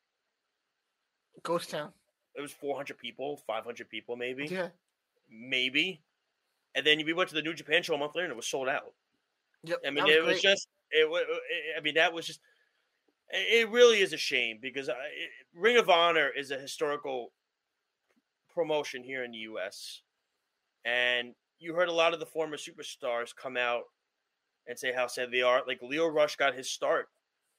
Ghost 1.42 1.70
Town. 1.70 1.92
It 2.34 2.40
was 2.40 2.52
400 2.52 2.96
people, 2.98 3.36
500 3.46 3.88
people, 3.88 4.16
maybe, 4.16 4.46
Yeah. 4.46 4.68
maybe. 5.28 6.00
And 6.74 6.86
then 6.86 7.04
we 7.04 7.12
went 7.12 7.28
to 7.30 7.34
the 7.34 7.42
New 7.42 7.54
Japan 7.54 7.82
show 7.82 7.94
a 7.94 7.98
month 7.98 8.14
later, 8.14 8.26
and 8.26 8.32
it 8.32 8.36
was 8.36 8.46
sold 8.46 8.68
out. 8.68 8.94
Yep. 9.64 9.80
I 9.86 9.90
mean, 9.90 10.04
that 10.06 10.12
it 10.16 10.24
was 10.24 10.40
just 10.40 10.68
it. 10.92 11.08
wa- 11.10 11.20
I 11.76 11.80
mean, 11.80 11.94
that 11.94 12.12
was 12.12 12.26
just. 12.26 12.40
It 13.30 13.62
it 13.66 13.70
really 13.70 14.00
is 14.00 14.12
a 14.12 14.16
shame 14.16 14.58
because 14.62 14.88
I, 14.88 14.92
it, 14.92 15.30
Ring 15.54 15.76
of 15.76 15.90
Honor 15.90 16.28
is 16.28 16.50
a 16.50 16.58
historical 16.58 17.32
promotion 18.54 19.02
here 19.02 19.24
in 19.24 19.32
the 19.32 19.38
U.S. 19.38 20.02
And 20.84 21.34
you 21.58 21.74
heard 21.74 21.88
a 21.88 21.92
lot 21.92 22.14
of 22.14 22.20
the 22.20 22.26
former 22.26 22.56
superstars 22.56 23.34
come 23.34 23.56
out 23.56 23.82
and 24.66 24.78
say 24.78 24.92
how 24.92 25.06
sad 25.06 25.30
they 25.30 25.42
are. 25.42 25.62
Like 25.66 25.82
Lio 25.82 26.06
Rush 26.06 26.36
got 26.36 26.54
his 26.54 26.70
start 26.70 27.08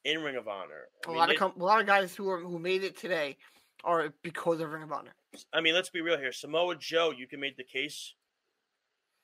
in 0.05 0.23
Ring 0.23 0.36
of 0.38 0.47
Honor. 0.47 0.88
I 1.05 1.10
a 1.10 1.12
mean, 1.12 1.17
lot 1.19 1.29
of 1.29 1.36
it- 1.36 1.38
com- 1.39 1.53
a 1.60 1.63
lot 1.63 1.79
of 1.81 1.86
guys 1.86 2.15
who 2.15 2.29
are 2.29 2.39
who 2.39 2.57
made 2.57 2.84
it 2.84 2.97
today 2.97 3.38
are 3.84 4.13
because 4.22 4.60
of 4.60 4.72
Ring 4.72 4.84
of 4.84 4.91
Honor. 4.91 5.15
I 5.54 5.62
mean, 5.62 5.74
let's 5.74 5.89
be 5.89 6.02
real 6.02 6.17
here. 6.17 6.32
Samoa 6.32 6.76
Joe, 6.76 7.12
you 7.15 7.28
can 7.28 7.39
make 7.39 7.58
the 7.58 7.63
case, 7.63 8.13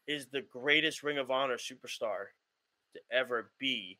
is 0.08 0.28
the 0.28 0.41
greatest 0.41 1.04
Ring 1.04 1.17
of 1.17 1.32
Honor 1.32 1.58
superstar 1.58 2.26
to 2.93 3.02
ever 3.12 3.52
be 3.60 4.00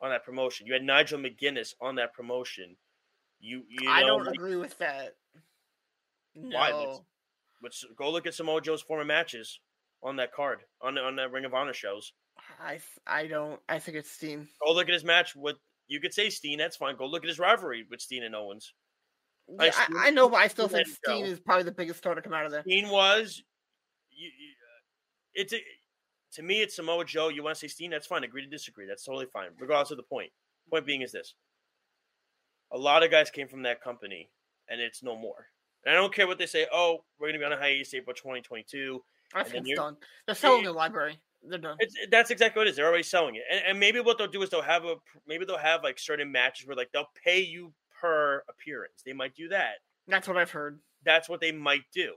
on 0.00 0.10
that 0.10 0.24
promotion. 0.24 0.66
You 0.66 0.72
had 0.72 0.82
Nigel 0.82 1.18
McGuinness 1.18 1.74
on 1.80 1.96
that 1.96 2.14
promotion. 2.14 2.76
You, 3.40 3.64
you 3.68 3.86
know, 3.86 3.92
I 3.92 4.02
don't 4.02 4.24
like, 4.24 4.34
agree 4.34 4.56
with 4.56 4.78
that. 4.78 5.16
No. 6.34 6.56
Why? 6.56 6.72
Let's- 6.72 7.00
let's 7.62 7.84
go 7.96 8.10
look 8.10 8.26
at 8.26 8.34
Samoa 8.34 8.60
Joe's 8.60 8.82
former 8.82 9.04
matches 9.04 9.60
on 10.02 10.16
that 10.16 10.32
card 10.32 10.60
on 10.80 10.96
on 10.96 11.16
that 11.16 11.32
Ring 11.32 11.44
of 11.44 11.54
Honor 11.54 11.72
shows. 11.72 12.12
I 12.60 12.80
I 13.06 13.26
don't. 13.26 13.60
I 13.68 13.78
think 13.80 13.96
it's 13.96 14.10
Steen. 14.10 14.48
Go 14.64 14.72
look 14.72 14.88
at 14.88 14.94
his 14.94 15.04
match 15.04 15.34
with. 15.34 15.56
You 15.88 16.00
could 16.00 16.14
say 16.14 16.30
Steen. 16.30 16.58
That's 16.58 16.76
fine. 16.76 16.96
Go 16.96 17.06
look 17.06 17.24
at 17.24 17.28
his 17.28 17.38
rivalry 17.38 17.84
with 17.90 18.00
Steen 18.00 18.22
and 18.22 18.34
Owens. 18.34 18.72
I 19.58 19.68
I, 19.68 19.86
I 20.06 20.10
know, 20.10 20.28
but 20.28 20.36
I 20.36 20.48
still 20.48 20.68
think 20.68 20.86
Steen 20.88 21.24
is 21.24 21.40
probably 21.40 21.64
the 21.64 21.72
biggest 21.72 21.98
star 21.98 22.14
to 22.14 22.22
come 22.22 22.34
out 22.34 22.46
of 22.46 22.52
there. 22.52 22.62
Steen 22.62 22.88
was. 22.88 23.42
You, 24.10 24.26
you, 24.26 24.48
uh, 24.50 24.82
it's 25.34 25.52
a, 25.52 25.58
to 26.34 26.42
me, 26.42 26.60
it's 26.60 26.76
Samoa 26.76 27.04
Joe. 27.04 27.28
You 27.28 27.42
want 27.42 27.56
to 27.56 27.60
say 27.60 27.68
Steen? 27.68 27.90
That's 27.90 28.06
fine. 28.06 28.24
Agree 28.24 28.42
to 28.42 28.48
disagree. 28.48 28.86
That's 28.86 29.04
totally 29.04 29.26
fine, 29.26 29.48
regardless 29.58 29.90
of 29.90 29.96
the 29.96 30.02
point. 30.02 30.30
Point 30.70 30.86
being 30.86 31.02
is 31.02 31.12
this: 31.12 31.34
a 32.72 32.78
lot 32.78 33.02
of 33.02 33.10
guys 33.10 33.30
came 33.30 33.48
from 33.48 33.62
that 33.62 33.82
company, 33.82 34.28
and 34.68 34.80
it's 34.80 35.02
no 35.02 35.16
more. 35.16 35.46
And 35.84 35.94
I 35.94 35.98
don't 35.98 36.12
care 36.12 36.26
what 36.26 36.38
they 36.38 36.46
say. 36.46 36.66
Oh, 36.72 37.04
we're 37.18 37.28
going 37.28 37.34
to 37.34 37.38
be 37.38 37.44
on 37.44 37.52
a 37.52 37.56
hiatus 37.56 37.94
April 37.94 38.14
2022. 38.14 39.02
I 39.34 39.44
think 39.44 39.66
it's 39.66 39.78
done. 39.78 39.96
They're 40.26 40.34
selling 40.34 40.64
the 40.64 40.72
library. 40.72 41.18
They're 41.42 41.58
done. 41.58 41.76
It's 41.78 41.94
that's 42.10 42.30
exactly 42.30 42.60
what 42.60 42.66
it 42.66 42.70
is. 42.70 42.76
They're 42.76 42.88
already 42.88 43.04
selling 43.04 43.36
it, 43.36 43.42
and, 43.50 43.62
and 43.68 43.80
maybe 43.80 44.00
what 44.00 44.18
they'll 44.18 44.26
do 44.26 44.42
is 44.42 44.50
they'll 44.50 44.62
have 44.62 44.84
a 44.84 44.96
maybe 45.26 45.44
they'll 45.44 45.56
have 45.56 45.84
like 45.84 45.98
certain 45.98 46.32
matches 46.32 46.66
where 46.66 46.76
like 46.76 46.90
they'll 46.92 47.10
pay 47.24 47.40
you 47.40 47.72
per 48.00 48.42
appearance. 48.48 49.02
They 49.04 49.12
might 49.12 49.34
do 49.34 49.48
that. 49.48 49.76
That's 50.06 50.28
what 50.28 50.36
I've 50.36 50.50
heard. 50.50 50.80
That's 51.04 51.28
what 51.28 51.40
they 51.40 51.52
might 51.52 51.84
do, 51.92 52.14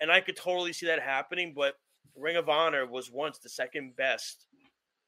and 0.00 0.10
I 0.10 0.20
could 0.20 0.36
totally 0.36 0.72
see 0.72 0.86
that 0.86 1.00
happening. 1.00 1.52
But 1.54 1.74
Ring 2.16 2.36
of 2.36 2.48
Honor 2.48 2.86
was 2.86 3.10
once 3.10 3.38
the 3.38 3.48
second 3.48 3.96
best 3.96 4.46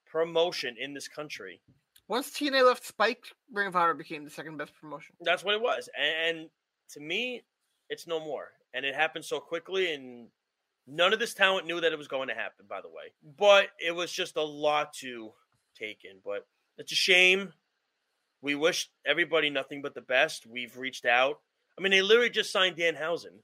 promotion 0.07 0.77
in 0.79 0.95
this 0.95 1.09
country. 1.09 1.61
Once 2.09 2.31
TNA 2.31 2.67
left 2.67 2.85
Spike, 2.85 3.25
Ring 3.53 3.69
of 3.69 3.77
Honor 3.77 3.95
became 3.95 4.25
the 4.25 4.31
second 4.31 4.57
best 4.57 4.73
promotion. 4.81 5.15
That's 5.23 5.43
what 5.43 5.55
it 5.55 5.63
was, 5.63 5.89
and, 5.99 6.39
and 6.39 6.51
to 6.91 7.01
me, 7.01 7.43
it's 7.89 8.07
no 8.07 8.21
more. 8.21 8.49
And 8.75 8.87
it 8.87 8.95
happened 8.95 9.25
so 9.25 9.39
quickly, 9.41 9.93
and 9.93 10.29
none 10.87 11.13
of 11.13 11.19
this 11.19 11.35
talent 11.35 11.67
knew 11.67 11.81
that 11.81 11.93
it 11.93 11.99
was 11.99 12.09
going 12.09 12.29
to 12.29 12.35
happen. 12.35 12.67
By 12.69 12.81
the 12.81 12.89
way, 12.89 13.13
but 13.39 13.69
it 13.85 13.93
was 13.93 14.13
just 14.13 14.37
a 14.37 14.43
lot 14.43 14.93
to 14.95 15.33
take 15.79 16.05
in. 16.05 16.19
But 16.25 16.47
it's 16.79 16.93
a 16.93 16.97
shame. 16.97 17.53
We 18.43 18.55
wish 18.57 18.91
everybody 19.07 19.51
nothing 19.51 19.83
but 19.83 19.95
the 19.95 20.01
best. 20.01 20.47
We've 20.47 20.77
reached 20.77 21.07
out. 21.07 21.39
I 21.79 21.83
mean, 21.83 21.93
they 21.93 22.03
literally 22.03 22.31
just 22.31 22.53
signed 22.53 22.77
Danhausen. 22.77 23.39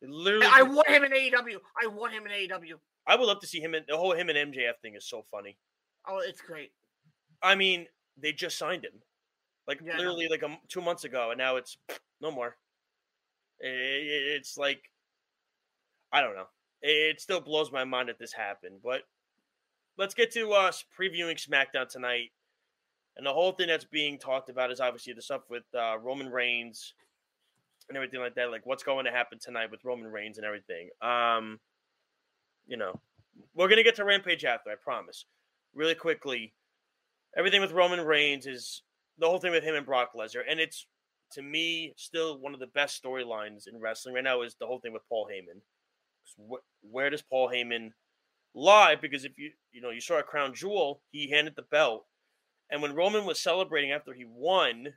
They 0.00 0.08
literally, 0.08 0.46
I 0.48 0.62
want 0.62 0.88
him 0.88 1.04
in 1.04 1.12
AEW. 1.12 1.58
I 1.82 1.86
want 1.88 2.12
him 2.14 2.24
in 2.24 2.32
AEW. 2.32 2.74
I 3.06 3.16
would 3.16 3.26
love 3.26 3.40
to 3.40 3.46
see 3.46 3.60
him 3.60 3.74
in 3.74 3.84
the 3.88 3.96
whole 3.96 4.12
him 4.12 4.28
and 4.30 4.52
MJF 4.54 4.74
thing 4.80 4.94
is 4.94 5.06
so 5.08 5.24
funny. 5.30 5.58
Oh, 6.06 6.20
it's 6.24 6.40
great. 6.40 6.70
I 7.42 7.54
mean, 7.54 7.86
they 8.16 8.32
just 8.32 8.56
signed 8.56 8.84
him, 8.84 9.02
like 9.66 9.80
Yeah, 9.84 9.96
literally 9.96 10.28
like 10.28 10.42
a 10.42 10.56
two 10.68 10.80
months 10.80 11.04
ago, 11.04 11.30
and 11.30 11.38
now 11.38 11.56
it's 11.56 11.76
no 12.20 12.30
more. 12.30 12.56
I- 13.62 13.66
I- 13.66 14.34
it's 14.36 14.56
like 14.56 14.82
I 16.12 16.20
don't 16.20 16.34
know. 16.34 16.48
It 16.82 17.16
it 17.16 17.20
still 17.20 17.40
blows 17.40 17.72
my 17.72 17.84
mind 17.84 18.08
that 18.08 18.18
this 18.18 18.32
happened, 18.32 18.80
but 18.82 19.02
let's 19.98 20.14
get 20.14 20.30
to 20.32 20.52
uh, 20.52 20.68
us 20.68 20.84
previewing 20.98 21.36
SmackDown 21.44 21.88
tonight. 21.88 22.30
And 23.16 23.26
the 23.26 23.32
whole 23.32 23.52
thing 23.52 23.66
that's 23.68 23.84
being 23.84 24.18
talked 24.18 24.48
about 24.48 24.70
is 24.70 24.80
obviously 24.80 25.12
the 25.12 25.22
stuff 25.22 25.42
with 25.50 25.64
uh, 25.78 25.98
Roman 25.98 26.30
Reigns 26.30 26.94
and 27.88 27.96
everything 27.96 28.20
like 28.20 28.34
that. 28.36 28.50
Like 28.50 28.64
what's 28.64 28.82
going 28.82 29.04
to 29.04 29.10
happen 29.10 29.38
tonight 29.38 29.70
with 29.70 29.84
Roman 29.84 30.10
Reigns 30.10 30.38
and 30.38 30.46
everything. 30.46 30.88
Um, 31.02 31.58
you 32.66 32.76
know, 32.76 32.94
we're 33.54 33.68
gonna 33.68 33.82
get 33.82 33.96
to 33.96 34.04
Rampage 34.04 34.44
after, 34.44 34.70
I 34.70 34.74
promise. 34.82 35.26
Really 35.74 35.94
quickly, 35.94 36.52
everything 37.36 37.60
with 37.60 37.72
Roman 37.72 38.00
Reigns 38.00 38.46
is 38.46 38.82
the 39.18 39.28
whole 39.28 39.38
thing 39.38 39.52
with 39.52 39.64
him 39.64 39.74
and 39.74 39.84
Brock 39.86 40.10
Lesnar, 40.16 40.42
and 40.48 40.60
it's 40.60 40.86
to 41.32 41.42
me 41.42 41.92
still 41.96 42.38
one 42.38 42.54
of 42.54 42.60
the 42.60 42.66
best 42.68 43.02
storylines 43.02 43.68
in 43.68 43.80
wrestling 43.80 44.14
right 44.14 44.24
now 44.24 44.42
is 44.42 44.56
the 44.58 44.66
whole 44.66 44.80
thing 44.80 44.92
with 44.92 45.08
Paul 45.08 45.28
Heyman. 45.30 45.60
wh- 46.50 46.64
Where 46.92 47.10
does 47.10 47.22
Paul 47.22 47.48
Heyman 47.48 47.90
lie? 48.54 48.96
Because 48.96 49.24
if 49.24 49.38
you 49.38 49.50
you 49.72 49.80
know 49.80 49.90
you 49.90 50.00
saw 50.00 50.18
a 50.18 50.22
crown 50.24 50.54
jewel, 50.54 51.02
he 51.10 51.30
handed 51.30 51.56
the 51.56 51.62
belt, 51.70 52.06
and 52.70 52.82
when 52.82 52.94
Roman 52.94 53.24
was 53.24 53.40
celebrating 53.40 53.92
after 53.92 54.12
he 54.12 54.24
won, 54.24 54.94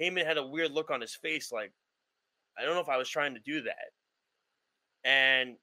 Heyman 0.00 0.26
had 0.26 0.38
a 0.38 0.46
weird 0.46 0.72
look 0.72 0.90
on 0.90 1.00
his 1.00 1.14
face, 1.14 1.50
like 1.52 1.72
I 2.58 2.64
don't 2.64 2.74
know 2.74 2.80
if 2.80 2.88
I 2.88 2.98
was 2.98 3.08
trying 3.08 3.34
to 3.34 3.40
do 3.40 3.62
that, 3.62 3.92
and 5.04 5.56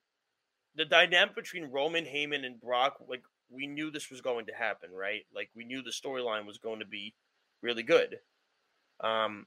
the 0.76 0.86
dynamic 0.86 1.36
between 1.36 1.72
Roman, 1.72 2.06
Heyman, 2.06 2.46
and 2.46 2.60
Brock, 2.60 2.98
like 3.08 3.24
we 3.50 3.68
knew 3.68 3.92
this 3.92 4.10
was 4.10 4.22
going 4.22 4.46
to 4.48 4.54
happen, 4.54 4.90
right? 4.92 5.26
Like 5.34 5.50
we 5.56 5.66
knew 5.66 5.82
the 5.82 5.92
storyline 5.92 6.46
was 6.46 6.58
going 6.58 6.80
to 6.80 6.86
be 6.86 7.14
really 7.62 7.84
good. 7.84 8.20
Um, 9.02 9.46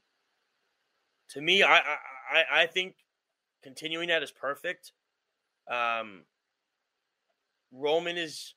to 1.31 1.41
me, 1.41 1.63
I, 1.63 1.79
I 1.79 2.45
I 2.53 2.67
think 2.67 2.95
continuing 3.63 4.09
that 4.09 4.23
is 4.23 4.31
perfect. 4.31 4.93
Um, 5.71 6.23
Roman 7.73 8.17
is 8.17 8.55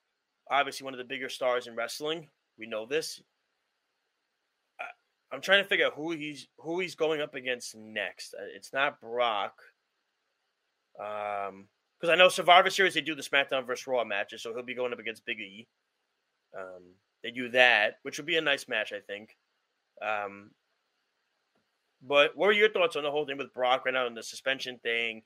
obviously 0.49 0.85
one 0.85 0.93
of 0.93 0.97
the 0.97 1.03
bigger 1.03 1.29
stars 1.29 1.67
in 1.67 1.75
wrestling. 1.75 2.29
We 2.57 2.67
know 2.67 2.85
this. 2.85 3.21
I'm 5.31 5.41
trying 5.41 5.63
to 5.63 5.69
figure 5.69 5.85
out 5.85 5.93
who 5.95 6.11
he's 6.11 6.47
who 6.57 6.79
he's 6.79 6.95
going 6.95 7.21
up 7.21 7.35
against 7.35 7.75
next. 7.75 8.33
Uh, 8.33 8.45
It's 8.55 8.73
not 8.73 8.99
Brock. 8.99 9.53
Um, 10.99 11.67
because 11.99 12.13
I 12.13 12.15
know 12.15 12.29
Survivor 12.29 12.69
Series 12.69 12.95
they 12.95 13.01
do 13.01 13.15
the 13.15 13.21
SmackDown 13.21 13.65
versus 13.65 13.85
Raw 13.85 14.03
matches, 14.03 14.41
so 14.41 14.53
he'll 14.53 14.63
be 14.63 14.73
going 14.73 14.91
up 14.91 14.99
against 14.99 15.25
Big 15.25 15.39
E. 15.39 15.67
Um, 16.57 16.95
they 17.23 17.29
do 17.31 17.49
that, 17.49 17.99
which 18.01 18.17
would 18.17 18.25
be 18.25 18.37
a 18.37 18.41
nice 18.41 18.67
match, 18.67 18.91
I 18.91 18.99
think. 18.99 19.37
Um, 20.01 20.51
but 22.01 22.35
what 22.35 22.47
are 22.47 22.53
your 22.53 22.71
thoughts 22.71 22.95
on 22.95 23.03
the 23.03 23.11
whole 23.11 23.25
thing 23.25 23.37
with 23.37 23.53
Brock 23.53 23.85
right 23.85 23.93
now 23.93 24.07
and 24.07 24.17
the 24.17 24.23
suspension 24.23 24.79
thing? 24.79 25.21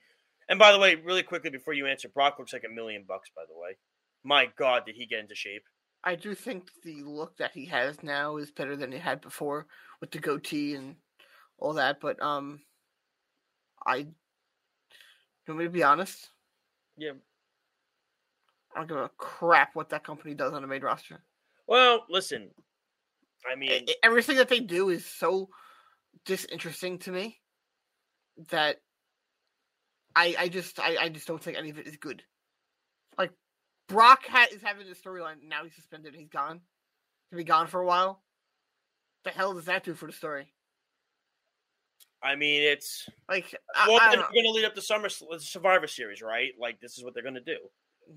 And 0.50 0.60
by 0.60 0.74
the 0.74 0.80
way, 0.80 0.96
really 0.96 1.24
quickly 1.24 1.50
before 1.50 1.74
you 1.74 1.88
answer, 1.88 2.10
Brock 2.10 2.38
looks 2.38 2.54
like 2.54 2.66
a 2.66 2.74
million 2.74 3.06
bucks. 3.08 3.32
By 3.34 3.44
the 3.48 3.58
way, 3.58 3.78
my 4.24 4.50
God, 4.58 4.86
did 4.86 4.96
he 4.96 5.06
get 5.06 5.20
into 5.20 5.36
shape? 5.36 5.64
I 6.06 6.16
do 6.16 6.36
think 6.36 6.70
the 6.84 7.02
look 7.04 7.38
that 7.38 7.52
he 7.54 7.66
has 7.66 8.04
now 8.04 8.38
is 8.38 8.52
better 8.52 8.76
than 8.76 8.92
he 8.92 9.00
had 9.00 9.22
before 9.22 9.66
with 10.00 10.12
the 10.12 10.20
goatee 10.20 10.76
and 10.76 10.96
all 11.58 11.74
that. 11.74 12.00
But 12.00 12.22
um, 12.22 12.62
I. 13.86 13.98
You 13.98 15.54
want 15.54 15.60
me 15.60 15.66
to 15.66 15.72
be 15.72 15.84
honest? 15.84 16.30
Yeah. 16.98 17.12
I 18.76 18.80
don't 18.80 18.88
give 18.88 18.98
a 18.98 19.10
crap 19.18 19.76
what 19.76 19.90
that 19.90 20.04
company 20.04 20.34
does 20.34 20.54
on 20.54 20.62
the 20.62 20.68
main 20.68 20.82
roster. 20.82 21.22
Well, 21.68 22.06
listen, 22.10 22.50
I 23.50 23.56
mean, 23.56 23.86
everything 24.04 24.38
that 24.38 24.50
they 24.50 24.60
do 24.60 24.90
is 24.90 25.06
so 25.06 25.50
disinteresting 26.26 27.00
to 27.00 27.12
me 27.12 27.40
that 28.50 28.78
I 30.16 30.36
I 30.38 30.50
just 30.50 30.80
I, 30.80 30.98
I 31.00 31.10
just 31.10 31.28
don't 31.28 31.42
think 31.42 31.58
any 31.58 31.70
of 31.70 31.80
it 31.80 31.88
is 31.88 31.98
good. 31.98 32.24
Brock 33.88 34.24
ha- 34.28 34.48
is 34.52 34.62
having 34.62 34.88
this 34.88 35.00
storyline 35.00 35.44
now 35.48 35.64
he's 35.64 35.76
suspended 35.76 36.16
he's 36.16 36.30
gone. 36.30 36.62
To 37.32 37.36
be 37.38 37.44
gone 37.44 37.68
for 37.68 37.82
a 37.82 37.86
while. 37.86 38.22
The 39.24 39.32
hell 39.32 39.54
does 39.54 39.66
that 39.66 39.84
do 39.84 39.94
for 39.96 40.06
the 40.06 40.14
story? 40.14 40.52
I 42.24 42.36
mean, 42.36 42.64
it's 42.64 43.08
Like, 43.30 43.54
I, 43.76 43.88
well, 43.88 44.00
I 44.02 44.16
they're 44.16 44.24
going 44.24 44.46
to 44.46 44.52
lead 44.52 44.66
up 44.66 44.74
to 44.76 44.82
Summer 44.82 45.10
the 45.10 45.40
Survivor 45.40 45.88
Series, 45.88 46.22
right? 46.22 46.52
Like 46.60 46.80
this 46.80 46.98
is 46.98 47.04
what 47.04 47.14
they're 47.14 47.24
going 47.24 47.36
to 47.36 47.42
do. 47.42 47.58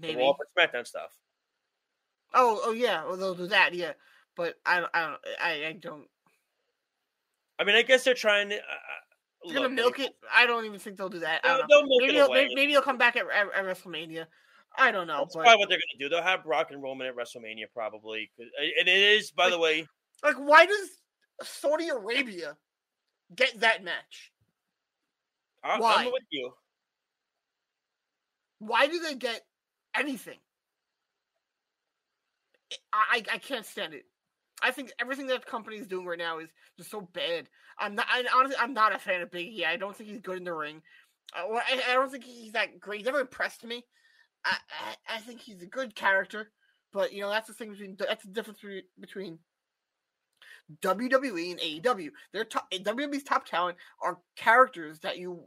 maybe. 0.01 0.21
All 0.21 0.35
for 0.37 0.47
SmackDown 0.59 0.87
stuff. 0.87 1.11
Oh, 2.35 2.61
oh 2.65 2.73
yeah, 2.73 3.05
well, 3.05 3.17
they'll 3.17 3.35
do 3.35 3.47
that, 3.49 3.75
yeah. 3.75 3.93
But 4.37 4.55
I, 4.65 4.81
don't- 4.81 4.91
I 4.95 5.01
don't, 5.07 5.21
I, 5.43 5.51
I 5.69 5.73
don't. 5.73 6.07
I 7.59 7.65
mean, 7.65 7.75
I 7.75 7.83
guess 7.83 8.05
they're 8.05 8.15
trying 8.15 8.51
to. 8.51 8.57
Uh, 8.57 8.61
They're 9.47 9.55
gonna 9.55 9.69
milk 9.71 9.99
it. 9.99 10.13
I 10.33 10.47
don't 10.47 10.65
even 10.65 10.79
think 10.79 10.97
they'll 10.97 11.09
do 11.09 11.21
that. 11.21 11.41
I 11.45 11.49
They'll- 11.49 11.59
don't 11.59 11.69
know. 11.69 11.77
they'll 11.89 11.99
Maybe 12.01 12.13
it 12.13 12.17
he'll, 12.17 12.27
away. 12.27 12.43
maybe, 12.45 12.55
maybe 12.55 12.73
he'll 12.73 12.83
come 12.83 12.99
back 12.99 13.17
at, 13.17 13.25
at, 13.31 13.47
at 13.55 13.65
WrestleMania. 13.65 14.27
I 14.79 14.93
don't 14.93 15.07
know, 15.09 15.19
That's 15.19 15.35
but 15.35 15.43
probably 15.43 15.59
what 15.59 15.69
they're 15.69 15.79
going 15.79 15.99
to 15.99 16.05
do. 16.05 16.09
They'll 16.09 16.23
have 16.23 16.45
Brock 16.45 16.69
and 16.71 16.83
Roman 16.83 17.09
at 17.09 17.17
WrestleMania, 17.17 17.65
probably. 17.75 18.31
And 18.39 18.89
it 18.89 18.89
is, 18.89 19.33
by 19.33 19.51
the 19.51 19.59
way, 19.59 19.87
like, 20.23 20.37
why 20.37 20.67
does 20.67 20.89
Saudi 21.43 21.89
Arabia 21.89 22.57
get 23.35 23.61
that 23.61 23.83
match? 23.83 24.33
I, 25.65 25.81
Why? 25.81 25.95
I'm 25.99 26.13
with 26.13 26.23
you. 26.31 26.53
Why 28.61 28.87
do 28.87 29.01
they 29.01 29.15
get 29.15 29.43
anything? 29.97 30.39
I, 32.93 33.23
I 33.33 33.39
can't 33.39 33.67
stand 33.67 33.95
it. 33.95 34.05
I 34.63 34.71
think 34.71 34.93
everything 35.01 35.27
that 35.29 35.47
company 35.47 35.77
is 35.77 35.87
doing 35.87 36.07
right 36.07 36.19
now 36.19 36.39
is 36.39 36.49
just 36.77 36.91
so 36.91 37.01
bad. 37.01 37.49
I'm 37.79 37.95
not. 37.95 38.07
I, 38.09 38.25
honestly, 38.35 38.57
I'm 38.61 38.75
not 38.75 38.95
a 38.95 38.99
fan 38.99 39.23
of 39.23 39.31
Big 39.31 39.49
E. 39.49 39.65
I 39.65 39.77
don't 39.77 39.97
think 39.97 40.11
he's 40.11 40.21
good 40.21 40.39
in 40.39 40.45
the 40.45 40.53
ring. 40.53 40.83
I, 41.33 41.81
I 41.89 41.95
don't 41.95 42.11
think 42.11 42.25
he's 42.25 42.53
that 42.53 42.81
great. 42.81 42.99
He's 42.99 43.07
never 43.07 43.21
impressed 43.21 43.65
me. 43.65 43.85
I, 44.49 44.57
I 45.11 45.17
I 45.17 45.19
think 45.21 45.41
he's 45.41 45.63
a 45.63 45.67
good 45.67 45.95
character, 45.95 46.51
but 46.93 47.13
you 47.13 47.21
know 47.23 47.31
that's 47.31 47.49
the 47.49 47.55
thing 47.55 47.71
between 47.71 47.97
that's 47.99 48.25
the 48.25 48.33
difference 48.33 48.61
between- 48.99 49.39
WWE 50.83 51.51
and 51.53 51.61
AEW. 51.61 52.11
Their 52.33 52.45
top 52.45 52.71
WWE's 52.71 53.23
top 53.23 53.47
talent 53.47 53.79
are 54.03 54.19
characters 54.37 55.01
that 55.01 55.19
you 55.19 55.45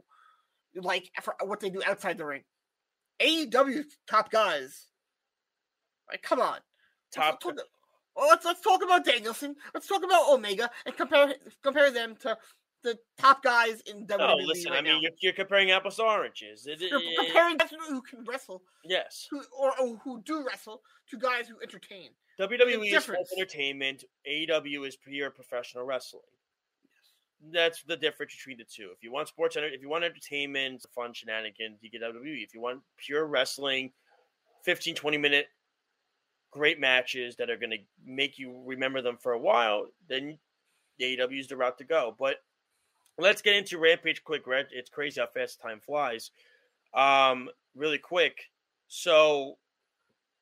like 0.74 1.10
for 1.22 1.34
what 1.44 1.60
they 1.60 1.70
do 1.70 1.82
outside 1.86 2.18
the 2.18 2.26
ring. 2.26 2.42
AEW's 3.20 3.98
top 4.08 4.30
guys. 4.30 4.88
Like, 6.10 6.22
come 6.22 6.40
on. 6.40 6.58
Top. 7.14 7.40
Let's 7.44 7.56
talk, 7.58 7.66
let's 8.16 8.44
let's 8.44 8.60
talk 8.62 8.82
about 8.82 9.04
Danielson. 9.04 9.54
Let's 9.74 9.86
talk 9.86 10.02
about 10.02 10.28
Omega 10.28 10.70
and 10.86 10.96
compare 10.96 11.34
compare 11.62 11.90
them 11.90 12.16
to 12.22 12.36
the 12.82 12.98
top 13.18 13.42
guys 13.42 13.80
in 13.86 14.06
oh, 14.10 14.16
WWE. 14.16 14.18
No, 14.18 14.34
listen. 14.44 14.72
right 14.72 14.78
I 14.78 14.82
mean, 14.82 15.02
you're, 15.02 15.12
you're 15.20 15.32
comparing 15.32 15.70
apples 15.70 15.96
to 15.96 16.02
oranges. 16.02 16.66
It, 16.66 16.80
You're 16.80 17.00
it- 17.00 17.18
comparing 17.18 17.56
guys 17.56 17.70
who 17.88 18.02
can 18.02 18.24
wrestle, 18.24 18.62
yes, 18.84 19.26
who 19.30 19.42
or, 19.58 19.72
or 19.80 19.96
who 20.04 20.22
do 20.22 20.44
wrestle, 20.46 20.82
to 21.10 21.18
guys 21.18 21.48
who 21.48 21.56
entertain. 21.62 22.10
WWE 22.40 22.94
is 22.94 23.04
sports 23.04 23.32
entertainment. 23.36 24.04
AEW 24.28 24.86
is 24.86 24.96
pure 24.96 25.30
professional 25.30 25.84
wrestling. 25.84 26.22
Yes. 26.82 27.52
That's 27.52 27.82
the 27.82 27.96
difference 27.96 28.34
between 28.34 28.58
the 28.58 28.64
two. 28.64 28.90
If 28.96 29.02
you 29.02 29.12
want 29.12 29.28
sports, 29.28 29.56
if 29.56 29.82
you 29.82 29.88
want 29.88 30.04
entertainment, 30.04 30.84
fun 30.94 31.12
shenanigans, 31.12 31.78
you 31.82 31.90
get 31.90 32.02
WWE. 32.02 32.42
If 32.42 32.54
you 32.54 32.60
want 32.60 32.80
pure 32.96 33.26
wrestling, 33.26 33.92
15, 34.64 34.94
20 34.94 35.18
minute 35.18 35.46
great 36.50 36.78
matches 36.78 37.36
that 37.36 37.50
are 37.50 37.56
going 37.56 37.70
to 37.70 37.78
make 38.04 38.38
you 38.38 38.62
remember 38.64 39.02
them 39.02 39.16
for 39.16 39.32
a 39.32 39.38
while, 39.38 39.86
then 40.08 40.38
AEW 41.00 41.40
is 41.40 41.48
the 41.48 41.56
route 41.56 41.78
to 41.78 41.84
go. 41.84 42.14
But 42.18 42.36
let's 43.18 43.42
get 43.42 43.54
into 43.54 43.78
Rampage 43.78 44.24
quick. 44.24 44.46
Red. 44.46 44.66
It's 44.72 44.90
crazy 44.90 45.20
how 45.20 45.26
fast 45.26 45.60
time 45.60 45.80
flies. 45.80 46.30
Um, 46.94 47.48
really 47.74 47.98
quick. 47.98 48.50
So, 48.88 49.56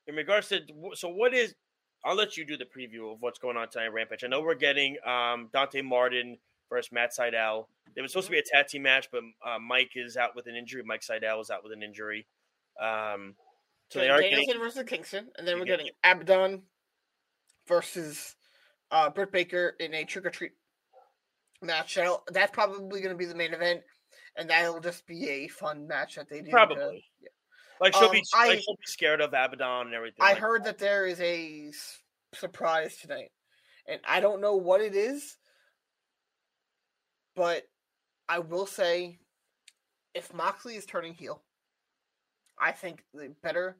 in 0.07 0.15
regards 0.15 0.49
to 0.49 0.61
so 0.93 1.09
what 1.09 1.33
is 1.33 1.55
I'll 2.03 2.15
let 2.15 2.35
you 2.35 2.45
do 2.45 2.57
the 2.57 2.65
preview 2.65 3.13
of 3.13 3.21
what's 3.21 3.39
going 3.39 3.57
on 3.57 3.69
tonight, 3.69 3.93
Rampage. 3.93 4.23
I 4.23 4.27
know 4.27 4.41
we're 4.41 4.55
getting 4.55 4.97
um, 5.05 5.49
Dante 5.53 5.81
Martin 5.81 6.37
versus 6.69 6.91
Matt 6.91 7.11
Sydal. 7.15 7.67
There 7.93 8.01
was 8.01 8.11
supposed 8.11 8.27
to 8.27 8.31
be 8.31 8.39
a 8.39 8.43
tag 8.43 8.67
team 8.67 8.83
match, 8.83 9.09
but 9.11 9.21
uh, 9.45 9.59
Mike 9.59 9.91
is 9.95 10.17
out 10.17 10.35
with 10.35 10.47
an 10.47 10.55
injury. 10.55 10.81
Mike 10.83 11.01
Sydal 11.01 11.41
is 11.41 11.51
out 11.51 11.63
with 11.63 11.73
an 11.73 11.83
injury. 11.83 12.25
Um, 12.81 13.35
so 13.89 13.99
they 13.99 14.09
are 14.09 14.21
Danielson 14.21 14.45
getting, 14.47 14.61
versus 14.61 14.83
Kingston, 14.87 15.27
and 15.37 15.47
then 15.47 15.59
we're 15.59 15.65
get- 15.65 15.79
getting 15.79 15.91
Abaddon 16.03 16.63
versus 17.67 18.35
uh, 18.89 19.09
Britt 19.09 19.31
Baker 19.31 19.75
in 19.79 19.93
a 19.93 20.03
trick 20.05 20.25
or 20.25 20.29
treat 20.29 20.53
match. 21.61 21.95
That'll, 21.95 22.23
that's 22.31 22.51
probably 22.51 23.01
going 23.01 23.13
to 23.13 23.17
be 23.17 23.25
the 23.25 23.35
main 23.35 23.53
event, 23.53 23.81
and 24.37 24.49
that'll 24.49 24.79
just 24.79 25.05
be 25.07 25.29
a 25.29 25.47
fun 25.47 25.87
match 25.87 26.15
that 26.15 26.29
they 26.29 26.41
do. 26.41 26.51
Probably. 26.51 27.03
like 27.79 27.93
she'll 27.93 28.05
Um, 28.05 28.11
be 28.11 28.23
I- 28.33 28.47
like 28.49 28.59
she'll 28.59 28.75
be 28.75 28.85
scared 28.85 29.21
of 29.21 29.29
Abaddon 29.33 29.87
and 29.87 29.93
everything. 29.95 30.17
I 30.21 30.29
like 30.33 30.37
heard 30.37 30.63
that 30.65 30.77
there 30.77 31.05
is 31.05 31.19
a 31.21 31.67
s- 31.69 31.99
surprise 32.33 32.97
tonight, 32.97 33.31
and 33.87 33.99
I 34.05 34.19
don't 34.19 34.41
know 34.41 34.55
what 34.55 34.81
it 34.81 34.95
is, 34.95 35.37
but 37.35 37.63
I 38.29 38.39
will 38.39 38.65
say, 38.65 39.19
if 40.13 40.33
Moxley 40.33 40.75
is 40.75 40.85
turning 40.85 41.13
heel, 41.13 41.43
I 42.59 42.71
think 42.71 43.03
the 43.13 43.33
better 43.41 43.77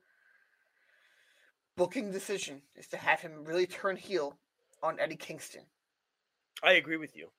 booking 1.77 2.11
decision 2.11 2.61
is 2.75 2.87
to 2.89 2.97
have 2.97 3.21
him 3.21 3.43
really 3.45 3.65
turn 3.67 3.95
heel 3.95 4.37
on 4.83 4.99
Eddie 4.99 5.15
Kingston. 5.15 5.63
I 6.63 6.73
agree 6.73 6.97
with 6.97 7.15
you. 7.15 7.29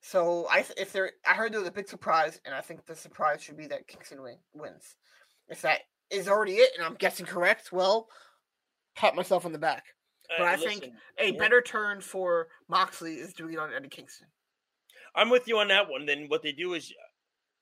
So 0.00 0.46
I, 0.50 0.64
if 0.76 0.92
there, 0.92 1.12
I 1.26 1.34
heard 1.34 1.52
there 1.52 1.60
was 1.60 1.68
a 1.68 1.72
big 1.72 1.88
surprise, 1.88 2.40
and 2.44 2.54
I 2.54 2.60
think 2.60 2.86
the 2.86 2.96
surprise 2.96 3.42
should 3.42 3.56
be 3.56 3.66
that 3.66 3.86
Kingston 3.86 4.22
win, 4.22 4.36
wins. 4.54 4.96
If 5.48 5.62
that 5.62 5.80
is 6.10 6.28
already 6.28 6.54
it, 6.54 6.70
and 6.76 6.86
I'm 6.86 6.94
guessing 6.94 7.26
correct, 7.26 7.70
well, 7.72 8.08
pat 8.96 9.14
myself 9.14 9.44
on 9.44 9.52
the 9.52 9.58
back. 9.58 9.84
But 10.38 10.42
Uh, 10.42 10.50
I 10.50 10.56
think 10.56 10.86
A 11.18 11.32
yeah. 11.32 11.38
better 11.38 11.60
turn 11.60 12.00
for 12.00 12.48
Moxley 12.68 13.14
is 13.14 13.34
doing 13.34 13.54
it 13.54 13.58
on 13.58 13.72
Eddie 13.74 13.88
Kingston. 13.88 14.28
I'm 15.14 15.28
with 15.28 15.48
you 15.48 15.58
on 15.58 15.68
that 15.68 15.88
one. 15.88 16.06
Then 16.06 16.26
what 16.28 16.42
they 16.42 16.52
do 16.52 16.74
is 16.74 16.92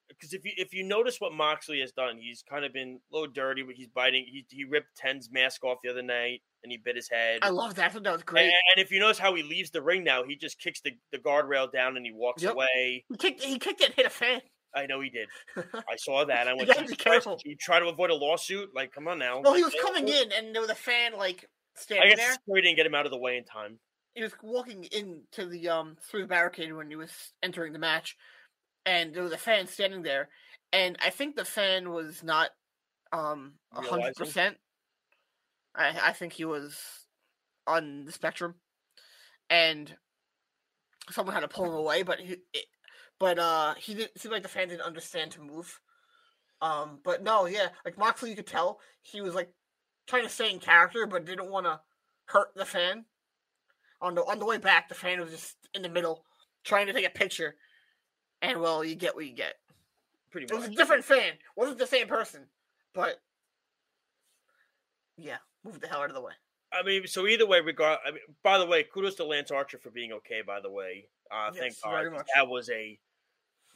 because 0.09 0.34
if 0.34 0.45
you 0.45 0.53
if 0.57 0.74
you 0.74 0.84
notice 0.84 1.20
what 1.20 1.32
Moxley 1.32 1.80
has 1.80 1.93
done, 1.93 2.18
he's 2.18 2.43
kind 2.43 2.64
of 2.64 2.72
been 2.72 3.01
a 3.11 3.14
little 3.14 3.32
dirty. 3.32 3.62
But 3.62 3.76
he's 3.76 3.89
biting. 3.89 4.26
He 4.26 4.45
he 4.51 4.64
ripped 4.64 4.97
Ten's 4.97 5.30
mask 5.30 5.64
off 5.64 5.78
the 5.82 5.91
other 5.91 6.03
night, 6.03 6.43
and 6.63 6.73
he 6.73 6.79
bit 6.79 6.97
his 6.97 7.09
head. 7.09 7.41
I 7.43 7.51
love 7.51 7.75
that. 7.77 7.93
That 7.93 8.13
was 8.13 8.23
great. 8.23 8.47
and 8.47 8.85
if 8.85 8.91
you 8.91 8.99
notice 9.01 9.19
how 9.19 9.35
he 9.35 9.43
leaves 9.43 9.71
the 9.71 9.83
ring 9.83 10.05
now, 10.05 10.25
he 10.25 10.37
just 10.37 10.59
kicks 10.61 10.81
the, 10.81 10.93
the 11.13 11.19
guardrail 11.19 11.71
down 11.73 11.97
and 11.97 12.05
he 12.05 12.13
walks 12.13 12.43
Yep. 12.43 12.55
away. 12.55 13.05
He 13.09 13.17
kicked. 13.17 13.43
He 13.43 13.59
kicked 13.59 13.81
it. 13.81 13.87
and 13.87 13.95
Hit 13.95 14.07
a 14.07 14.11
fan. 14.11 14.41
I 14.75 14.87
know 14.87 15.01
he 15.01 15.09
did. 15.11 15.29
I 15.89 15.97
saw 15.97 16.25
that. 16.27 16.47
I 16.47 16.55
went, 16.55 16.69
be 16.89 16.97
careful." 16.97 17.41
You 17.45 17.57
try 17.57 17.81
to 17.81 17.87
avoid 17.87 18.11
a 18.11 18.15
lawsuit? 18.15 18.71
Like, 18.75 18.93
come 18.93 19.09
on 19.09 19.19
now. 19.19 19.41
well, 19.41 19.55
he 19.55 19.65
was 19.65 19.75
coming 19.81 20.09
in, 20.09 20.31
and 20.33 20.55
there 20.55 20.61
was 20.61 20.71
a 20.71 20.75
fan 20.75 21.13
like 21.17 21.45
I 21.45 21.81
standing 21.81 22.09
guess 22.11 22.19
there. 22.19 22.37
We 22.47 22.61
didn't 22.61 22.77
get 22.77 22.87
him 22.87 22.95
out 22.95 23.07
of 23.07 23.11
the 23.13 23.19
way 23.19 23.37
in 23.39 23.45
time. 23.45 23.79
He 24.15 24.23
was 24.23 24.33
walking 24.43 24.85
into 24.85 25.47
the 25.47 25.69
um 25.69 25.97
through 26.03 26.23
the 26.23 26.27
barricade 26.29 26.73
when 26.73 26.91
he 26.91 26.97
was 26.97 27.33
entering 27.43 27.73
the 27.73 27.79
match, 27.79 28.17
and 28.85 29.15
there 29.15 29.23
was 29.23 29.33
a 29.33 29.39
fan 29.39 29.67
standing 29.69 30.03
there, 30.03 30.29
and 30.73 30.99
I 31.05 31.11
think 31.11 31.37
the 31.37 31.45
fan 31.45 31.91
was 31.91 32.23
not 32.23 32.51
um 33.13 33.55
a 33.73 33.81
hundred 33.81 34.17
percent. 34.17 34.57
I 35.79 36.09
I 36.09 36.12
think 36.12 36.35
he 36.35 36.45
was 36.45 37.07
on 37.66 38.05
the 38.05 38.12
spectrum, 38.12 38.57
and 39.51 39.97
someone 41.11 41.35
had 41.35 41.41
to 41.41 41.49
pull 41.49 41.66
him 41.66 41.74
away, 41.74 42.03
but 42.03 42.20
he 42.20 42.37
it, 42.53 42.66
but 43.18 43.39
uh 43.39 43.74
he 43.74 43.95
didn't 43.95 44.12
it 44.14 44.20
seemed 44.20 44.33
like 44.33 44.43
the 44.43 44.49
fan 44.49 44.68
didn't 44.68 44.83
understand 44.83 45.33
to 45.33 45.41
move. 45.41 45.81
Um, 46.61 46.99
but 47.05 47.22
no, 47.22 47.47
yeah, 47.47 47.68
like 47.85 47.99
Moxley, 47.99 48.31
you 48.31 48.37
could 48.37 48.47
tell 48.47 48.81
he 49.03 49.20
was 49.20 49.35
like 49.35 49.53
trying 50.07 50.24
to 50.24 50.29
stay 50.29 50.51
in 50.51 50.59
character, 50.59 51.07
but 51.07 51.24
didn't 51.24 51.51
want 51.51 51.66
to 51.66 51.81
hurt 52.26 52.49
the 52.57 52.64
fan. 52.64 53.05
On 54.01 54.14
the 54.14 54.22
on 54.22 54.39
the 54.39 54.47
way 54.47 54.59
back, 54.59 54.89
the 54.89 54.95
fan 54.95 55.20
was 55.20 55.31
just 55.31 55.57
in 55.74 55.83
the 55.83 55.89
middle, 55.89 56.24
trying 56.64 56.87
to 56.87 56.93
take 56.93 57.07
a 57.07 57.11
picture, 57.11 57.57
and 58.43 58.61
well, 58.61 58.85
you 58.85 58.95
get 58.95 59.14
what 59.14 59.26
you 59.26 59.35
get. 59.35 59.55
Pretty 60.31 60.47
much, 60.47 60.53
It 60.53 60.68
was 60.68 60.68
a 60.68 60.76
different 60.76 61.05
fan, 61.05 61.35
wasn't 61.57 61.79
the 61.79 61.87
same 61.87 62.07
person, 62.07 62.47
but 62.95 63.20
yeah, 65.16 65.39
move 65.65 65.81
the 65.81 65.89
hell 65.89 66.01
out 66.03 66.11
of 66.11 66.15
the 66.15 66.21
way. 66.21 66.33
I 66.73 66.83
mean, 66.83 67.07
so 67.07 67.27
either 67.27 67.47
way, 67.47 67.61
regard. 67.61 67.99
I 68.07 68.11
mean, 68.11 68.21
by 68.43 68.59
the 68.59 68.67
way, 68.67 68.83
kudos 68.85 69.15
to 69.17 69.25
Lance 69.25 69.51
Archer 69.51 69.79
for 69.79 69.91
being 69.91 70.13
okay. 70.13 70.43
By 70.47 70.61
the 70.61 70.71
way, 70.71 71.09
uh, 71.31 71.51
thank 71.53 71.75
God. 71.83 72.13
much. 72.13 72.27
That 72.35 72.49
was 72.49 72.69
a 72.71 72.99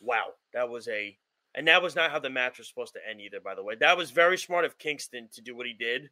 wow. 0.00 0.34
That 0.52 0.68
was 0.68 0.88
a, 0.88 1.16
and 1.54 1.66
that 1.68 1.82
was 1.82 1.96
not 1.96 2.10
how 2.10 2.18
the 2.18 2.30
match 2.30 2.58
was 2.58 2.68
supposed 2.68 2.92
to 2.94 3.00
end 3.08 3.20
either. 3.20 3.40
By 3.40 3.54
the 3.54 3.62
way, 3.62 3.74
that 3.76 3.96
was 3.96 4.10
very 4.10 4.36
smart 4.36 4.64
of 4.64 4.78
Kingston 4.78 5.28
to 5.32 5.40
do 5.40 5.56
what 5.56 5.66
he 5.66 5.72
did, 5.72 6.10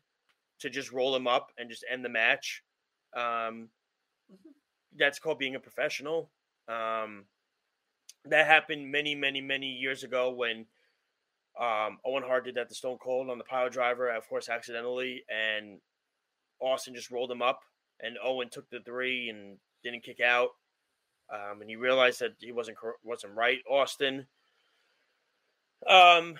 to 0.61 0.71
just 0.71 0.91
roll 0.93 1.15
him 1.15 1.27
up 1.27 1.51
and 1.59 1.69
just 1.69 1.85
end 1.91 2.05
the 2.05 2.09
match. 2.09 2.63
Um, 3.17 3.69
Mm-hmm. 4.33 4.51
that's 4.97 5.19
called 5.19 5.41
being 5.41 5.57
a 5.57 5.59
professional. 5.59 6.31
Um, 6.69 7.25
that 8.27 8.47
happened 8.47 8.93
many, 8.93 9.17
many, 9.17 9.41
many 9.41 9.67
years 9.67 10.05
ago 10.05 10.31
when 10.31 10.67
um, 11.59 11.99
Owen 12.05 12.23
Hart 12.23 12.45
did 12.45 12.55
that 12.55 12.69
to 12.69 12.75
Stone 12.75 12.99
Cold 13.03 13.31
on 13.31 13.39
the 13.39 13.45
power 13.45 13.71
driver, 13.71 14.09
of 14.11 14.29
course, 14.29 14.49
accidentally, 14.49 15.25
and 15.29 15.81
Austin 16.61 16.95
just 16.95 17.11
rolled 17.11 17.31
him 17.31 17.43
up, 17.43 17.61
and 18.01 18.17
Owen 18.23 18.49
took 18.51 18.69
the 18.71 18.81
three 18.81 19.29
and 19.29 19.59
didn't 19.83 20.05
kick 20.05 20.21
out, 20.21 20.51
um, 21.33 21.61
and 21.61 21.71
he 21.71 21.77
realized 21.77 22.21
that 22.21 22.35
he 22.39 22.53
wasn't 22.53 22.79
wasn't 23.03 23.35
right, 23.35 23.61
Austin. 23.69 24.27
Um, 25.89 26.37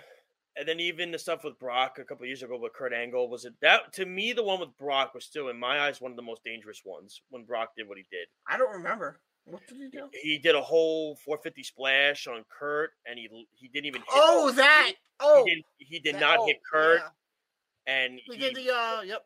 and 0.57 0.69
then 0.69 0.81
even 0.81 1.11
the 1.11 1.19
stuff 1.19 1.45
with 1.45 1.59
Brock 1.59 1.99
a 1.99 2.05
couple 2.05 2.27
years 2.27 2.43
ago 2.43 2.59
with 2.59 2.75
Kurt 2.75 2.93
Angle 2.93 3.31
was 3.31 3.45
it 3.45 3.55
that 3.63 3.93
to 3.95 4.05
me 4.05 4.33
the 4.33 4.43
one 4.43 4.61
with 4.61 4.77
Brock 4.77 5.15
was 5.15 5.25
still 5.25 5.49
in 5.49 5.59
my 5.59 5.81
eyes 5.81 6.01
one 6.01 6.11
of 6.11 6.17
the 6.17 6.23
most 6.23 6.45
dangerous 6.45 6.83
ones 6.85 7.23
when 7.31 7.45
Brock 7.45 7.71
did 7.77 7.89
what 7.89 7.97
he 7.97 8.05
did. 8.11 8.27
I 8.49 8.59
don't 8.59 8.73
remember. 8.73 9.21
What 9.51 9.67
did 9.67 9.79
he 9.79 9.89
do? 9.89 10.09
He 10.23 10.39
did 10.39 10.55
a 10.55 10.61
whole 10.63 11.17
450 11.25 11.63
splash 11.63 12.27
on 12.27 12.45
Kurt, 12.49 12.91
and 13.07 13.19
he 13.19 13.29
he 13.55 13.69
didn't 13.69 13.87
even. 13.87 14.01
Hit 14.03 14.09
Oh, 14.13 14.51
that. 14.53 14.93
Oh, 15.21 15.45
He 15.45 15.55
did, 15.55 15.65
he 15.79 15.99
did 15.99 16.15
that- 16.17 16.21
not 16.21 16.39
oh, 16.41 16.47
hit 16.47 16.59
Kurt, 16.71 17.01
yeah. 17.01 17.93
and 17.95 18.21
He 18.25 18.33
he, 18.35 18.39
did 18.39 18.55
the 18.57 18.71
uh. 18.75 19.03
Yep. 19.03 19.25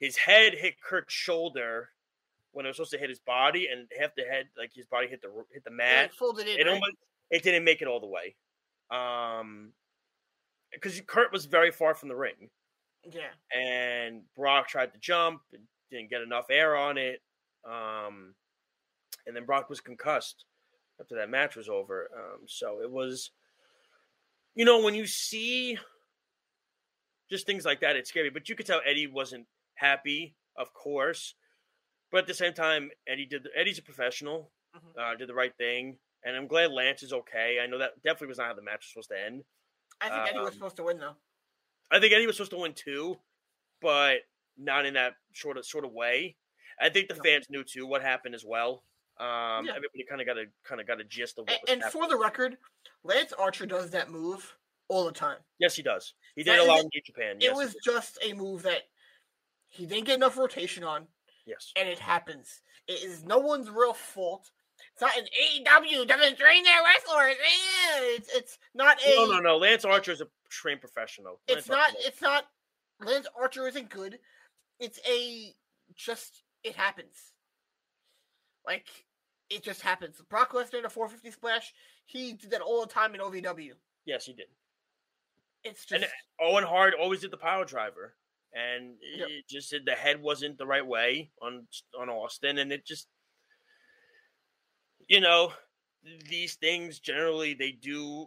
his 0.00 0.16
head 0.16 0.54
hit 0.54 0.80
Kurt's 0.80 1.12
shoulder 1.12 1.90
when 2.52 2.64
it 2.64 2.68
was 2.68 2.76
supposed 2.76 2.92
to 2.92 2.98
hit 2.98 3.08
his 3.10 3.18
body, 3.20 3.66
and 3.66 3.88
half 3.98 4.14
the 4.14 4.22
head, 4.24 4.46
like 4.56 4.70
his 4.74 4.86
body, 4.86 5.08
hit 5.08 5.20
the 5.22 5.28
hit 5.52 5.64
the 5.64 5.70
Yeah, 5.70 5.76
mat. 5.76 6.04
it 6.06 6.14
folded 6.14 6.46
in. 6.46 6.58
it 6.60 6.64
right? 6.64 6.72
almost 6.74 6.92
it 7.30 7.42
didn't 7.42 7.64
make 7.64 7.82
it 7.82 7.88
all 7.88 8.00
the 8.00 8.06
way, 8.06 8.36
um, 8.90 9.72
because 10.72 11.00
Kurt 11.06 11.32
was 11.32 11.46
very 11.46 11.70
far 11.72 11.94
from 11.94 12.08
the 12.08 12.16
ring, 12.16 12.50
Yeah. 13.10 13.32
and 13.52 14.22
Brock 14.36 14.68
tried 14.68 14.92
to 14.92 14.98
jump, 14.98 15.42
and 15.52 15.62
didn't 15.90 16.10
get 16.10 16.22
enough 16.22 16.46
air 16.50 16.76
on 16.76 16.96
it, 16.96 17.20
um, 17.64 18.34
and 19.26 19.34
then 19.36 19.44
Brock 19.44 19.68
was 19.70 19.80
concussed 19.80 20.44
after 21.00 21.14
that 21.16 21.30
match 21.30 21.56
was 21.56 21.68
over. 21.68 22.10
Um, 22.16 22.40
so 22.46 22.80
it 22.82 22.90
was, 22.90 23.30
you 24.54 24.64
know, 24.64 24.80
when 24.82 24.94
you 24.94 25.06
see 25.06 25.78
just 27.30 27.46
things 27.46 27.64
like 27.64 27.80
that, 27.80 27.96
it's 27.96 28.08
scary. 28.10 28.30
But 28.30 28.48
you 28.48 28.54
could 28.54 28.66
tell 28.66 28.80
Eddie 28.84 29.06
wasn't 29.06 29.46
happy, 29.74 30.34
of 30.56 30.72
course. 30.72 31.34
But 32.10 32.18
at 32.18 32.26
the 32.26 32.34
same 32.34 32.52
time, 32.52 32.90
Eddie 33.08 33.26
did. 33.26 33.48
Eddie's 33.56 33.78
a 33.78 33.82
professional, 33.82 34.52
Mhm. 34.76 34.96
uh, 34.98 35.14
did 35.16 35.28
the 35.28 35.34
right 35.34 35.56
thing, 35.56 35.98
and 36.22 36.36
I'm 36.36 36.46
glad 36.46 36.70
Lance 36.70 37.02
is 37.02 37.12
okay. 37.12 37.58
I 37.60 37.66
know 37.66 37.78
that 37.78 38.00
definitely 38.02 38.28
was 38.28 38.38
not 38.38 38.46
how 38.48 38.54
the 38.54 38.62
match 38.62 38.80
was 38.82 38.88
supposed 38.90 39.08
to 39.10 39.18
end. 39.20 39.44
I 40.00 40.08
think 40.10 40.28
Eddie 40.28 40.38
was 40.38 40.48
Um, 40.48 40.54
supposed 40.54 40.76
to 40.76 40.82
win 40.84 40.98
though. 40.98 41.16
I 41.90 41.98
think 42.00 42.12
Eddie 42.12 42.26
was 42.26 42.36
supposed 42.36 42.50
to 42.52 42.58
win 42.58 42.74
too, 42.74 43.20
but 43.80 44.28
not 44.56 44.86
in 44.86 44.94
that 44.94 45.16
sort 45.34 45.56
of 45.56 45.66
sort 45.66 45.84
of 45.84 45.92
way. 45.92 46.36
I 46.78 46.88
think 46.90 47.08
the 47.08 47.14
No. 47.16 47.22
fans 47.22 47.50
knew 47.50 47.64
too 47.64 47.86
what 47.86 48.02
happened 48.02 48.34
as 48.34 48.44
well. 48.44 48.84
Um, 49.18 49.66
Yeah. 49.66 49.72
Everybody 49.76 50.04
kind 50.08 50.20
of 50.20 50.26
got 50.26 50.38
a 50.38 50.44
kind 50.64 50.80
of 50.80 50.86
got 50.86 51.00
a 51.00 51.04
gist 51.04 51.38
of 51.38 51.46
what 51.46 51.52
And, 51.68 51.78
was 51.80 51.84
and 51.84 51.92
for 51.92 52.08
the 52.08 52.16
record, 52.16 52.56
Lance 53.04 53.32
Archer 53.32 53.66
does 53.66 53.90
that 53.90 54.10
move 54.10 54.56
all 54.88 55.04
the 55.04 55.12
time. 55.12 55.38
yes, 55.58 55.74
he 55.76 55.82
does. 55.82 56.14
He 56.34 56.42
did 56.42 56.58
That 56.58 56.64
a 56.66 56.68
lot 56.68 56.80
in 56.80 56.90
New 56.92 57.00
Japan. 57.02 57.36
It 57.36 57.42
Yes, 57.44 57.52
he 57.52 57.64
was 57.64 57.76
just 57.84 58.18
a 58.22 58.32
move 58.32 58.62
that 58.62 58.82
he 59.68 59.86
didn't 59.86 60.04
get 60.06 60.16
enough 60.16 60.36
rotation 60.36 60.84
on, 60.84 61.06
yes. 61.46 61.72
and 61.76 61.88
it 61.88 61.98
happens. 61.98 62.60
It 62.86 63.02
is 63.02 63.24
no 63.24 63.38
one's 63.38 63.70
real 63.70 63.94
fault. 63.94 64.50
It's 64.92 65.00
not 65.00 65.16
an 65.16 65.24
AEW 65.24 66.06
doesn't 66.06 66.36
train 66.38 66.64
their 66.64 66.82
wrestlers. 66.84 67.36
Eh, 67.40 68.00
It's 68.16 68.28
it's 68.34 68.58
not 68.74 68.98
a. 69.04 69.14
No, 69.14 69.26
no, 69.26 69.38
no. 69.40 69.56
Lance 69.56 69.84
Archer 69.84 70.12
is 70.12 70.20
a 70.20 70.26
trained 70.50 70.80
professional. 70.80 71.40
It's 71.48 71.68
not. 71.68 71.78
Archer- 71.90 71.96
It's 72.00 72.20
not. 72.20 72.44
Lance 73.00 73.26
Archer 73.40 73.66
isn't 73.68 73.88
good. 73.90 74.18
It's 74.80 74.98
a 75.08 75.54
just. 75.94 76.42
It 76.64 76.74
happens. 76.76 77.32
Like 78.66 78.86
it 79.50 79.62
just 79.62 79.82
happens. 79.82 80.20
Brock 80.30 80.52
Lesnar 80.52 80.70
did 80.70 80.84
a 80.84 80.90
450 80.90 81.30
splash. 81.30 81.72
He 82.06 82.32
did 82.34 82.50
that 82.50 82.60
all 82.60 82.80
the 82.80 82.92
time 82.92 83.14
in 83.14 83.20
OVW. 83.20 83.72
yes, 84.06 84.26
he 84.26 84.32
did. 84.32 84.46
It's 85.64 85.90
And 85.92 86.02
just. 86.02 86.14
Owen 86.40 86.64
Hart 86.64 86.94
always 87.00 87.20
did 87.20 87.30
the 87.30 87.36
power 87.38 87.64
driver, 87.64 88.14
and 88.52 88.96
Yep. 89.16 89.28
it 89.30 89.48
just 89.48 89.68
said 89.70 89.82
the 89.86 89.92
head 89.92 90.20
wasn't 90.20 90.58
the 90.58 90.66
right 90.66 90.86
way 90.86 91.30
on 91.40 91.66
on 91.98 92.08
Austin, 92.10 92.58
and 92.58 92.70
it 92.72 92.84
just, 92.86 93.08
you 95.08 95.20
know, 95.20 95.52
these 96.28 96.56
things 96.56 96.98
generally 97.00 97.54
they 97.54 97.72
do 97.72 98.26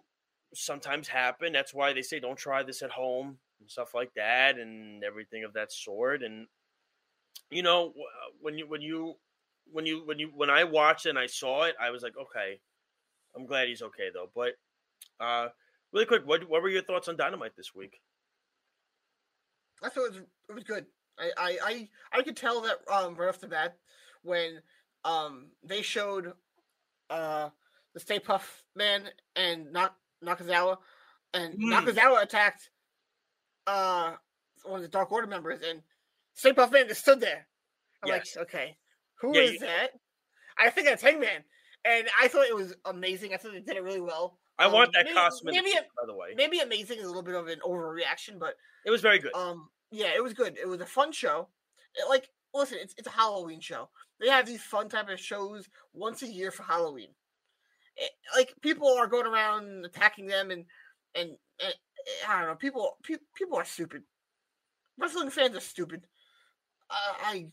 sometimes 0.53 1.07
happen. 1.07 1.53
That's 1.53 1.73
why 1.73 1.93
they 1.93 2.01
say 2.01 2.19
don't 2.19 2.37
try 2.37 2.63
this 2.63 2.81
at 2.81 2.89
home 2.91 3.37
and 3.59 3.69
stuff 3.69 3.93
like 3.93 4.13
that, 4.15 4.57
and 4.57 5.03
everything 5.03 5.43
of 5.43 5.53
that 5.53 5.71
sort. 5.71 6.23
And 6.23 6.47
you 7.51 7.61
know, 7.63 7.93
when 8.41 8.57
you 8.57 8.67
when 8.67 8.81
you 8.81 9.15
when 9.71 9.85
you 9.85 10.05
when 10.05 10.19
you 10.19 10.31
when 10.35 10.49
I 10.49 10.63
watched 10.63 11.05
and 11.05 11.17
I 11.17 11.27
saw 11.27 11.63
it, 11.63 11.75
I 11.81 11.89
was 11.91 12.03
like, 12.03 12.15
okay, 12.17 12.59
I'm 13.35 13.45
glad 13.45 13.67
he's 13.67 13.81
okay 13.81 14.09
though. 14.13 14.29
But 14.33 14.53
uh 15.19 15.49
really 15.91 16.05
quick, 16.05 16.25
what 16.25 16.47
what 16.49 16.61
were 16.61 16.69
your 16.69 16.83
thoughts 16.83 17.07
on 17.07 17.17
Dynamite 17.17 17.55
this 17.55 17.73
week? 17.75 17.99
I 19.83 19.89
thought 19.89 20.05
it 20.05 20.11
was 20.11 20.21
it 20.49 20.53
was 20.53 20.63
good. 20.63 20.85
I 21.19 21.31
I 21.37 21.57
I, 21.63 21.89
I 22.19 22.21
could 22.23 22.37
tell 22.37 22.61
that 22.61 22.77
um 22.91 23.15
right 23.15 23.29
off 23.29 23.39
the 23.39 23.47
bat 23.47 23.77
when 24.23 24.61
um 25.03 25.47
they 25.63 25.81
showed 25.81 26.33
uh 27.09 27.49
the 27.93 27.99
Stay 27.99 28.19
Puft 28.19 28.63
man 28.75 29.09
and 29.35 29.71
Nak- 29.71 29.95
Nakazawa 30.23 30.77
and 31.33 31.53
Hmm. 31.55 31.71
Nakazawa 31.71 32.23
attacked 32.23 32.69
uh 33.65 34.13
one 34.63 34.77
of 34.77 34.81
the 34.81 34.87
Dark 34.87 35.11
Order 35.11 35.27
members 35.27 35.61
and 35.67 35.81
Stay 36.33 36.53
Puft 36.53 36.71
man 36.71 36.87
just 36.87 37.01
stood 37.01 37.19
there. 37.19 37.47
I'm 38.03 38.09
Yes. 38.09 38.35
like, 38.35 38.47
okay, 38.47 38.77
who 39.19 39.35
Yeah, 39.35 39.41
is 39.43 39.53
you- 39.53 39.59
that? 39.59 39.91
I 40.57 40.69
think 40.69 40.87
that's 40.87 41.01
Hangman, 41.03 41.43
and 41.85 42.09
I 42.19 42.27
thought 42.27 42.47
it 42.47 42.55
was 42.55 42.75
amazing. 42.85 43.33
I 43.33 43.37
thought 43.37 43.51
they 43.53 43.59
did 43.59 43.77
it 43.77 43.83
really 43.83 44.01
well. 44.01 44.39
I 44.59 44.65
Um, 44.65 44.71
want 44.73 44.91
that 44.93 45.05
maybe- 45.05 45.15
costume, 45.15 45.45
the 45.47 45.51
maybe 45.53 45.69
future, 45.71 45.85
by 45.99 46.05
the 46.07 46.15
way. 46.15 46.33
Maybe 46.35 46.59
amazing 46.59 46.97
is 46.97 47.03
a 47.03 47.07
little 47.07 47.21
bit 47.21 47.35
of 47.35 47.47
an 47.47 47.59
overreaction, 47.59 48.39
but 48.39 48.57
It 48.85 48.89
was 48.91 49.01
very 49.01 49.19
good. 49.19 49.33
um, 49.35 49.71
yeah, 49.91 50.13
it 50.15 50.23
was 50.23 50.33
good. 50.33 50.57
It 50.57 50.67
was 50.67 50.81
a 50.81 50.85
fun 50.85 51.11
show. 51.11 51.49
It, 51.93 52.07
like, 52.09 52.29
listen, 52.53 52.79
it's 52.79 52.95
it's 52.97 53.07
a 53.07 53.11
Halloween 53.11 53.59
show. 53.61 53.89
They 54.19 54.29
have 54.29 54.47
these 54.47 54.63
fun 54.63 54.89
type 54.89 55.09
of 55.09 55.19
shows 55.19 55.69
once 55.93 56.23
a 56.23 56.27
year 56.27 56.49
for 56.51 56.63
Halloween. 56.63 57.13
It- 57.95 58.17
like 58.35 58.59
people 58.61 58.91
are 58.97 59.07
going 59.07 59.27
around 59.27 59.85
attacking 59.85 60.25
them, 60.25 60.49
and 60.51 60.65
and, 61.13 61.37
and 61.59 61.73
I 62.27 62.39
don't 62.39 62.47
know. 62.49 62.55
People 62.55 62.97
pe- 63.03 63.17
people 63.35 63.57
are 63.57 63.65
stupid. 63.65 64.03
Wrestling 64.97 65.29
fans 65.29 65.55
are 65.55 65.59
stupid. 65.61 66.07
Uh, 66.89 67.13
I 67.19 67.51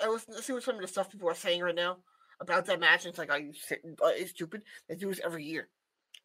I 0.00 0.08
listen 0.08 0.34
to 0.34 0.42
see 0.42 0.52
what 0.52 0.62
some 0.62 0.74
of 0.76 0.80
the 0.82 0.88
stuff 0.88 1.10
people 1.10 1.28
are 1.28 1.34
saying 1.34 1.60
right 1.62 1.74
now 1.74 1.98
about 2.40 2.66
that 2.66 2.80
match. 2.80 3.04
And 3.04 3.10
it's 3.10 3.18
like, 3.18 3.30
are 3.30 3.38
you 3.38 3.52
stupid? 4.26 4.62
They 4.88 4.94
do 4.96 5.08
this 5.08 5.20
every 5.24 5.44
year. 5.44 5.68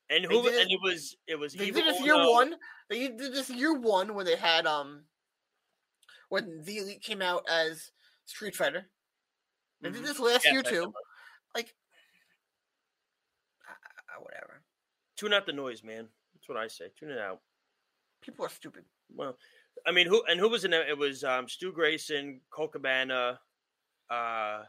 and 0.09 0.25
who 0.25 0.41
did 0.43 0.53
it- 0.55 0.61
and 0.63 0.71
it 0.71 0.79
was 0.83 1.15
it 1.27 1.35
was 1.35 1.53
They 1.53 1.71
did 1.71 1.85
this 1.85 2.01
year 2.01 2.15
Uno. 2.15 2.31
one. 2.31 2.55
They 2.89 3.07
did 3.07 3.17
this 3.33 3.49
year 3.49 3.73
one 3.73 4.13
when 4.13 4.25
they 4.25 4.35
had 4.35 4.65
um 4.67 5.05
when 6.27 6.63
the 6.63 6.77
elite 6.79 7.01
came 7.01 7.21
out 7.21 7.47
as 7.49 7.91
Street 8.25 8.55
Fighter. 8.55 8.89
They 9.79 9.89
did 9.89 10.01
Mhm. 10.01 10.05
this 10.05 10.19
last 10.19 10.43
Yes, 10.45 10.53
year 10.53 10.63
too. 10.63 10.93
Like, 11.55 11.73
uh, 13.67 14.19
whatever. 14.21 14.63
Tune 15.15 15.33
out 15.33 15.45
the 15.45 15.53
noise, 15.53 15.83
man. 15.83 16.09
That's 16.33 16.47
what 16.49 16.57
I 16.57 16.67
say. 16.67 16.89
Tune 16.97 17.11
it 17.11 17.17
out. 17.19 17.41
People 18.21 18.45
are 18.45 18.49
stupid. 18.49 18.85
Well, 19.09 19.37
I 19.85 19.91
mean, 19.91 20.07
who 20.07 20.23
and 20.25 20.39
who 20.39 20.49
was 20.49 20.63
in 20.65 20.73
it? 20.73 20.89
It 20.89 20.97
was 20.97 21.23
um, 21.23 21.47
Stu 21.47 21.71
Grayson, 21.71 22.41
Colt 22.49 22.73
Cabana, 22.73 23.39
uh, 24.11 24.63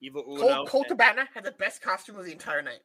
Evil 0.00 0.24
Uno. 0.28 0.40
Colt, 0.40 0.68
Colt 0.68 0.86
and- 0.90 0.98
Cabana 0.98 1.28
had 1.34 1.44
the 1.44 1.52
best 1.52 1.82
costume 1.82 2.16
of 2.16 2.24
the 2.24 2.32
entire 2.32 2.62
night. 2.62 2.80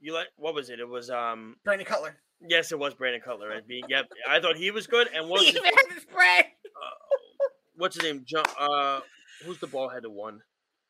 you 0.00 0.12
like 0.12 0.28
what 0.36 0.54
was 0.54 0.68
it? 0.70 0.80
It 0.80 0.88
was 0.88 1.08
um, 1.10 1.56
Brandon 1.64 1.86
Cutler. 1.86 2.16
yes, 2.46 2.72
it 2.72 2.78
was 2.78 2.94
Brandon 2.94 3.20
Cutler. 3.24 3.50
And 3.52 3.66
being, 3.66 3.84
yep, 3.88 4.06
I 4.28 4.40
thought 4.40 4.56
he 4.56 4.70
was 4.70 4.86
good. 4.86 5.08
And 5.14 5.24
He 5.26 5.30
what's 5.30 5.46
his, 5.46 5.56
even 5.56 5.64
had 5.64 5.96
the 5.96 6.00
spray. 6.00 6.54
what's 7.76 7.94
his 7.96 8.04
name? 8.04 8.24
John, 8.26 8.44
uh, 8.58 9.00
who's 9.44 9.58
the 9.58 9.66
ball 9.68 9.88
headed 9.88 10.10
one? 10.10 10.40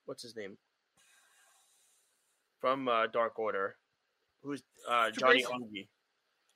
What's 0.06 0.22
his 0.22 0.34
name? 0.34 0.56
From 2.60 2.88
uh, 2.88 3.06
Dark 3.08 3.38
Order. 3.38 3.76
Who's 4.42 4.62
uh, 4.90 5.10
Johnny. 5.10 5.44
Ungi? 5.44 5.88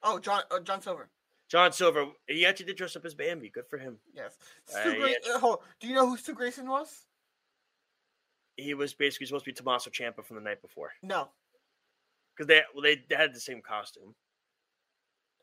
Oh, 0.02 0.18
John 0.18 0.42
uh, 0.50 0.60
John 0.60 0.80
Silver. 0.82 1.08
John 1.48 1.72
Silver. 1.72 2.06
He 2.28 2.44
actually 2.44 2.66
did 2.66 2.76
dress 2.76 2.96
up 2.96 3.04
as 3.04 3.14
Bambi. 3.14 3.50
Good 3.50 3.66
for 3.68 3.78
him. 3.78 3.98
Yes. 4.14 4.36
Uh, 4.74 4.88
yeah. 4.88 5.14
Gra- 5.38 5.48
uh. 5.52 5.56
Do 5.80 5.86
you 5.86 5.94
know 5.94 6.08
who 6.08 6.16
Stu 6.16 6.34
Grayson 6.34 6.68
was? 6.68 7.04
He 8.56 8.74
was 8.74 8.94
basically 8.94 9.26
supposed 9.26 9.44
to 9.44 9.50
be 9.50 9.54
Tommaso 9.54 9.90
Ciampa 9.90 10.24
from 10.24 10.36
the 10.36 10.42
night 10.42 10.62
before 10.62 10.90
No. 11.02 11.28
because 12.34 12.46
they 12.48 12.62
well, 12.74 12.82
they 12.82 13.02
had 13.14 13.34
the 13.34 13.40
same 13.40 13.60
costume. 13.60 14.14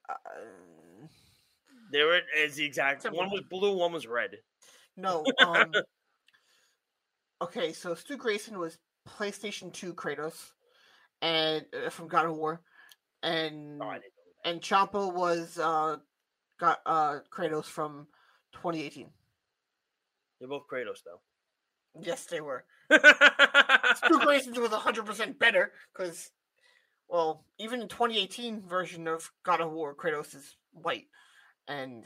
Uh, 0.10 0.16
They 1.92 2.02
were 2.04 2.22
as 2.44 2.56
the 2.56 2.66
exact 2.66 3.04
one 3.12 3.30
was 3.30 3.42
blue, 3.50 3.78
one 3.78 3.94
was 3.94 4.08
red. 4.08 4.38
No. 4.98 5.24
Um, 5.40 5.72
okay, 7.42 7.72
so 7.72 7.94
Stu 7.94 8.18
Grayson 8.18 8.58
was 8.58 8.80
PlayStation 9.08 9.72
2 9.72 9.94
Kratos, 9.94 10.52
and 11.22 11.66
uh, 11.86 11.90
from 11.90 12.08
God 12.08 12.26
of 12.26 12.36
War, 12.36 12.62
and 13.22 13.80
Oh, 13.82 13.88
I 13.90 13.96
didn't 14.00 14.13
and 14.44 14.62
Ciampa 14.62 15.14
was 15.14 15.58
uh, 15.58 15.98
got 16.60 16.80
uh 16.86 17.20
Kratos 17.32 17.66
from 17.66 18.08
2018. 18.54 19.10
They're 20.40 20.50
both 20.50 20.68
Kratos 20.72 21.04
though. 21.06 21.22
Yes, 22.02 22.26
they 22.26 22.42
were. 22.42 22.66
Stu 22.92 24.20
Grayson's 24.20 24.58
was 24.60 24.72
100 24.72 25.06
percent 25.06 25.40
better 25.40 25.72
because, 25.94 26.32
well, 27.08 27.46
even 27.60 27.82
in 27.82 27.88
2018 27.88 28.62
version 28.62 29.08
of 29.08 29.32
God 29.44 29.62
of 29.62 29.72
War, 29.72 29.96
Kratos 29.96 30.36
is 30.36 30.56
white, 30.72 31.08
and 31.68 32.04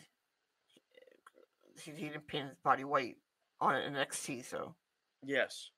he, 1.81 1.91
he 1.91 2.09
didn't 2.09 2.27
paint 2.27 2.49
his 2.49 2.57
body 2.63 2.83
white 2.83 3.15
on 3.59 3.75
an 3.75 3.93
NXT, 3.93 4.45
so. 4.45 4.75
yes. 5.23 5.69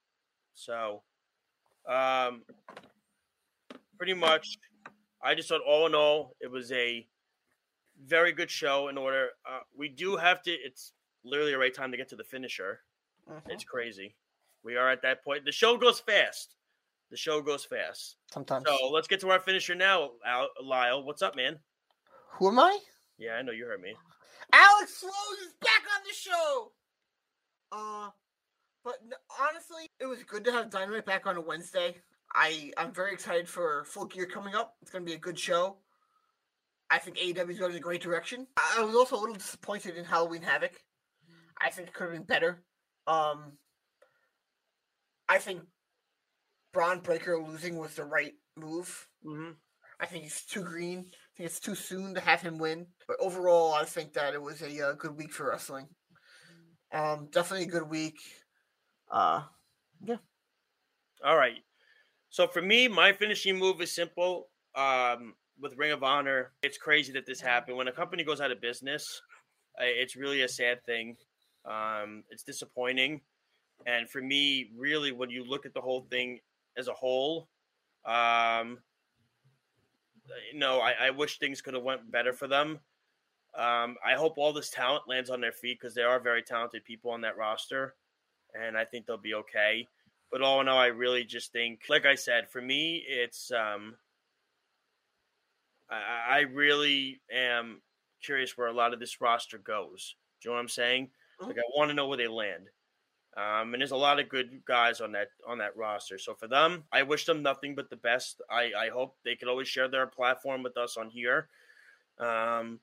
So, 0.53 1.03
um, 1.88 2.41
pretty 3.97 4.14
much, 4.14 4.57
I 5.22 5.36
just 5.36 5.49
thought 5.49 5.61
all 5.67 5.86
in 5.86 5.95
all, 5.95 6.36
it 6.39 6.49
was 6.49 6.72
a 6.72 7.07
very 8.05 8.32
good 8.32 8.49
show. 8.49 8.88
In 8.88 8.97
order, 8.97 9.30
uh, 9.49 9.59
we 9.78 9.89
do 9.89 10.15
have 10.15 10.41
to. 10.43 10.51
It's 10.51 10.93
literally 11.24 11.53
a 11.53 11.57
right 11.57 11.74
time 11.74 11.91
to 11.91 11.97
get 11.97 12.07
to 12.09 12.15
the 12.15 12.24
finisher. 12.24 12.82
mhm. 13.30 13.41
It's 13.47 13.63
crazy. 13.63 14.15
We 14.63 14.76
are 14.78 14.89
at 14.89 15.01
that 15.03 15.24
point. 15.24 15.45
The 15.45 15.51
show 15.51 15.78
goes 15.78 15.99
fast. 15.99 16.55
The 17.11 17.17
show 17.17 17.41
goes 17.41 17.65
fast. 17.65 18.17
Sometimes. 18.32 18.65
So 18.67 18.89
let's 18.89 19.07
get 19.07 19.20
to 19.22 19.30
our 19.30 19.39
finisher 19.39 19.76
now, 19.76 20.11
Al- 20.26 20.49
Lyle. 20.63 21.03
What's 21.03 21.22
up, 21.22 21.36
man? 21.36 21.59
Who 22.38 22.47
am 22.49 22.59
I? 22.59 22.80
Yeah, 23.17 23.34
I 23.34 23.41
know 23.41 23.51
you 23.51 23.65
heard 23.65 23.82
me. 23.82 23.95
Alex 24.53 24.95
Slows 24.97 25.39
is 25.45 25.53
back 25.59 25.84
on 25.95 26.03
the 26.07 26.13
show. 26.13 26.72
Uh, 27.72 28.09
but 28.84 28.95
n- 29.03 29.13
honestly, 29.41 29.88
it 29.99 30.05
was 30.05 30.24
good 30.24 30.43
to 30.45 30.51
have 30.51 30.70
Dynamite 30.70 31.05
back 31.05 31.28
on 31.28 31.36
a 31.38 31.41
Wednesday. 31.41 31.95
I 32.34 32.71
I'm 32.77 32.93
very 32.93 33.13
excited 33.13 33.47
for 33.47 33.84
Full 33.86 34.05
Gear 34.05 34.25
coming 34.25 34.55
up. 34.55 34.75
It's 34.82 34.91
going 34.91 35.03
to 35.03 35.09
be 35.09 35.15
a 35.15 35.19
good 35.19 35.39
show. 35.39 35.77
I 36.89 36.97
think 36.97 37.17
AEW 37.17 37.49
is 37.49 37.59
going 37.59 37.71
in 37.71 37.77
a 37.77 37.82
great 37.82 38.01
direction. 38.01 38.47
I 38.57 38.84
was 38.84 38.95
also 38.95 39.15
a 39.15 39.19
little 39.19 39.36
disappointed 39.36 39.95
in 39.95 40.05
Halloween 40.05 40.41
Havoc. 40.41 40.73
I 41.61 41.69
think 41.69 41.89
it 41.89 41.93
could 41.93 42.05
have 42.05 42.13
been 42.13 42.23
better. 42.23 42.63
Um, 43.05 43.53
I 45.27 45.38
think 45.38 45.61
Bron 46.73 46.99
Breakker 46.99 47.38
losing 47.38 47.77
was 47.77 47.95
the 47.95 48.05
right 48.05 48.34
move. 48.55 49.07
Mm-hmm. 49.25 49.51
I 49.99 50.05
think 50.05 50.23
he's 50.23 50.43
too 50.43 50.63
green. 50.63 50.99
I 50.99 51.38
think 51.38 51.49
it's 51.49 51.59
too 51.59 51.75
soon 51.75 52.15
to 52.15 52.21
have 52.21 52.41
him 52.41 52.57
win. 52.57 52.88
But 53.07 53.17
overall, 53.19 53.73
I 53.73 53.86
think 53.86 54.13
that 54.13 54.34
it 54.34 54.41
was 54.41 54.61
a 54.61 54.89
uh, 54.89 54.93
good 54.93 55.17
week 55.17 55.32
for 55.32 55.49
wrestling. 55.49 55.88
Um, 56.91 57.27
definitely 57.32 57.67
a 57.67 57.71
good 57.71 57.89
week. 57.89 58.17
Uh, 59.11 59.43
yeah. 60.03 60.17
All 61.23 61.38
right. 61.38 61.57
So 62.30 62.47
for 62.47 62.61
me, 62.61 62.88
my 62.88 63.11
finishing 63.11 63.57
move 63.57 63.82
is 63.82 63.93
simple. 63.93 64.49
Um, 64.75 65.34
with 65.59 65.77
Ring 65.77 65.91
of 65.91 66.03
Honor, 66.03 66.51
it's 66.61 66.77
crazy 66.77 67.11
that 67.13 67.25
this 67.25 67.41
happened. 67.41 67.75
When 67.75 67.88
a 67.88 67.91
company 67.91 68.23
goes 68.23 68.39
out 68.39 68.51
of 68.51 68.61
business, 68.61 69.21
uh, 69.80 69.86
it's 69.86 70.15
really 70.15 70.41
a 70.41 70.47
sad 70.47 70.84
thing. 70.86 71.17
Um, 71.65 72.23
it's 72.30 72.43
disappointing. 72.43 73.21
And 73.86 74.09
for 74.09 74.21
me, 74.21 74.71
really, 74.77 75.11
when 75.11 75.30
you 75.30 75.43
look 75.43 75.65
at 75.65 75.73
the 75.73 75.82
whole 75.82 76.01
thing 76.09 76.39
as 76.77 76.88
a 76.88 76.93
whole, 76.93 77.49
um, 78.05 78.77
you 80.53 80.59
know, 80.59 80.80
I, 80.80 81.07
I 81.07 81.09
wish 81.09 81.39
things 81.39 81.61
could 81.61 81.73
have 81.73 81.84
went 81.84 82.11
better 82.11 82.34
for 82.34 82.47
them. 82.47 82.80
Um, 83.57 83.95
I 84.05 84.13
hope 84.13 84.38
all 84.38 84.53
this 84.53 84.69
talent 84.69 85.03
lands 85.07 85.30
on 85.30 85.41
their 85.41 85.51
feet 85.51 85.80
because 85.82 85.95
there 85.95 86.09
are 86.09 86.19
very 86.19 86.43
talented 86.43 86.86
people 86.86 87.11
on 87.11 87.21
that 87.21 87.38
roster, 87.38 87.95
and 88.53 88.77
I 88.77 88.86
think 88.86 89.05
they'll 89.05 89.17
be 89.17 89.34
okay. 89.34 89.88
But 90.32 90.41
all 90.41 90.61
in 90.61 90.67
all, 90.67 90.77
I 90.77 90.88
really 90.88 91.23
just 91.23 91.51
think, 91.51 91.82
like 91.89 92.05
I 92.05 92.15
said, 92.15 92.49
for 92.51 92.61
me, 92.61 93.03
it's 93.07 93.51
um, 93.51 93.95
I, 95.89 96.38
I 96.38 96.39
really 96.41 97.21
am 97.32 97.82
curious 98.23 98.57
where 98.57 98.67
a 98.67 98.73
lot 98.73 98.93
of 98.93 98.99
this 98.99 99.21
roster 99.21 99.57
goes. 99.57 100.15
Do 100.41 100.49
you 100.49 100.51
know 100.51 100.55
what 100.55 100.61
I'm 100.61 100.69
saying? 100.69 101.09
Like 101.41 101.57
I 101.57 101.61
want 101.75 101.89
to 101.89 101.95
know 101.95 102.07
where 102.07 102.17
they 102.17 102.27
land. 102.27 102.67
Um, 103.38 103.73
and 103.73 103.82
there's 103.82 103.91
a 103.91 103.97
lot 103.97 104.19
of 104.19 104.27
good 104.27 104.61
guys 104.65 105.01
on 105.01 105.11
that 105.13 105.30
on 105.47 105.59
that 105.59 105.77
roster. 105.77 106.17
So 106.17 106.34
for 106.34 106.47
them, 106.47 106.84
I 106.91 107.03
wish 107.03 107.25
them 107.25 107.41
nothing 107.41 107.75
but 107.75 107.89
the 107.89 107.95
best. 107.95 108.41
I, 108.49 108.71
I 108.77 108.89
hope 108.89 109.15
they 109.23 109.36
could 109.36 109.47
always 109.47 109.67
share 109.67 109.88
their 109.88 110.07
platform 110.07 110.63
with 110.63 110.77
us 110.77 110.97
on 110.97 111.09
here. 111.09 111.47
Um, 112.19 112.80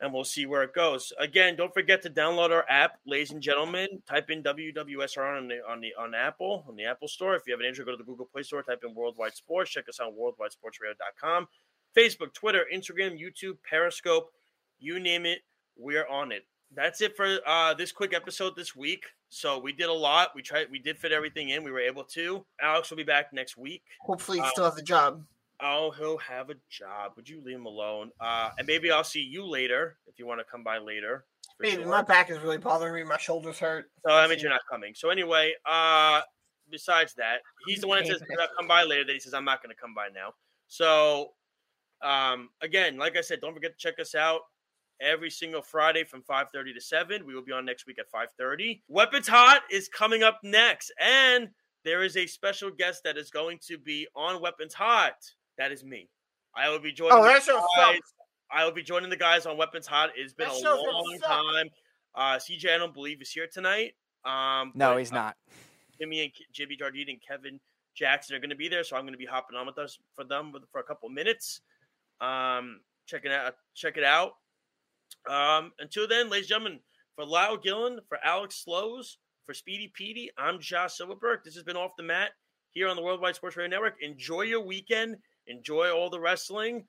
and 0.00 0.12
we'll 0.12 0.24
see 0.24 0.46
where 0.46 0.62
it 0.62 0.72
goes. 0.74 1.12
Again, 1.18 1.56
don't 1.56 1.72
forget 1.74 2.00
to 2.02 2.10
download 2.10 2.50
our 2.50 2.64
app, 2.68 2.98
ladies 3.06 3.30
and 3.32 3.40
gentlemen. 3.42 3.88
Type 4.08 4.30
in 4.30 4.42
WWSR 4.42 5.36
on 5.38 5.48
the 5.48 5.58
on 5.68 5.80
the 5.80 5.92
on 5.98 6.14
Apple 6.14 6.64
on 6.68 6.76
the 6.76 6.84
Apple 6.84 7.08
Store. 7.08 7.34
If 7.36 7.42
you 7.46 7.52
have 7.52 7.60
an 7.60 7.66
Android, 7.66 7.86
go 7.86 7.92
to 7.92 7.96
the 7.98 8.04
Google 8.04 8.26
Play 8.32 8.42
Store. 8.42 8.62
Type 8.62 8.82
in 8.86 8.94
Worldwide 8.94 9.34
Sports. 9.34 9.70
Check 9.70 9.88
us 9.88 10.00
out 10.00 10.08
on 10.08 10.14
WorldwideSportsRadio.com. 10.14 11.46
Facebook, 11.96 12.32
Twitter, 12.34 12.64
Instagram, 12.72 13.18
YouTube, 13.20 13.56
Periscope, 13.68 14.30
you 14.78 15.00
name 15.00 15.26
it, 15.26 15.40
we're 15.76 16.06
on 16.06 16.30
it. 16.32 16.46
That's 16.72 17.00
it 17.00 17.16
for 17.16 17.38
uh, 17.46 17.74
this 17.74 17.90
quick 17.90 18.14
episode 18.14 18.54
this 18.54 18.76
week. 18.76 19.04
So 19.28 19.58
we 19.58 19.72
did 19.72 19.88
a 19.88 19.92
lot. 19.92 20.30
We 20.36 20.42
tried. 20.42 20.70
We 20.70 20.78
did 20.78 20.98
fit 20.98 21.10
everything 21.10 21.48
in. 21.48 21.64
We 21.64 21.72
were 21.72 21.80
able 21.80 22.04
to. 22.04 22.44
Alex 22.62 22.90
will 22.90 22.96
be 22.96 23.02
back 23.02 23.32
next 23.32 23.56
week. 23.56 23.82
hopefully, 24.02 24.38
he 24.38 24.44
Uh, 24.44 24.48
still 24.50 24.64
has 24.70 24.78
a 24.78 24.82
job. 24.82 25.24
Oh, 25.62 25.90
he'll 25.90 26.18
have 26.18 26.50
a 26.50 26.54
job. 26.68 27.12
Would 27.16 27.28
you 27.28 27.42
leave 27.42 27.56
him 27.56 27.66
alone? 27.66 28.10
Uh, 28.20 28.50
and 28.58 28.66
maybe 28.66 28.90
I'll 28.90 29.04
see 29.04 29.20
you 29.20 29.46
later 29.46 29.98
if 30.06 30.18
you 30.18 30.26
want 30.26 30.40
to 30.40 30.44
come 30.44 30.62
by 30.62 30.78
later. 30.78 31.24
for 31.58 31.66
sure. 31.66 31.86
my 31.86 32.02
back 32.02 32.30
is 32.30 32.38
really 32.40 32.58
bothering 32.58 32.94
me. 32.94 33.04
My 33.04 33.18
shoulders 33.18 33.58
hurt. 33.58 33.90
So 34.06 34.14
that 34.14 34.28
means 34.28 34.42
you're 34.42 34.50
not 34.50 34.62
coming. 34.70 34.94
So 34.94 35.10
anyway, 35.10 35.54
uh, 35.68 36.22
besides 36.70 37.14
that, 37.14 37.38
he's 37.66 37.80
the 37.80 37.88
one 37.88 37.98
that 37.98 38.06
says 38.06 38.22
"Can 38.28 38.38
I 38.38 38.46
come 38.56 38.68
by 38.68 38.84
later. 38.84 39.04
That 39.04 39.12
he 39.12 39.20
says 39.20 39.34
I'm 39.34 39.44
not 39.44 39.62
going 39.62 39.74
to 39.74 39.80
come 39.80 39.94
by 39.94 40.08
now. 40.14 40.32
So, 40.68 41.32
um, 42.02 42.50
again, 42.62 42.96
like 42.96 43.16
I 43.16 43.20
said, 43.20 43.40
don't 43.40 43.54
forget 43.54 43.72
to 43.72 43.78
check 43.78 43.98
us 43.98 44.14
out 44.14 44.42
every 45.00 45.30
single 45.30 45.62
Friday 45.62 46.04
from 46.04 46.22
5:30 46.22 46.74
to 46.74 46.80
7. 46.80 47.26
We 47.26 47.34
will 47.34 47.42
be 47.42 47.52
on 47.52 47.64
next 47.64 47.86
week 47.86 47.98
at 47.98 48.10
5:30. 48.10 48.82
Weapons 48.88 49.28
Hot 49.28 49.62
is 49.70 49.88
coming 49.88 50.22
up 50.22 50.40
next, 50.42 50.92
and 51.00 51.50
there 51.84 52.02
is 52.02 52.16
a 52.16 52.26
special 52.26 52.70
guest 52.70 53.02
that 53.04 53.16
is 53.16 53.30
going 53.30 53.58
to 53.66 53.78
be 53.78 54.06
on 54.14 54.40
Weapons 54.40 54.74
Hot. 54.74 55.16
That 55.60 55.72
is 55.72 55.84
me. 55.84 56.08
I 56.56 56.70
will 56.70 56.78
be 56.78 56.90
joining. 56.90 57.18
Oh, 57.18 57.22
the 57.22 57.28
that 57.28 57.42
show 57.42 57.62
guys. 57.76 57.96
sucks. 57.96 58.14
I 58.50 58.64
will 58.64 58.72
be 58.72 58.82
joining 58.82 59.10
the 59.10 59.16
guys 59.16 59.44
on 59.44 59.58
Weapons 59.58 59.86
Hot. 59.86 60.08
It's 60.16 60.32
been 60.32 60.48
That 60.48 60.56
a 60.56 60.58
show's 60.58 60.82
long 60.82 61.18
time. 61.22 61.68
Uh, 62.14 62.38
CJ, 62.38 62.74
I 62.74 62.78
don't 62.78 62.94
believe 62.94 63.20
is 63.20 63.30
here 63.30 63.46
tonight. 63.46 63.92
Um, 64.24 64.72
No, 64.74 64.92
but, 64.92 65.00
he's 65.00 65.12
uh, 65.12 65.16
not. 65.16 65.36
Jimmy 66.00 66.22
and 66.22 66.32
K- 66.32 66.46
Jimmy 66.50 66.76
Jardine 66.76 67.10
and 67.10 67.18
Kevin 67.20 67.60
Jackson 67.94 68.34
are 68.36 68.38
going 68.38 68.48
to 68.48 68.56
be 68.56 68.68
there, 68.68 68.82
so 68.84 68.96
I'm 68.96 69.02
going 69.02 69.12
to 69.12 69.18
be 69.18 69.26
hopping 69.26 69.54
on 69.54 69.66
with 69.66 69.76
us 69.76 69.98
for 70.16 70.24
them 70.24 70.50
with, 70.50 70.62
for 70.72 70.80
a 70.80 70.82
couple 70.82 71.10
minutes. 71.10 71.60
Um, 72.22 72.80
check 73.06 73.26
it 73.26 73.30
out. 73.30 73.54
Check 73.74 73.98
it 73.98 74.04
out. 74.04 74.32
Um, 75.28 75.72
until 75.78 76.08
then, 76.08 76.30
ladies 76.30 76.46
and 76.46 76.62
gentlemen, 76.62 76.80
for 77.16 77.26
Lyle 77.26 77.58
Gillen, 77.58 78.00
for 78.08 78.16
Alex 78.24 78.64
Slows, 78.64 79.18
for 79.44 79.52
Speedy 79.52 79.92
Petey, 79.92 80.30
I'm 80.38 80.58
Josh 80.58 80.94
Silverberg. 80.94 81.40
This 81.44 81.54
has 81.54 81.64
been 81.64 81.76
Off 81.76 81.92
the 81.98 82.02
Mat 82.02 82.30
here 82.70 82.88
on 82.88 82.96
the 82.96 83.02
Worldwide 83.02 83.36
Sports 83.36 83.58
Radio 83.58 83.68
Network. 83.68 83.96
Enjoy 84.00 84.42
your 84.42 84.62
weekend. 84.64 85.16
Enjoy 85.50 85.90
all 85.90 86.10
the 86.10 86.20
wrestling. 86.20 86.84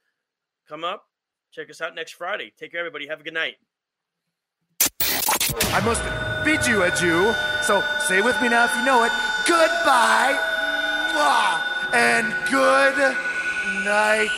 Come 0.69 0.83
up. 0.83 1.03
Check 1.51 1.69
us 1.69 1.81
out 1.81 1.95
next 1.95 2.13
Friday. 2.13 2.53
Take 2.57 2.71
care, 2.71 2.79
everybody. 2.79 3.07
Have 3.07 3.19
a 3.19 3.23
good 3.23 3.33
night. 3.33 3.55
I 5.73 5.81
must 5.83 6.03
bid 6.45 6.65
you 6.67 6.83
adieu. 6.83 7.33
So 7.63 7.83
say 8.07 8.21
with 8.21 8.39
me 8.41 8.49
now 8.49 8.65
if 8.65 8.75
you 8.75 8.85
know 8.85 9.03
it. 9.03 9.11
Goodbye. 9.47 10.37
And 11.93 12.33
good 12.49 12.97
night. 13.83 14.29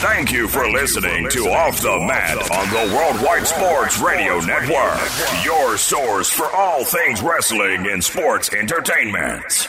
Thank 0.00 0.30
you 0.30 0.46
for 0.46 0.70
listening 0.70 1.28
to 1.30 1.48
Off 1.48 1.80
the 1.80 1.98
Mat 2.06 2.50
on 2.52 2.70
the 2.70 2.94
Worldwide 2.94 3.46
Sports 3.46 3.98
Radio 3.98 4.38
Network, 4.40 5.44
your 5.44 5.76
source 5.76 6.30
for 6.30 6.50
all 6.54 6.84
things 6.84 7.20
wrestling 7.20 7.88
and 7.88 8.02
sports 8.02 8.52
entertainment. 8.52 9.68